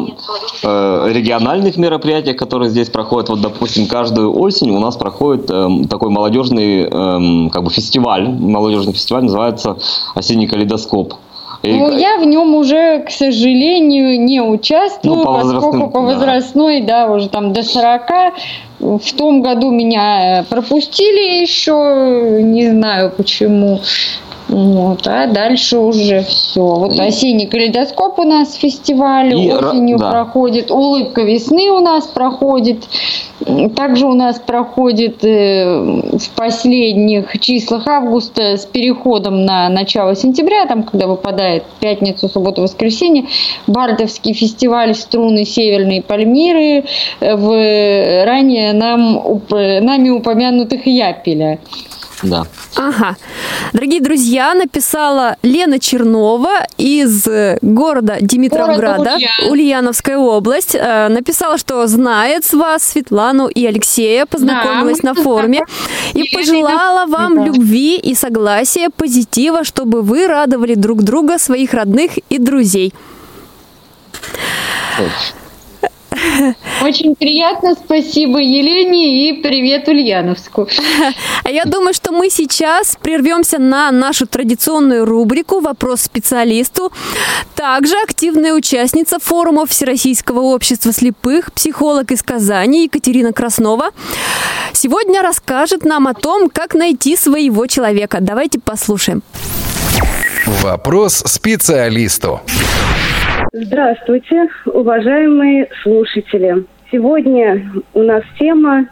э, 0.63 1.11
региональных 1.11 1.79
мероприятиях, 1.79 2.37
которые 2.37 2.69
здесь 2.69 2.91
проходят. 2.91 3.31
Вот, 3.31 3.41
допустим, 3.41 3.87
каждую 3.87 4.39
осень 4.39 4.71
у 4.73 4.79
нас 4.79 4.97
проходит 4.97 5.51
эм, 5.51 5.89
такой 5.89 6.11
молодежный 6.11 6.83
эм, 6.83 7.49
как 7.49 7.65
бы 7.65 7.71
фестиваль. 7.71 8.29
Молодежный 8.29 8.93
фестиваль 8.93 9.23
называется 9.25 9.79
«Осенний 10.15 10.47
калейдоскоп». 10.47 11.15
И- 11.65 11.73
Ну, 11.73 11.91
я 11.97 12.19
в 12.19 12.27
нем 12.27 12.55
уже, 12.55 13.01
к 13.01 13.11
сожалению, 13.11 14.21
не 14.21 14.41
участвую, 14.43 15.17
Ну, 15.17 15.25
по 15.25 15.35
поскольку 15.41 15.89
по 15.91 16.01
да. 16.01 16.07
возрастной, 16.07 16.83
да, 16.83 17.11
уже 17.11 17.29
там 17.29 17.53
до 17.53 17.63
40. 17.63 18.35
В 18.81 19.13
том 19.17 19.41
году 19.41 19.71
меня 19.71 20.45
пропустили 20.51 21.41
еще, 21.41 22.41
не 22.43 22.69
знаю 22.69 23.11
почему. 23.17 23.81
Вот, 24.49 25.07
а 25.07 25.27
дальше 25.27 25.79
уже 25.79 26.23
все. 26.23 26.61
Вот 26.61 27.01
осенний 27.01 27.47
калейдоскоп 27.47 28.19
у 28.19 28.25
нас 28.25 28.55
фестиваль 28.55 29.35
И 29.35 29.51
осенью 29.51 29.99
да. 29.99 30.11
проходит, 30.11 30.71
улыбка 30.71 31.23
весны 31.23 31.71
у 31.71 31.81
нас 31.81 32.07
проходит. 32.07 32.85
Также 33.75 34.07
у 34.07 34.13
нас 34.13 34.39
проходит 34.39 35.25
э, 35.25 36.19
в 36.19 36.31
последних 36.37 37.41
числах 37.41 37.87
августа 37.87 38.57
с 38.57 38.67
переходом 38.67 39.45
на 39.45 39.69
начало 39.71 40.15
сентября, 40.15 40.67
там, 40.67 40.83
когда 40.83 41.07
выпадает 41.07 41.65
пятницу, 41.81 42.29
субботу, 42.29 42.63
воскресенье, 42.63 43.25
Бардовский 43.67 44.35
фестиваль 44.35 44.95
струны 44.95 45.47
Северной 45.47 46.03
Пальмиры 46.03 46.85
э, 47.21 47.35
в 47.35 48.25
ранее 48.27 48.75
нам, 48.75 49.41
нами 49.51 50.11
упомянутых 50.11 50.87
Япеля. 50.87 51.59
Да. 52.25 52.47
Ага. 52.77 53.17
Дорогие 53.73 54.01
друзья, 54.01 54.55
написала 54.55 55.37
Лена 55.43 55.79
Чернова 55.79 56.67
из 56.79 57.27
э, 57.27 57.59
города 57.61 58.17
Димитровграда, 58.21 59.17
Ульян. 59.17 59.51
Ульяновская 59.51 60.17
область. 60.17 60.75
Э, 60.75 61.09
Написала, 61.09 61.59
что 61.59 61.87
знает 61.87 62.45
с 62.45 62.55
вас 62.55 62.83
Светлану 62.83 63.47
и 63.49 63.67
Алексея, 63.67 64.25
познакомилась 64.27 65.01
Да, 65.01 65.13
на 65.13 65.23
форуме 65.23 65.65
и 66.15 66.35
пожелала 66.35 67.07
вам 67.07 67.37
да. 67.37 67.45
любви 67.45 67.97
и 67.99 68.15
согласия, 68.15 68.89
позитива, 68.89 69.63
чтобы 69.65 70.01
вы 70.03 70.27
радовали 70.27 70.75
друг 70.75 71.03
друга, 71.03 71.39
своих 71.39 71.75
родных 71.75 72.13
и 72.31 72.39
друзей. 72.39 72.95
Очень 76.83 77.15
приятно, 77.15 77.75
спасибо 77.75 78.39
Елене 78.39 79.29
и 79.29 79.43
привет 79.43 79.89
Ульяновску. 79.89 80.69
А 81.45 81.51
я 81.51 81.65
думаю, 81.65 81.93
что 81.93 82.13
мы 82.13 82.31
сейчас 82.31 82.97
прервемся 83.01 83.59
на 83.59 83.91
нашу 83.91 84.27
традиционную 84.27 85.05
рубрику 85.05 85.61
«Вопрос 85.61 86.03
специалисту». 86.03 86.91
Также 87.55 87.95
активная 88.03 88.55
участница 88.55 89.19
форума 89.19 89.67
Всероссийского 89.67 90.41
общества 90.41 90.93
слепых, 90.93 91.53
психолог 91.53 92.11
из 92.13 92.23
Казани 92.23 92.85
Екатерина 92.85 93.33
Краснова, 93.33 93.91
сегодня 94.73 95.23
расскажет 95.23 95.85
нам 95.85 96.09
о 96.09 96.15
том, 96.15 96.49
как 96.49 96.75
найти 96.75 97.17
своего 97.17 97.67
человека. 97.67 98.19
Давайте 98.21 98.59
послушаем. 98.59 99.23
Вопрос 100.47 101.23
специалисту. 101.27 102.41
Здравствуйте, 103.57 104.49
уважаемые 104.67 105.69
слушатели. 105.85 106.65
Сегодня 106.91 107.71
у 107.93 108.03
нас 108.03 108.25
тема 108.37 108.89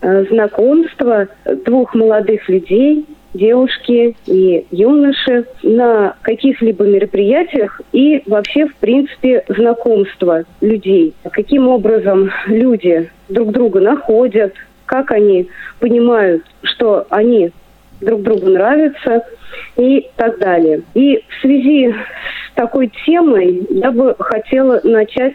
э, 0.00 0.24
знакомства 0.24 1.28
двух 1.64 1.94
молодых 1.94 2.48
людей, 2.48 3.06
девушки 3.34 4.16
и 4.26 4.66
юноши 4.72 5.44
на 5.62 6.16
каких-либо 6.22 6.86
мероприятиях 6.86 7.80
и 7.92 8.24
вообще, 8.26 8.66
в 8.66 8.74
принципе, 8.74 9.44
знакомство 9.46 10.42
людей. 10.60 11.14
Каким 11.30 11.68
образом 11.68 12.32
люди 12.48 13.08
друг 13.28 13.52
друга 13.52 13.78
находят, 13.78 14.54
как 14.86 15.12
они 15.12 15.48
понимают, 15.78 16.42
что 16.64 17.06
они 17.10 17.52
друг 18.00 18.22
другу 18.22 18.48
нравятся 18.48 19.24
и 19.76 20.06
так 20.16 20.38
далее. 20.38 20.82
И 20.94 21.22
в 21.28 21.40
связи 21.40 21.92
с 21.92 22.54
такой 22.54 22.90
темой 23.06 23.66
я 23.70 23.90
бы 23.90 24.14
хотела 24.18 24.80
начать 24.84 25.34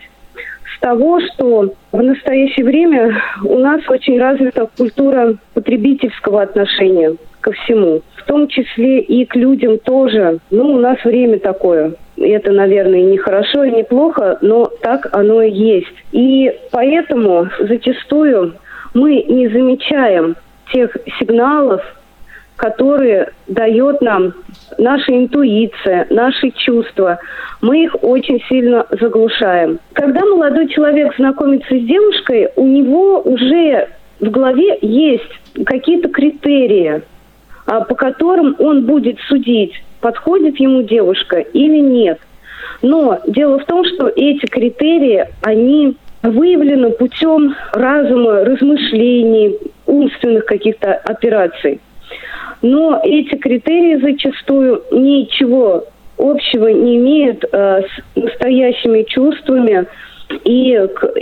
с 0.76 0.80
того, 0.80 1.20
что 1.22 1.74
в 1.92 2.02
настоящее 2.02 2.66
время 2.66 3.18
у 3.44 3.58
нас 3.58 3.82
очень 3.90 4.20
развита 4.20 4.68
культура 4.78 5.36
потребительского 5.54 6.42
отношения 6.42 7.16
ко 7.42 7.52
всему, 7.52 8.02
в 8.16 8.24
том 8.26 8.48
числе 8.48 9.00
и 9.00 9.26
к 9.26 9.36
людям 9.36 9.78
тоже. 9.80 10.40
Ну, 10.50 10.74
у 10.74 10.80
нас 10.80 10.98
время 11.04 11.40
такое. 11.40 11.94
Это, 12.18 12.52
наверное, 12.52 13.04
не 13.04 13.18
хорошо 13.18 13.64
и 13.64 13.72
не 13.72 13.84
плохо, 13.84 14.38
но 14.42 14.66
так 14.82 15.10
оно 15.12 15.42
и 15.42 15.52
есть. 15.52 15.94
И 16.12 16.52
поэтому 16.72 17.48
зачастую 17.60 18.56
мы 18.94 19.24
не 19.28 19.48
замечаем 19.50 20.36
тех 20.74 20.96
сигналов, 21.20 21.82
которые 22.56 23.32
дает 23.48 24.02
нам 24.02 24.34
наша 24.78 25.12
интуиция, 25.12 26.08
наши 26.10 26.52
чувства. 26.52 27.20
Мы 27.62 27.84
их 27.86 27.96
очень 28.04 28.42
сильно 28.48 28.86
заглушаем. 28.90 29.80
Когда 29.94 30.22
молодой 30.26 30.68
человек 30.70 31.16
знакомится 31.16 31.78
с 31.78 31.82
девушкой, 31.82 32.50
у 32.56 32.66
него 32.66 33.22
уже 33.22 33.90
в 34.20 34.30
голове 34.30 34.78
есть 34.82 35.30
какие-то 35.66 36.10
критерии, 36.10 37.02
а, 37.66 37.82
по 37.82 37.96
которым 37.96 38.56
он 38.60 38.86
будет 38.86 39.20
судить, 39.28 39.74
подходит 40.02 40.60
ему 40.60 40.84
девушка 40.84 41.40
или 41.40 41.80
нет. 41.80 42.20
Но 42.82 43.20
дело 43.28 43.60
в 43.60 43.66
том, 43.66 43.84
что 43.86 44.08
эти 44.08 44.46
критерии, 44.46 45.26
они 45.42 45.98
выявлены 46.22 46.92
путем 46.92 47.56
разума, 47.74 48.44
размышлений, 48.44 49.58
умственных 49.86 50.46
каких-то 50.46 50.94
операций. 50.94 51.80
Но 52.62 53.00
эти 53.04 53.36
критерии 53.36 53.98
зачастую 53.98 54.84
ничего 54.92 55.86
общего 56.18 56.68
не 56.68 56.98
имеют 56.98 57.44
э, 57.52 57.82
с 57.82 58.16
настоящими 58.16 59.04
чувствами 59.04 59.86
и 60.44 60.88
к 60.96 61.14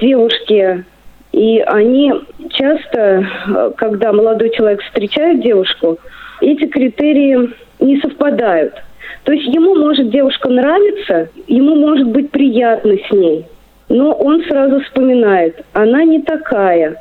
девушке. 0.00 0.84
И 1.32 1.60
они 1.60 2.12
часто, 2.50 3.26
э, 3.46 3.72
когда 3.76 4.12
молодой 4.12 4.50
человек 4.50 4.82
встречает 4.82 5.42
девушку, 5.42 5.98
эти 6.40 6.66
критерии 6.66 7.50
не 7.80 8.00
совпадают. 8.00 8.74
То 9.24 9.32
есть 9.32 9.54
ему 9.54 9.74
может 9.74 10.10
девушка 10.10 10.48
нравиться, 10.48 11.28
ему 11.46 11.76
может 11.76 12.08
быть 12.08 12.30
приятно 12.30 12.96
с 12.96 13.12
ней, 13.12 13.46
но 13.88 14.12
он 14.12 14.42
сразу 14.44 14.80
вспоминает, 14.80 15.64
она 15.72 16.02
не 16.02 16.22
такая, 16.22 16.96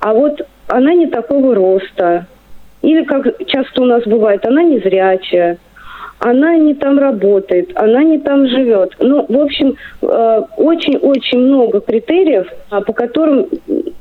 а 0.00 0.14
вот 0.14 0.40
она 0.68 0.94
не 0.94 1.08
такого 1.08 1.54
роста, 1.54 2.26
или 2.82 3.04
как 3.04 3.26
часто 3.46 3.82
у 3.82 3.86
нас 3.86 4.02
бывает, 4.04 4.44
она 4.44 4.62
не 4.62 4.78
зрячая, 4.78 5.58
она 6.18 6.56
не 6.56 6.74
там 6.74 6.98
работает, 6.98 7.70
она 7.74 8.04
не 8.04 8.18
там 8.18 8.46
живет. 8.46 8.94
Ну, 9.00 9.26
в 9.28 9.38
общем, 9.40 9.74
э, 10.02 10.42
очень-очень 10.56 11.38
много 11.38 11.80
критериев, 11.80 12.46
а, 12.70 12.80
по 12.80 12.92
которым 12.92 13.46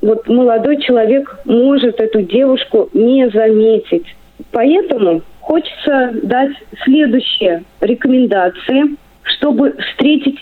вот 0.02 0.28
молодой 0.28 0.78
человек 0.78 1.40
может 1.46 2.00
эту 2.00 2.22
девушку 2.22 2.90
не 2.94 3.28
заметить. 3.30 4.06
Поэтому 4.52 5.22
хочется 5.40 6.12
дать 6.22 6.52
следующие 6.84 7.64
рекомендации, 7.80 8.98
чтобы 9.24 9.76
встретить 9.78 10.40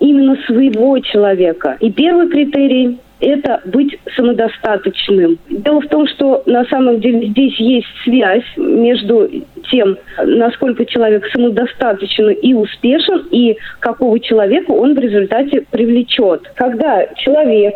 именно 0.00 0.36
своего 0.46 0.98
человека. 0.98 1.76
И 1.80 1.90
первый 1.90 2.28
критерий 2.28 2.98
это 3.22 3.60
быть 3.64 3.98
самодостаточным. 4.16 5.38
Дело 5.48 5.80
в 5.80 5.86
том, 5.86 6.06
что 6.08 6.42
на 6.46 6.64
самом 6.64 7.00
деле 7.00 7.28
здесь 7.28 7.58
есть 7.58 7.86
связь 8.04 8.44
между 8.56 9.30
тем, 9.70 9.96
насколько 10.24 10.84
человек 10.84 11.24
самодостаточен 11.32 12.30
и 12.30 12.52
успешен, 12.52 13.28
и 13.30 13.56
какого 13.78 14.18
человека 14.18 14.72
он 14.72 14.94
в 14.94 14.98
результате 14.98 15.64
привлечет. 15.70 16.42
Когда 16.56 17.06
человек 17.16 17.74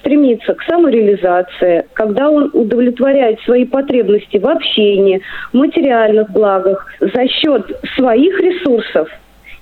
стремится 0.00 0.54
к 0.54 0.62
самореализации, 0.64 1.86
когда 1.94 2.28
он 2.28 2.50
удовлетворяет 2.52 3.40
свои 3.42 3.64
потребности 3.64 4.36
в 4.36 4.46
общении, 4.46 5.22
материальных 5.52 6.30
благах 6.30 6.86
за 7.00 7.26
счет 7.28 7.64
своих 7.96 8.38
ресурсов, 8.40 9.08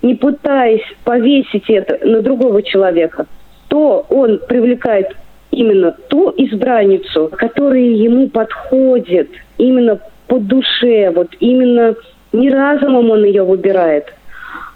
не 0.03 0.15
пытаясь 0.15 0.83
повесить 1.05 1.69
это 1.69 2.05
на 2.07 2.23
другого 2.23 2.63
человека, 2.63 3.27
то 3.69 4.07
он 4.09 4.41
привлекает 4.49 5.09
именно 5.57 5.93
ту 6.09 6.33
избранницу, 6.37 7.31
которая 7.37 7.81
ему 7.81 8.29
подходит, 8.29 9.31
именно 9.59 9.99
по 10.29 10.39
душе, 10.39 11.11
вот 11.15 11.29
именно 11.41 11.95
не 12.33 12.51
разумом 12.51 13.11
он 13.11 13.25
ее 13.25 13.43
выбирает, 13.43 14.13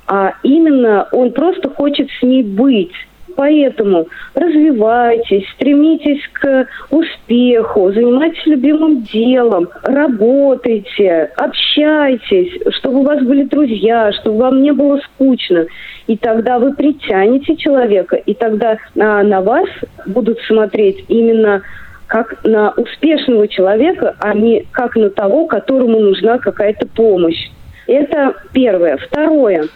а 0.07 0.33
именно 0.43 1.07
он 1.13 1.33
просто 1.33 1.69
хочет 1.69 2.09
с 2.19 2.23
ней 2.23 2.43
быть. 2.43 2.93
Поэтому 3.37 4.07
развивайтесь, 4.35 5.49
стремитесь 5.55 6.21
к 6.33 6.67
успеху, 6.91 7.93
занимайтесь 7.93 8.45
любимым 8.45 9.03
делом, 9.05 9.69
работайте, 9.85 11.31
общайтесь, 11.37 12.53
чтобы 12.75 13.01
у 13.01 13.03
вас 13.03 13.23
были 13.23 13.45
друзья, 13.45 14.13
чтобы 14.13 14.39
вам 14.39 14.63
не 14.63 14.73
было 14.73 14.99
скучно. 14.99 15.67
И 16.11 16.17
тогда 16.17 16.59
вы 16.59 16.75
притянете 16.75 17.55
человека, 17.55 18.17
и 18.17 18.35
тогда 18.35 18.79
а, 18.99 19.23
на 19.23 19.41
вас 19.43 19.69
будут 20.07 20.41
смотреть 20.41 21.05
именно 21.07 21.63
как 22.09 22.43
на 22.43 22.71
успешного 22.71 23.47
человека, 23.47 24.17
а 24.19 24.35
не 24.35 24.67
как 24.73 24.97
на 24.97 25.11
того, 25.11 25.47
которому 25.47 26.01
нужна 26.01 26.39
какая-то 26.39 26.89
помощь. 26.89 27.49
Это 27.87 28.35
первое. 28.53 28.97
Второе. 28.97 29.69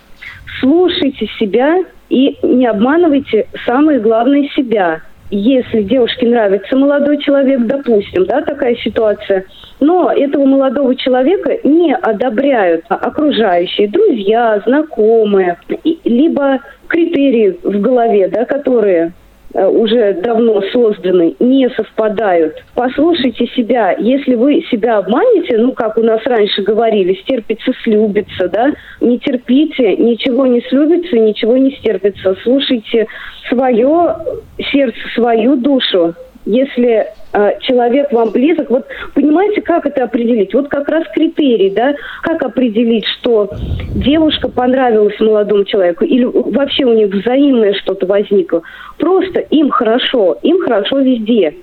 Слушайте 0.58 1.28
себя 1.38 1.84
и 2.08 2.36
не 2.42 2.66
обманывайте 2.66 3.46
самое 3.64 4.00
главное 4.00 4.48
себя. 4.56 5.02
Если 5.30 5.82
девушке 5.82 6.26
нравится 6.26 6.76
молодой 6.76 7.18
человек, 7.18 7.66
допустим, 7.66 8.26
да, 8.26 8.42
такая 8.42 8.76
ситуация, 8.76 9.44
но 9.80 10.12
этого 10.12 10.44
молодого 10.44 10.94
человека 10.94 11.58
не 11.64 11.94
одобряют 11.94 12.84
окружающие, 12.88 13.88
друзья, 13.88 14.62
знакомые, 14.66 15.58
либо 16.04 16.60
критерии 16.88 17.58
в 17.62 17.80
голове, 17.80 18.28
да, 18.28 18.44
которые 18.44 19.12
уже 19.54 20.14
давно 20.14 20.60
созданы, 20.72 21.36
не 21.38 21.68
совпадают. 21.70 22.56
Послушайте 22.74 23.46
себя. 23.48 23.92
Если 23.98 24.34
вы 24.34 24.62
себя 24.70 24.98
обманете, 24.98 25.58
ну, 25.58 25.72
как 25.72 25.96
у 25.96 26.02
нас 26.02 26.20
раньше 26.24 26.62
говорили, 26.62 27.14
стерпится, 27.22 27.72
слюбится, 27.82 28.48
да, 28.48 28.72
не 29.00 29.18
терпите, 29.18 29.96
ничего 29.96 30.46
не 30.46 30.60
слюбится, 30.62 31.16
ничего 31.16 31.56
не 31.56 31.72
стерпится. 31.72 32.36
Слушайте 32.42 33.06
свое 33.48 34.16
сердце, 34.58 34.98
свою 35.14 35.56
душу. 35.56 36.14
Если 36.46 37.06
э, 37.32 37.58
человек 37.60 38.12
вам 38.12 38.30
близок, 38.30 38.68
вот 38.68 38.86
понимаете, 39.14 39.62
как 39.62 39.86
это 39.86 40.04
определить? 40.04 40.52
Вот 40.52 40.68
как 40.68 40.88
раз 40.88 41.04
критерий, 41.14 41.70
да, 41.70 41.94
как 42.22 42.42
определить, 42.42 43.06
что 43.06 43.50
девушка 43.94 44.48
понравилась 44.48 45.18
молодому 45.20 45.64
человеку 45.64 46.04
или 46.04 46.24
вообще 46.24 46.84
у 46.84 46.92
них 46.92 47.08
взаимное 47.12 47.72
что-то 47.74 48.06
возникло. 48.06 48.62
Просто 48.98 49.40
им 49.40 49.70
хорошо, 49.70 50.38
им 50.42 50.60
хорошо 50.60 50.98
везде. 50.98 51.54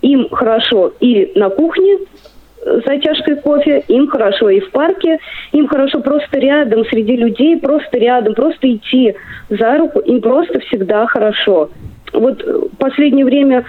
Им 0.00 0.28
хорошо 0.30 0.92
и 0.98 1.30
на 1.38 1.48
кухне, 1.48 1.98
за 2.64 2.98
чашкой 3.00 3.36
кофе, 3.36 3.84
им 3.88 4.08
хорошо 4.08 4.48
и 4.48 4.60
в 4.60 4.70
парке, 4.70 5.18
им 5.52 5.66
хорошо 5.66 6.00
просто 6.00 6.38
рядом, 6.38 6.84
среди 6.86 7.16
людей, 7.16 7.58
просто 7.58 7.98
рядом, 7.98 8.34
просто 8.34 8.72
идти 8.72 9.14
за 9.48 9.78
руку, 9.78 9.98
им 10.00 10.20
просто 10.20 10.60
всегда 10.60 11.06
хорошо. 11.06 11.70
Вот 12.12 12.42
в 12.42 12.76
последнее 12.76 13.24
время 13.24 13.64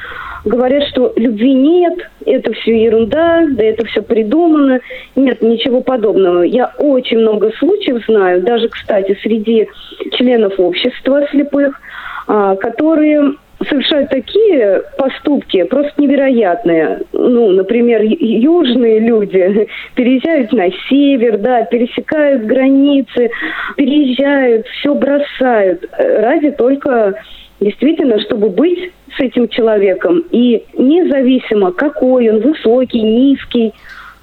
говорят, 0.45 0.83
что 0.89 1.13
любви 1.15 1.53
нет, 1.53 2.09
это 2.25 2.53
все 2.53 2.83
ерунда, 2.83 3.45
да 3.49 3.63
это 3.63 3.85
все 3.85 4.01
придумано. 4.01 4.79
Нет, 5.15 5.41
ничего 5.41 5.81
подобного. 5.81 6.41
Я 6.41 6.71
очень 6.77 7.19
много 7.19 7.51
случаев 7.57 8.03
знаю, 8.05 8.41
даже, 8.41 8.69
кстати, 8.69 9.17
среди 9.21 9.67
членов 10.11 10.59
общества 10.59 11.25
слепых, 11.31 11.79
а, 12.27 12.55
которые 12.55 13.35
совершают 13.69 14.09
такие 14.09 14.81
поступки 14.97 15.63
просто 15.63 16.01
невероятные. 16.01 17.01
Ну, 17.13 17.51
например, 17.51 18.01
южные 18.01 18.99
люди 18.99 19.67
переезжают 19.95 20.51
на 20.51 20.69
север, 20.89 21.37
да, 21.37 21.63
пересекают 21.63 22.43
границы, 22.43 23.29
переезжают, 23.77 24.67
все 24.67 24.93
бросают 24.93 25.85
э, 25.97 26.21
ради 26.21 26.51
только 26.51 27.15
действительно, 27.63 28.19
чтобы 28.21 28.49
быть 28.49 28.91
с 29.15 29.19
этим 29.19 29.47
человеком. 29.47 30.23
И 30.31 30.63
независимо, 30.77 31.71
какой 31.71 32.29
он, 32.29 32.41
высокий, 32.41 33.01
низкий, 33.01 33.73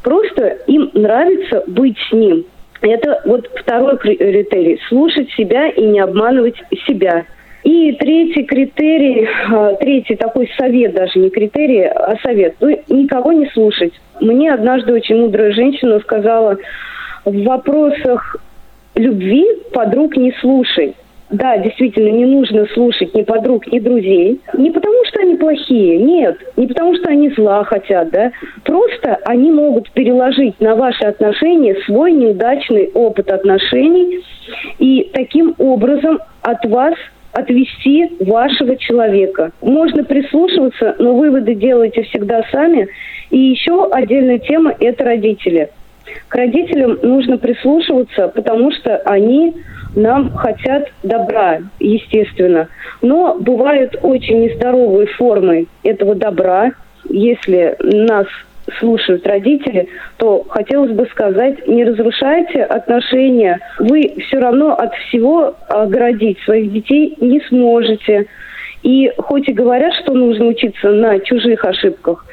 просто 0.02 0.58
им 0.66 0.90
нравится 0.94 1.64
быть 1.66 1.96
с 2.08 2.12
ним. 2.12 2.44
Это 2.82 3.20
вот 3.26 3.48
второй 3.54 3.98
критерий– 3.98 4.80
слушать 4.88 5.30
себя 5.32 5.68
и 5.68 5.82
не 5.82 6.00
обманывать 6.00 6.56
себя. 6.86 7.24
И 7.62 7.92
третий 7.92 8.44
критерий, 8.44 9.28
а, 9.50 9.74
третий 9.74 10.16
такой 10.16 10.50
совет, 10.58 10.94
даже 10.94 11.18
не 11.18 11.28
критерий, 11.28 11.82
а 11.82 12.16
совет. 12.22 12.54
Ну, 12.60 12.68
никого 12.88 13.32
не 13.32 13.46
слушать. 13.50 13.92
Мне 14.20 14.52
однажды 14.52 14.94
очень 14.94 15.16
мудрая 15.16 15.52
женщина 15.52 16.00
сказала, 16.00 16.56
в 17.26 17.44
вопросах 17.44 18.36
любви 18.94 19.46
подруг 19.74 20.16
не 20.16 20.32
слушай. 20.40 20.94
Да, 21.30 21.56
действительно, 21.58 22.08
не 22.08 22.26
нужно 22.26 22.66
слушать 22.74 23.14
ни 23.14 23.22
подруг, 23.22 23.66
ни 23.68 23.78
друзей. 23.78 24.40
Не 24.54 24.70
потому, 24.70 24.96
что 25.04 25.20
они 25.20 25.36
плохие, 25.36 25.98
нет. 25.98 26.38
Не 26.56 26.66
потому, 26.66 26.94
что 26.96 27.10
они 27.10 27.30
зла 27.30 27.62
хотят, 27.64 28.10
да. 28.10 28.32
Просто 28.64 29.18
они 29.24 29.52
могут 29.52 29.90
переложить 29.92 30.60
на 30.60 30.74
ваши 30.74 31.04
отношения 31.04 31.76
свой 31.86 32.12
неудачный 32.12 32.90
опыт 32.94 33.30
отношений 33.30 34.24
и 34.80 35.08
таким 35.12 35.54
образом 35.58 36.18
от 36.42 36.64
вас 36.66 36.94
отвести 37.32 38.10
вашего 38.18 38.76
человека. 38.76 39.52
Можно 39.60 40.02
прислушиваться, 40.02 40.96
но 40.98 41.14
выводы 41.14 41.54
делайте 41.54 42.02
всегда 42.02 42.42
сами. 42.50 42.88
И 43.30 43.38
еще 43.38 43.88
отдельная 43.92 44.40
тема– 44.40 44.74
это 44.80 45.04
родители. 45.04 45.70
К 46.26 46.34
родителям 46.34 46.98
нужно 47.04 47.38
прислушиваться, 47.38 48.26
потому 48.28 48.72
что 48.72 48.96
они 49.04 49.54
нам 49.94 50.32
хотят 50.34 50.88
добра, 51.02 51.58
естественно. 51.78 52.68
Но 53.02 53.36
бывают 53.38 53.96
очень 54.02 54.42
нездоровые 54.42 55.06
формы 55.08 55.66
этого 55.82 56.14
добра. 56.14 56.72
Если 57.08 57.76
нас 57.80 58.26
слушают 58.78 59.26
родители, 59.26 59.88
то 60.16 60.44
хотелось 60.48 60.92
бы 60.92 61.06
сказать, 61.06 61.66
не 61.66 61.84
разрушайте 61.84 62.62
отношения. 62.62 63.58
Вы 63.78 64.14
все 64.26 64.38
равно 64.38 64.74
от 64.74 64.94
всего 64.94 65.54
оградить 65.68 66.38
своих 66.40 66.72
детей 66.72 67.16
не 67.20 67.40
сможете. 67.48 68.26
И 68.82 69.12
хоть 69.18 69.48
и 69.48 69.52
говорят, 69.52 69.92
что 69.94 70.14
нужно 70.14 70.46
учиться 70.46 70.90
на 70.90 71.18
чужих 71.20 71.64
ошибках, 71.64 72.24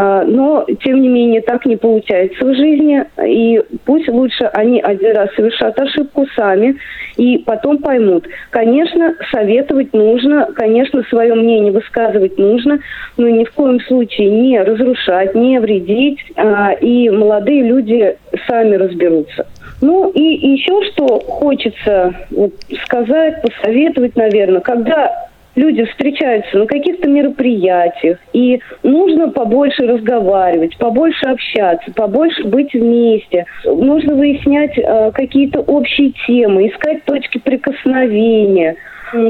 но, 0.00 0.64
тем 0.84 1.02
не 1.02 1.08
менее, 1.08 1.40
так 1.40 1.66
не 1.66 1.76
получается 1.76 2.44
в 2.44 2.54
жизни. 2.54 3.04
И 3.26 3.60
пусть 3.84 4.08
лучше 4.08 4.44
они 4.52 4.80
один 4.80 5.16
раз 5.16 5.34
совершат 5.34 5.76
ошибку 5.80 6.24
сами 6.36 6.76
и 7.16 7.38
потом 7.38 7.78
поймут. 7.78 8.24
Конечно, 8.50 9.14
советовать 9.32 9.92
нужно, 9.92 10.50
конечно, 10.54 11.02
свое 11.10 11.34
мнение 11.34 11.72
высказывать 11.72 12.38
нужно, 12.38 12.78
но 13.16 13.28
ни 13.28 13.44
в 13.44 13.50
коем 13.52 13.80
случае 13.80 14.30
не 14.30 14.62
разрушать, 14.62 15.34
не 15.34 15.58
вредить. 15.58 16.20
А, 16.36 16.72
и 16.74 17.10
молодые 17.10 17.64
люди 17.64 18.16
сами 18.46 18.76
разберутся. 18.76 19.46
Ну 19.80 20.10
и 20.10 20.22
еще 20.22 20.80
что 20.92 21.18
хочется 21.20 22.14
вот 22.30 22.52
сказать, 22.84 23.42
посоветовать, 23.42 24.14
наверное, 24.14 24.60
когда 24.60 25.27
люди 25.58 25.84
встречаются 25.84 26.56
на 26.56 26.66
каких-то 26.66 27.08
мероприятиях, 27.08 28.18
и 28.32 28.60
нужно 28.82 29.28
побольше 29.28 29.86
разговаривать, 29.86 30.76
побольше 30.78 31.26
общаться, 31.26 31.92
побольше 31.92 32.44
быть 32.44 32.72
вместе. 32.72 33.44
Нужно 33.64 34.14
выяснять 34.14 34.78
э, 34.78 35.10
какие-то 35.12 35.60
общие 35.60 36.12
темы, 36.26 36.68
искать 36.68 37.04
точки 37.04 37.38
прикосновения. 37.38 38.76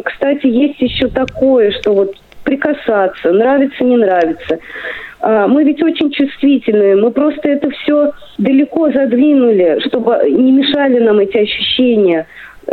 Кстати, 0.05 0.47
есть 0.47 0.81
еще 0.81 1.09
такое, 1.09 1.71
что 1.71 1.93
вот 1.93 2.15
прикасаться, 2.45 3.33
нравится, 3.33 3.85
не 3.85 3.97
нравится. 3.97 4.59
А, 5.21 5.49
мы 5.49 5.65
ведь 5.65 5.83
очень 5.83 6.11
чувствительные, 6.11 6.97
мы 6.97 7.11
просто 7.11 7.49
это 7.49 7.71
все 7.71 8.13
далеко 8.39 8.91
задвинули, 8.91 9.81
чтобы 9.87 10.31
не 10.31 10.53
мешали 10.53 10.99
нам 10.99 11.19
эти 11.19 11.39
ощущения 11.39 12.27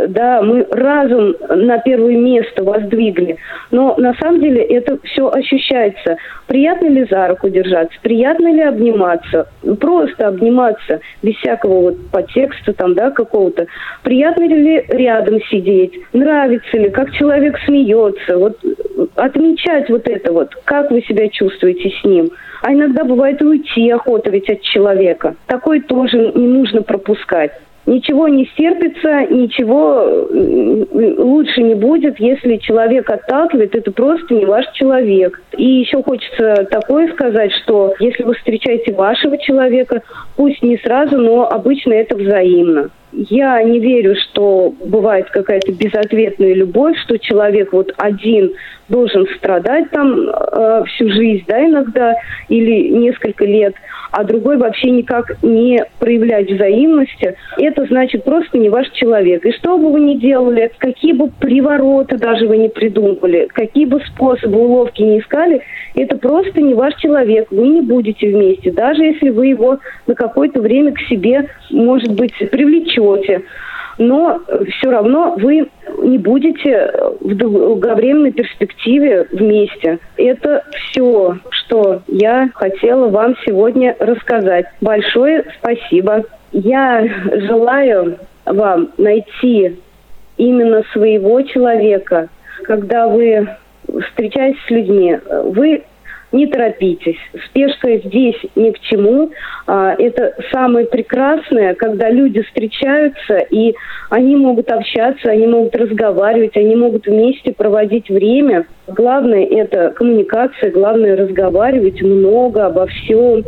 да, 0.08 0.42
мы 0.42 0.66
разум 0.70 1.34
на 1.48 1.78
первое 1.78 2.16
место 2.16 2.62
воздвигли. 2.62 3.38
Но 3.70 3.94
на 3.96 4.14
самом 4.14 4.40
деле 4.40 4.62
это 4.62 4.98
все 5.04 5.30
ощущается. 5.30 6.16
Приятно 6.46 6.88
ли 6.88 7.06
за 7.10 7.28
руку 7.28 7.48
держаться, 7.48 7.96
приятно 8.02 8.52
ли 8.52 8.62
обниматься, 8.62 9.48
просто 9.80 10.28
обниматься 10.28 11.00
без 11.22 11.34
всякого 11.36 11.80
вот 11.80 12.10
подтекста 12.10 12.72
там, 12.72 12.94
да, 12.94 13.10
какого-то. 13.10 13.66
Приятно 14.02 14.44
ли 14.44 14.84
рядом 14.88 15.40
сидеть, 15.50 15.98
нравится 16.12 16.76
ли, 16.76 16.90
как 16.90 17.12
человек 17.12 17.58
смеется. 17.64 18.38
Вот 18.38 18.58
отмечать 19.16 19.88
вот 19.88 20.08
это 20.08 20.32
вот, 20.32 20.54
как 20.64 20.90
вы 20.90 21.02
себя 21.02 21.28
чувствуете 21.28 21.90
с 21.90 22.04
ним. 22.04 22.30
А 22.62 22.72
иногда 22.72 23.04
бывает 23.04 23.40
уйти 23.42 23.90
охота 23.90 24.30
ведь 24.30 24.50
от 24.50 24.60
человека. 24.62 25.36
Такое 25.46 25.80
тоже 25.80 26.32
не 26.34 26.46
нужно 26.46 26.82
пропускать 26.82 27.52
ничего 27.86 28.28
не 28.28 28.46
стерпится, 28.46 29.26
ничего 29.32 30.28
лучше 31.22 31.62
не 31.62 31.74
будет, 31.74 32.18
если 32.18 32.56
человек 32.56 33.08
отталкивает, 33.08 33.74
это 33.74 33.90
просто 33.92 34.34
не 34.34 34.44
ваш 34.44 34.66
человек. 34.72 35.40
И 35.56 35.64
еще 35.64 36.02
хочется 36.02 36.66
такое 36.70 37.12
сказать, 37.12 37.52
что 37.62 37.94
если 38.00 38.24
вы 38.24 38.34
встречаете 38.34 38.92
вашего 38.92 39.38
человека, 39.38 40.02
пусть 40.36 40.62
не 40.62 40.76
сразу, 40.78 41.16
но 41.18 41.48
обычно 41.48 41.92
это 41.92 42.16
взаимно. 42.16 42.90
Я 43.16 43.62
не 43.62 43.78
верю, 43.78 44.14
что 44.14 44.74
бывает 44.84 45.30
какая-то 45.30 45.72
безответная 45.72 46.52
любовь, 46.52 46.98
что 46.98 47.18
человек 47.18 47.72
вот 47.72 47.94
один 47.96 48.52
должен 48.90 49.26
страдать 49.38 49.90
там 49.90 50.28
э, 50.28 50.84
всю 50.86 51.08
жизнь, 51.08 51.44
да, 51.48 51.64
иногда, 51.64 52.14
или 52.48 52.88
несколько 52.88 53.44
лет, 53.44 53.74
а 54.12 54.22
другой 54.22 54.58
вообще 54.58 54.90
никак 54.90 55.42
не 55.42 55.82
проявлять 55.98 56.50
взаимности. 56.50 57.36
Это 57.56 57.86
значит 57.86 58.22
просто 58.22 58.58
не 58.58 58.68
ваш 58.68 58.90
человек. 58.90 59.44
И 59.44 59.52
что 59.52 59.78
бы 59.78 59.90
вы 59.90 60.00
ни 60.00 60.14
делали, 60.18 60.70
какие 60.78 61.14
бы 61.14 61.28
привороты 61.28 62.18
даже 62.18 62.46
вы 62.46 62.58
не 62.58 62.68
придумывали, 62.68 63.48
какие 63.52 63.86
бы 63.86 64.00
способы 64.06 64.58
уловки 64.58 65.02
не 65.02 65.20
искали, 65.20 65.62
это 65.94 66.16
просто 66.18 66.60
не 66.60 66.74
ваш 66.74 66.94
человек. 66.96 67.48
Вы 67.50 67.68
не 67.68 67.80
будете 67.80 68.28
вместе, 68.28 68.70
даже 68.70 69.02
если 69.02 69.30
вы 69.30 69.48
его 69.48 69.78
на 70.06 70.14
какое-то 70.14 70.60
время 70.60 70.92
к 70.92 71.00
себе, 71.08 71.48
может 71.70 72.12
быть, 72.12 72.34
привлечете 72.50 73.05
живете, 73.14 73.42
но 73.98 74.40
все 74.68 74.90
равно 74.90 75.34
вы 75.38 75.68
не 76.02 76.18
будете 76.18 76.92
в 77.20 77.34
долговременной 77.34 78.32
перспективе 78.32 79.26
вместе. 79.32 79.98
Это 80.16 80.64
все, 80.74 81.38
что 81.50 82.02
я 82.08 82.50
хотела 82.54 83.08
вам 83.08 83.34
сегодня 83.46 83.96
рассказать. 83.98 84.66
Большое 84.80 85.44
спасибо. 85.58 86.24
Я 86.52 87.06
желаю 87.32 88.18
вам 88.44 88.90
найти 88.98 89.76
именно 90.36 90.82
своего 90.92 91.40
человека, 91.42 92.28
когда 92.64 93.08
вы 93.08 93.48
встречаетесь 94.08 94.60
с 94.66 94.70
людьми, 94.70 95.18
вы 95.44 95.82
не 96.32 96.46
торопитесь. 96.46 97.18
Спешка 97.46 97.96
здесь 97.98 98.36
ни 98.54 98.70
к 98.70 98.80
чему. 98.80 99.30
А, 99.66 99.94
это 99.98 100.34
самое 100.52 100.86
прекрасное, 100.86 101.74
когда 101.74 102.10
люди 102.10 102.42
встречаются, 102.42 103.38
и 103.50 103.74
они 104.10 104.36
могут 104.36 104.70
общаться, 104.70 105.30
они 105.30 105.46
могут 105.46 105.74
разговаривать, 105.76 106.56
они 106.56 106.76
могут 106.76 107.06
вместе 107.06 107.52
проводить 107.52 108.08
время. 108.08 108.66
Главное– 108.88 109.44
это 109.50 109.90
коммуникация, 109.90 110.70
главное– 110.70 111.16
разговаривать 111.16 112.00
много 112.02 112.66
обо 112.66 112.86
всем. 112.86 113.44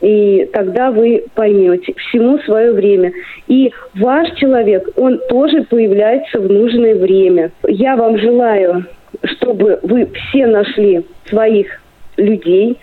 И 0.00 0.48
тогда 0.52 0.90
вы 0.90 1.24
поймете 1.34 1.94
всему 1.94 2.38
свое 2.40 2.72
время. 2.72 3.12
И 3.48 3.72
ваш 3.94 4.30
человек, 4.34 4.88
он 4.96 5.18
тоже 5.28 5.62
появляется 5.62 6.38
в 6.38 6.50
нужное 6.50 6.94
время. 6.94 7.52
Я 7.66 7.96
вам 7.96 8.18
желаю, 8.18 8.84
чтобы 9.24 9.78
вы 9.82 10.10
все 10.12 10.46
нашли 10.46 11.06
своих 11.26 11.80
людей, 12.16 12.78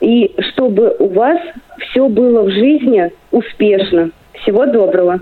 и 0.00 0.34
чтобы 0.50 0.96
у 0.98 1.08
вас 1.08 1.38
все 1.78 2.08
было 2.08 2.42
в 2.42 2.50
жизни 2.50 3.12
успешно. 3.30 4.10
Всего 4.34 4.66
доброго. 4.66 5.20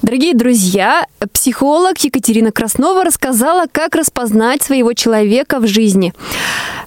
Дорогие 0.00 0.34
друзья, 0.34 1.06
психолог 1.32 1.98
Екатерина 1.98 2.52
Краснова 2.52 3.04
рассказала, 3.04 3.66
как 3.70 3.94
распознать 3.94 4.62
своего 4.62 4.94
человека 4.94 5.58
в 5.58 5.66
жизни. 5.66 6.14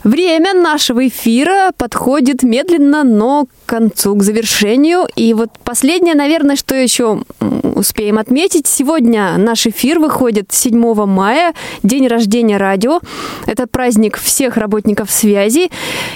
Время 0.04 0.56
нашего 0.56 1.08
эфира 1.08 1.72
подходит 1.78 2.42
медленно, 2.42 3.04
но 3.04 3.46
к 3.46 3.70
концу, 3.70 4.16
к 4.16 4.24
завершению. 4.24 5.08
И 5.16 5.36
вот 5.36 5.52
последнее, 5.64 6.16
наверное, 6.16 6.56
что 6.56 6.74
еще 6.74 7.24
успеем 7.76 8.18
отметить. 8.18 8.68
Сегодня 8.68 9.38
наш 9.38 9.68
эфир 9.68 10.00
выходит 10.00 10.52
7 10.52 11.06
мая, 11.06 11.54
день 11.84 12.08
рождения 12.08 12.58
радио. 12.58 13.00
Это 13.46 13.68
праздник 13.68 14.18
всех 14.18 14.58
работников 14.58 15.12
связи. 15.12 15.70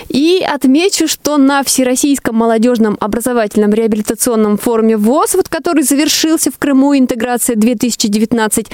И 0.09 0.43
отмечу, 0.47 1.07
что 1.07 1.38
на 1.38 1.63
Всероссийском 1.63 2.36
молодежном 2.36 2.97
образовательном 2.99 3.71
реабилитационном 3.71 4.57
форуме 4.57 4.97
ВОЗ, 4.97 5.36
вот 5.36 5.49
который 5.49 5.74
завершился 5.84 6.51
в 6.51 6.57
Крыму, 6.57 6.97
интеграция 6.97 7.55
2019, 7.55 8.67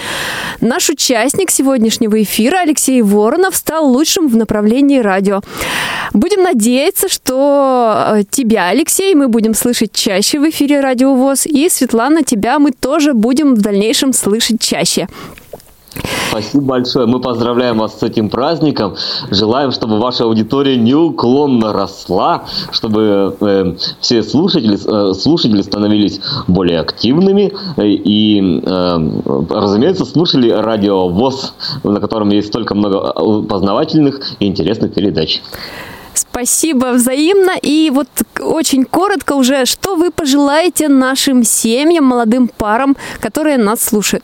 наш 0.62 0.90
участник 0.90 1.52
сегодняшнего 1.52 2.22
эфира 2.22 2.60
Алексей 2.60 3.02
Воронов 3.02 3.56
стал 3.56 3.88
лучшим 3.88 4.28
в 4.28 4.36
направлении 4.36 5.00
радио. 5.00 5.42
Будем 6.14 6.44
надеяться, 6.44 7.10
что 7.10 8.16
э, 8.16 8.24
тебя, 8.30 8.70
Алексей, 8.70 9.16
мы 9.16 9.28
будем 9.28 9.54
слышать 9.54 9.94
чаще 9.94 10.40
в 10.40 10.50
эфире 10.50 10.82
Радио 10.82 11.16
ВОЗ, 11.16 11.46
и, 11.46 11.70
Светлана, 11.70 12.24
тебя 12.24 12.60
мы 12.60 12.72
тоже 12.72 13.14
будем 13.14 13.56
в 13.56 13.62
дальнейшем 13.62 14.14
слышать 14.14 14.62
чаще. 14.62 15.08
Спасибо 16.30 16.64
большое. 16.64 17.08
Мы 17.08 17.20
поздравляем 17.20 17.78
вас 17.78 18.00
с 18.00 18.04
этим 18.04 18.30
праздником. 18.30 18.96
Желаем, 19.32 19.72
чтобы 19.72 20.00
ваша 20.00 20.24
аудитория 20.24 20.78
неуклонно 20.78 21.74
росла, 21.74 22.46
чтобы 22.72 23.36
э, 23.42 23.76
все 24.00 24.24
слушатели, 24.24 24.78
э, 24.78 25.14
слушатели 25.14 25.62
становились 25.62 26.22
более 26.48 26.80
активными 26.80 27.54
э, 27.76 27.86
и, 27.86 28.62
э, 28.64 29.10
разумеется, 29.50 30.06
слушали 30.06 30.50
радио 30.50 31.10
ВОЗ, 31.10 31.54
на 31.84 32.00
котором 32.00 32.30
есть 32.30 32.48
столько 32.48 32.76
много 32.76 33.12
э, 33.14 33.48
познавательных 33.48 34.22
и 34.40 34.46
интересных 34.46 34.94
передач. 34.94 35.42
Спасибо 36.14 36.94
взаимно. 36.94 37.58
И 37.62 37.92
вот 37.94 38.08
очень 38.40 38.86
коротко 38.86 39.34
уже, 39.34 39.66
что 39.66 39.98
вы 39.98 40.12
пожелаете 40.12 40.88
нашим 40.88 41.44
семьям, 41.44 42.06
молодым 42.06 42.48
парам, 42.48 42.96
которые 43.20 43.58
нас 43.58 43.84
слушают? 43.84 44.24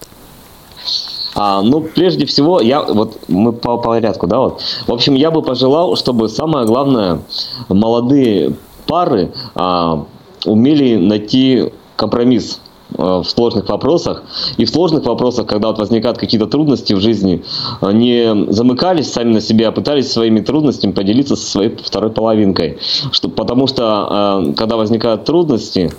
А, 1.35 1.61
ну, 1.61 1.81
прежде 1.81 2.25
всего, 2.25 2.61
я 2.61 2.81
вот 2.81 3.19
мы 3.27 3.53
по 3.53 3.77
порядку, 3.77 4.27
да, 4.27 4.39
вот. 4.39 4.61
В 4.87 4.93
общем, 4.93 5.15
я 5.15 5.31
бы 5.31 5.41
пожелал, 5.41 5.95
чтобы 5.95 6.29
самое 6.29 6.65
главное, 6.65 7.21
молодые 7.69 8.55
пары 8.87 9.31
а, 9.55 10.05
умели 10.45 10.95
найти 10.95 11.71
компромисс 11.95 12.59
а, 12.97 13.21
в 13.21 13.29
сложных 13.29 13.69
вопросах. 13.69 14.23
И 14.57 14.65
в 14.65 14.69
сложных 14.69 15.05
вопросах, 15.05 15.47
когда 15.47 15.67
вот 15.67 15.77
возникают 15.77 16.17
какие-то 16.17 16.47
трудности 16.47 16.93
в 16.93 17.01
жизни, 17.01 17.43
не 17.81 18.51
замыкались 18.51 19.11
сами 19.11 19.33
на 19.33 19.41
себе, 19.41 19.67
а 19.67 19.71
пытались 19.71 20.11
своими 20.11 20.39
трудностями 20.39 20.91
поделиться 20.91 21.35
со 21.35 21.45
своей 21.45 21.75
второй 21.75 22.11
половинкой. 22.11 22.79
Что, 23.11 23.29
потому 23.29 23.67
что 23.67 23.83
а, 23.83 24.53
когда 24.55 24.77
возникают 24.77 25.25
трудности, 25.25 25.91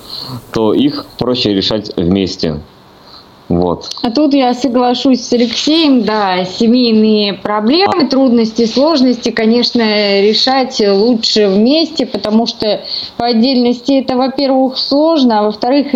то 0.53 0.73
их 0.73 1.07
проще 1.19 1.55
решать 1.55 1.93
вместе. 1.97 2.61
Вот. 3.49 3.89
А 4.03 4.11
тут 4.11 4.35
я 4.35 4.53
соглашусь 4.53 5.23
с 5.23 5.33
Алексеем, 5.33 6.03
да, 6.03 6.45
семейные 6.45 7.33
проблемы, 7.33 8.07
трудности, 8.09 8.67
сложности, 8.67 9.31
конечно, 9.31 10.21
решать 10.21 10.83
лучше 10.87 11.49
вместе, 11.49 12.05
потому 12.05 12.47
что 12.47 12.83
по 13.17 13.27
отдельности 13.27 13.93
это, 13.93 14.17
во-первых, 14.17 14.77
сложно, 14.77 15.41
а 15.41 15.43
во-вторых, 15.45 15.95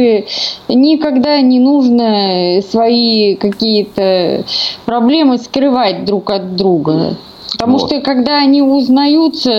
никогда 0.69 1.41
не 1.43 1.61
нужно 1.61 2.63
свои 2.63 3.37
какие-то 3.37 4.45
проблемы 4.87 5.37
скрывать 5.37 6.07
друг 6.07 6.31
от 6.31 6.57
друга. 6.57 7.17
Потому 7.53 7.79
вот. 7.79 7.91
что 7.91 8.01
когда 8.01 8.39
они 8.39 8.63
узнаются, 8.63 9.51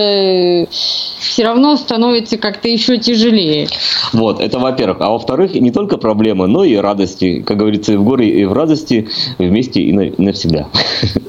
все 0.70 1.44
равно 1.44 1.76
становится 1.76 2.38
как-то 2.38 2.68
еще 2.68 2.98
тяжелее. 2.98 3.68
Вот, 4.12 4.40
это 4.40 4.58
во-первых. 4.58 4.98
А 5.00 5.10
во-вторых, 5.10 5.54
не 5.54 5.70
только 5.70 5.96
проблемы, 5.96 6.46
но 6.46 6.64
и 6.64 6.74
радости. 6.76 7.42
Как 7.46 7.56
говорится, 7.56 7.92
и 7.92 7.96
в 7.96 8.04
горе, 8.04 8.28
и 8.28 8.44
в 8.44 8.52
радости 8.52 9.08
вместе 9.38 9.80
и 9.80 9.92
навсегда. 9.92 10.68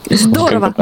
Здорово. 0.09 0.73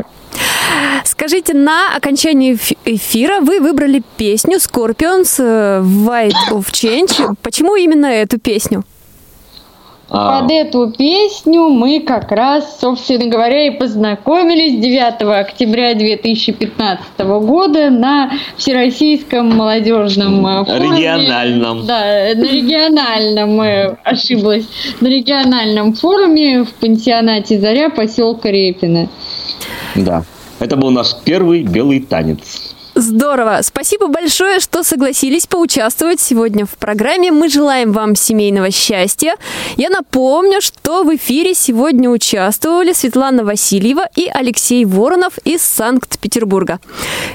Скажите, 1.06 1.54
на 1.54 1.96
окончании 1.96 2.58
эфира 2.86 3.40
вы 3.42 3.60
выбрали 3.60 4.02
песню 4.18 4.58
Scorpions 4.58 5.36
э, 5.38 5.82
White 5.82 6.52
of 6.52 6.72
Change. 6.72 7.36
Почему 7.42 7.76
именно 7.76 8.08
эту 8.08 8.40
песню? 8.40 8.84
А. 10.16 10.42
Под 10.42 10.52
эту 10.52 10.92
песню 10.96 11.70
мы 11.70 12.00
как 12.00 12.32
раз, 12.32 12.80
собственно 12.80 13.26
говоря, 13.26 13.66
и 13.66 13.72
познакомились 13.72 14.80
9 14.80 15.22
октября 15.22 15.96
2015 15.96 17.18
года 17.18 17.90
на 17.90 18.32
Всероссийском 18.56 19.50
молодежном 19.58 20.46
э, 20.46 20.66
форуме. 20.66 20.98
Региональном. 21.00 21.88
Да, 21.88 22.00
на 22.36 22.44
региональном, 22.44 23.60
э, 23.60 23.98
ошиблась, 24.04 24.68
на 25.02 25.08
региональном 25.08 25.94
форуме 25.94 26.64
в 26.64 26.72
пансионате 26.76 27.60
«Заря» 27.60 27.90
поселка 27.90 28.52
Репина. 28.52 29.10
Да, 29.96 30.26
это 30.60 30.76
был 30.76 30.92
наш 30.92 31.16
первый 31.26 31.64
белый 31.64 32.02
танец. 32.02 32.73
Здорово! 32.96 33.60
Спасибо 33.64 34.08
большое, 34.08 34.60
что 34.60 34.84
согласились 34.84 35.48
поучаствовать 35.48 36.20
сегодня 36.20 36.66
в 36.68 36.78
программе. 36.78 37.32
Мы 37.32 37.50
желаем 37.50 37.92
вам 37.92 38.16
семейного 38.16 38.70
счастья. 38.70 39.36
Я 39.78 39.90
напомню, 39.90 40.62
что 40.62 41.04
в 41.04 41.16
эфире 41.16 41.56
сегодня 41.56 42.10
участвовали 42.10 42.94
Светлана 42.94 43.44
Васильева 43.44 44.08
и 44.16 44.30
Алексей 44.32 44.86
Воронов 44.86 45.40
из 45.44 45.64
Санкт-Петербурга. 45.64 46.80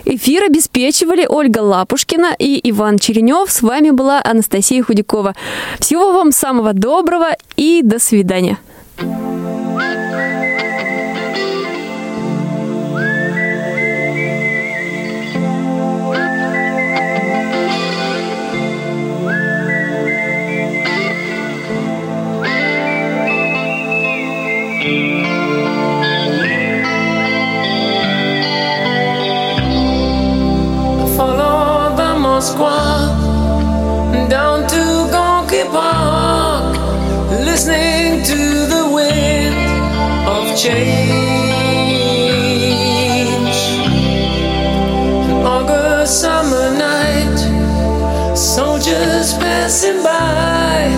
Эфир 0.04 0.44
обеспечивали 0.44 1.26
Ольга 1.28 1.58
Лапушкина 1.58 2.36
и 2.38 2.60
Иван 2.70 2.98
Черенев. 2.98 3.50
С 3.50 3.60
вами 3.60 3.90
была 3.90 4.22
Анастасия 4.24 4.82
Худякова. 4.84 5.34
Всего 5.80 6.12
вам 6.12 6.30
самого 6.30 6.72
доброго 6.72 7.30
и 7.56 7.80
до 7.82 7.98
свидания. 7.98 8.58
Moskwa 32.48 34.28
down 34.30 34.66
to 34.68 34.82
Gonky 35.12 35.64
Park, 35.70 36.76
listening 37.44 38.24
to 38.24 38.66
the 38.66 38.90
wind 38.90 39.54
of 40.26 40.56
change. 40.56 41.08
August 45.44 46.20
summer 46.22 46.70
night, 46.78 47.38
soldiers 48.34 49.34
passing 49.34 50.02
by, 50.02 50.88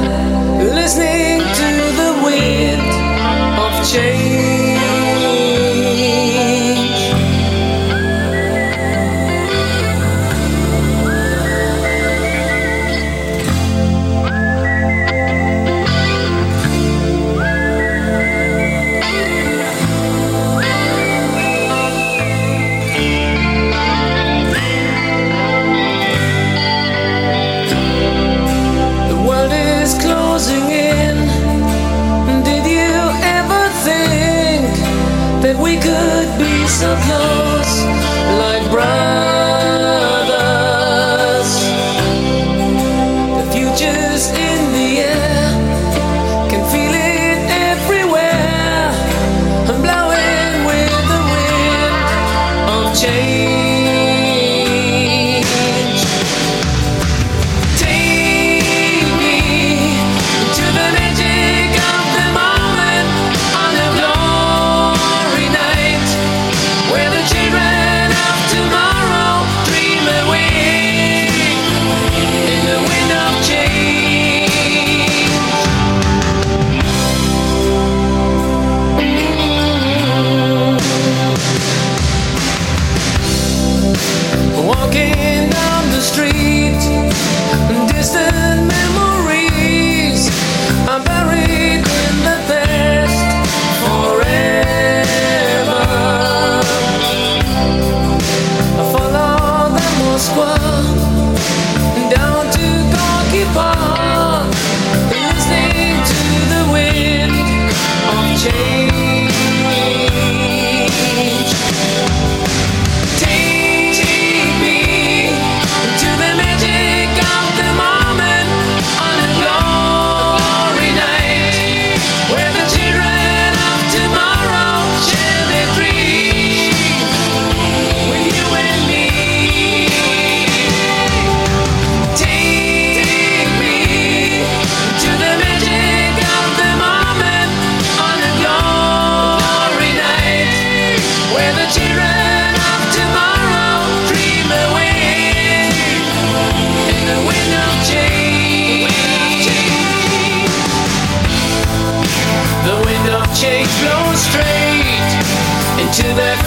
listening 0.59 1.41
to 1.41 1.69
the 2.01 2.13
wind 2.25 2.91
of 3.59 3.73
change. 3.91 4.30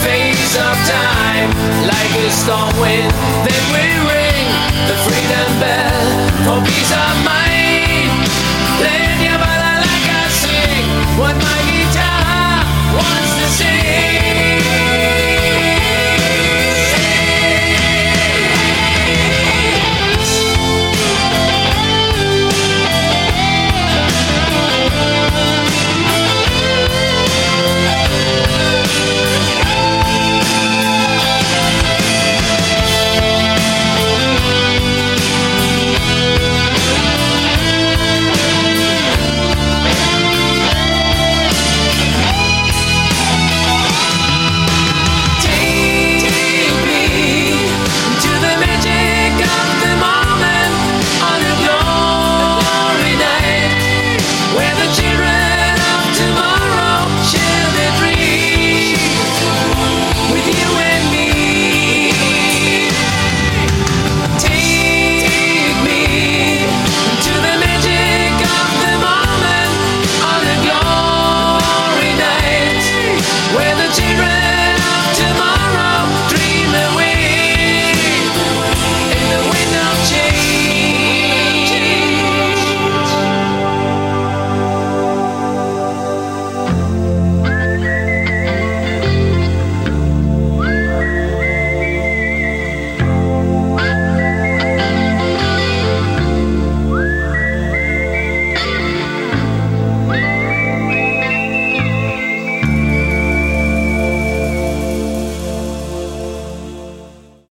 Phase 0.03 0.55
of 0.55 0.75
time 0.87 1.49
like 1.85 2.11
a 2.25 2.29
storm 2.31 2.73
wind. 2.79 3.11
Then 3.45 3.63
we 3.73 3.85
ring 4.09 4.47
the 4.89 4.97
freedom 5.05 5.49
bell 5.59 6.03
for 6.45 6.65
peace 6.65 6.91
of 6.91 7.25
mind. 7.25 7.52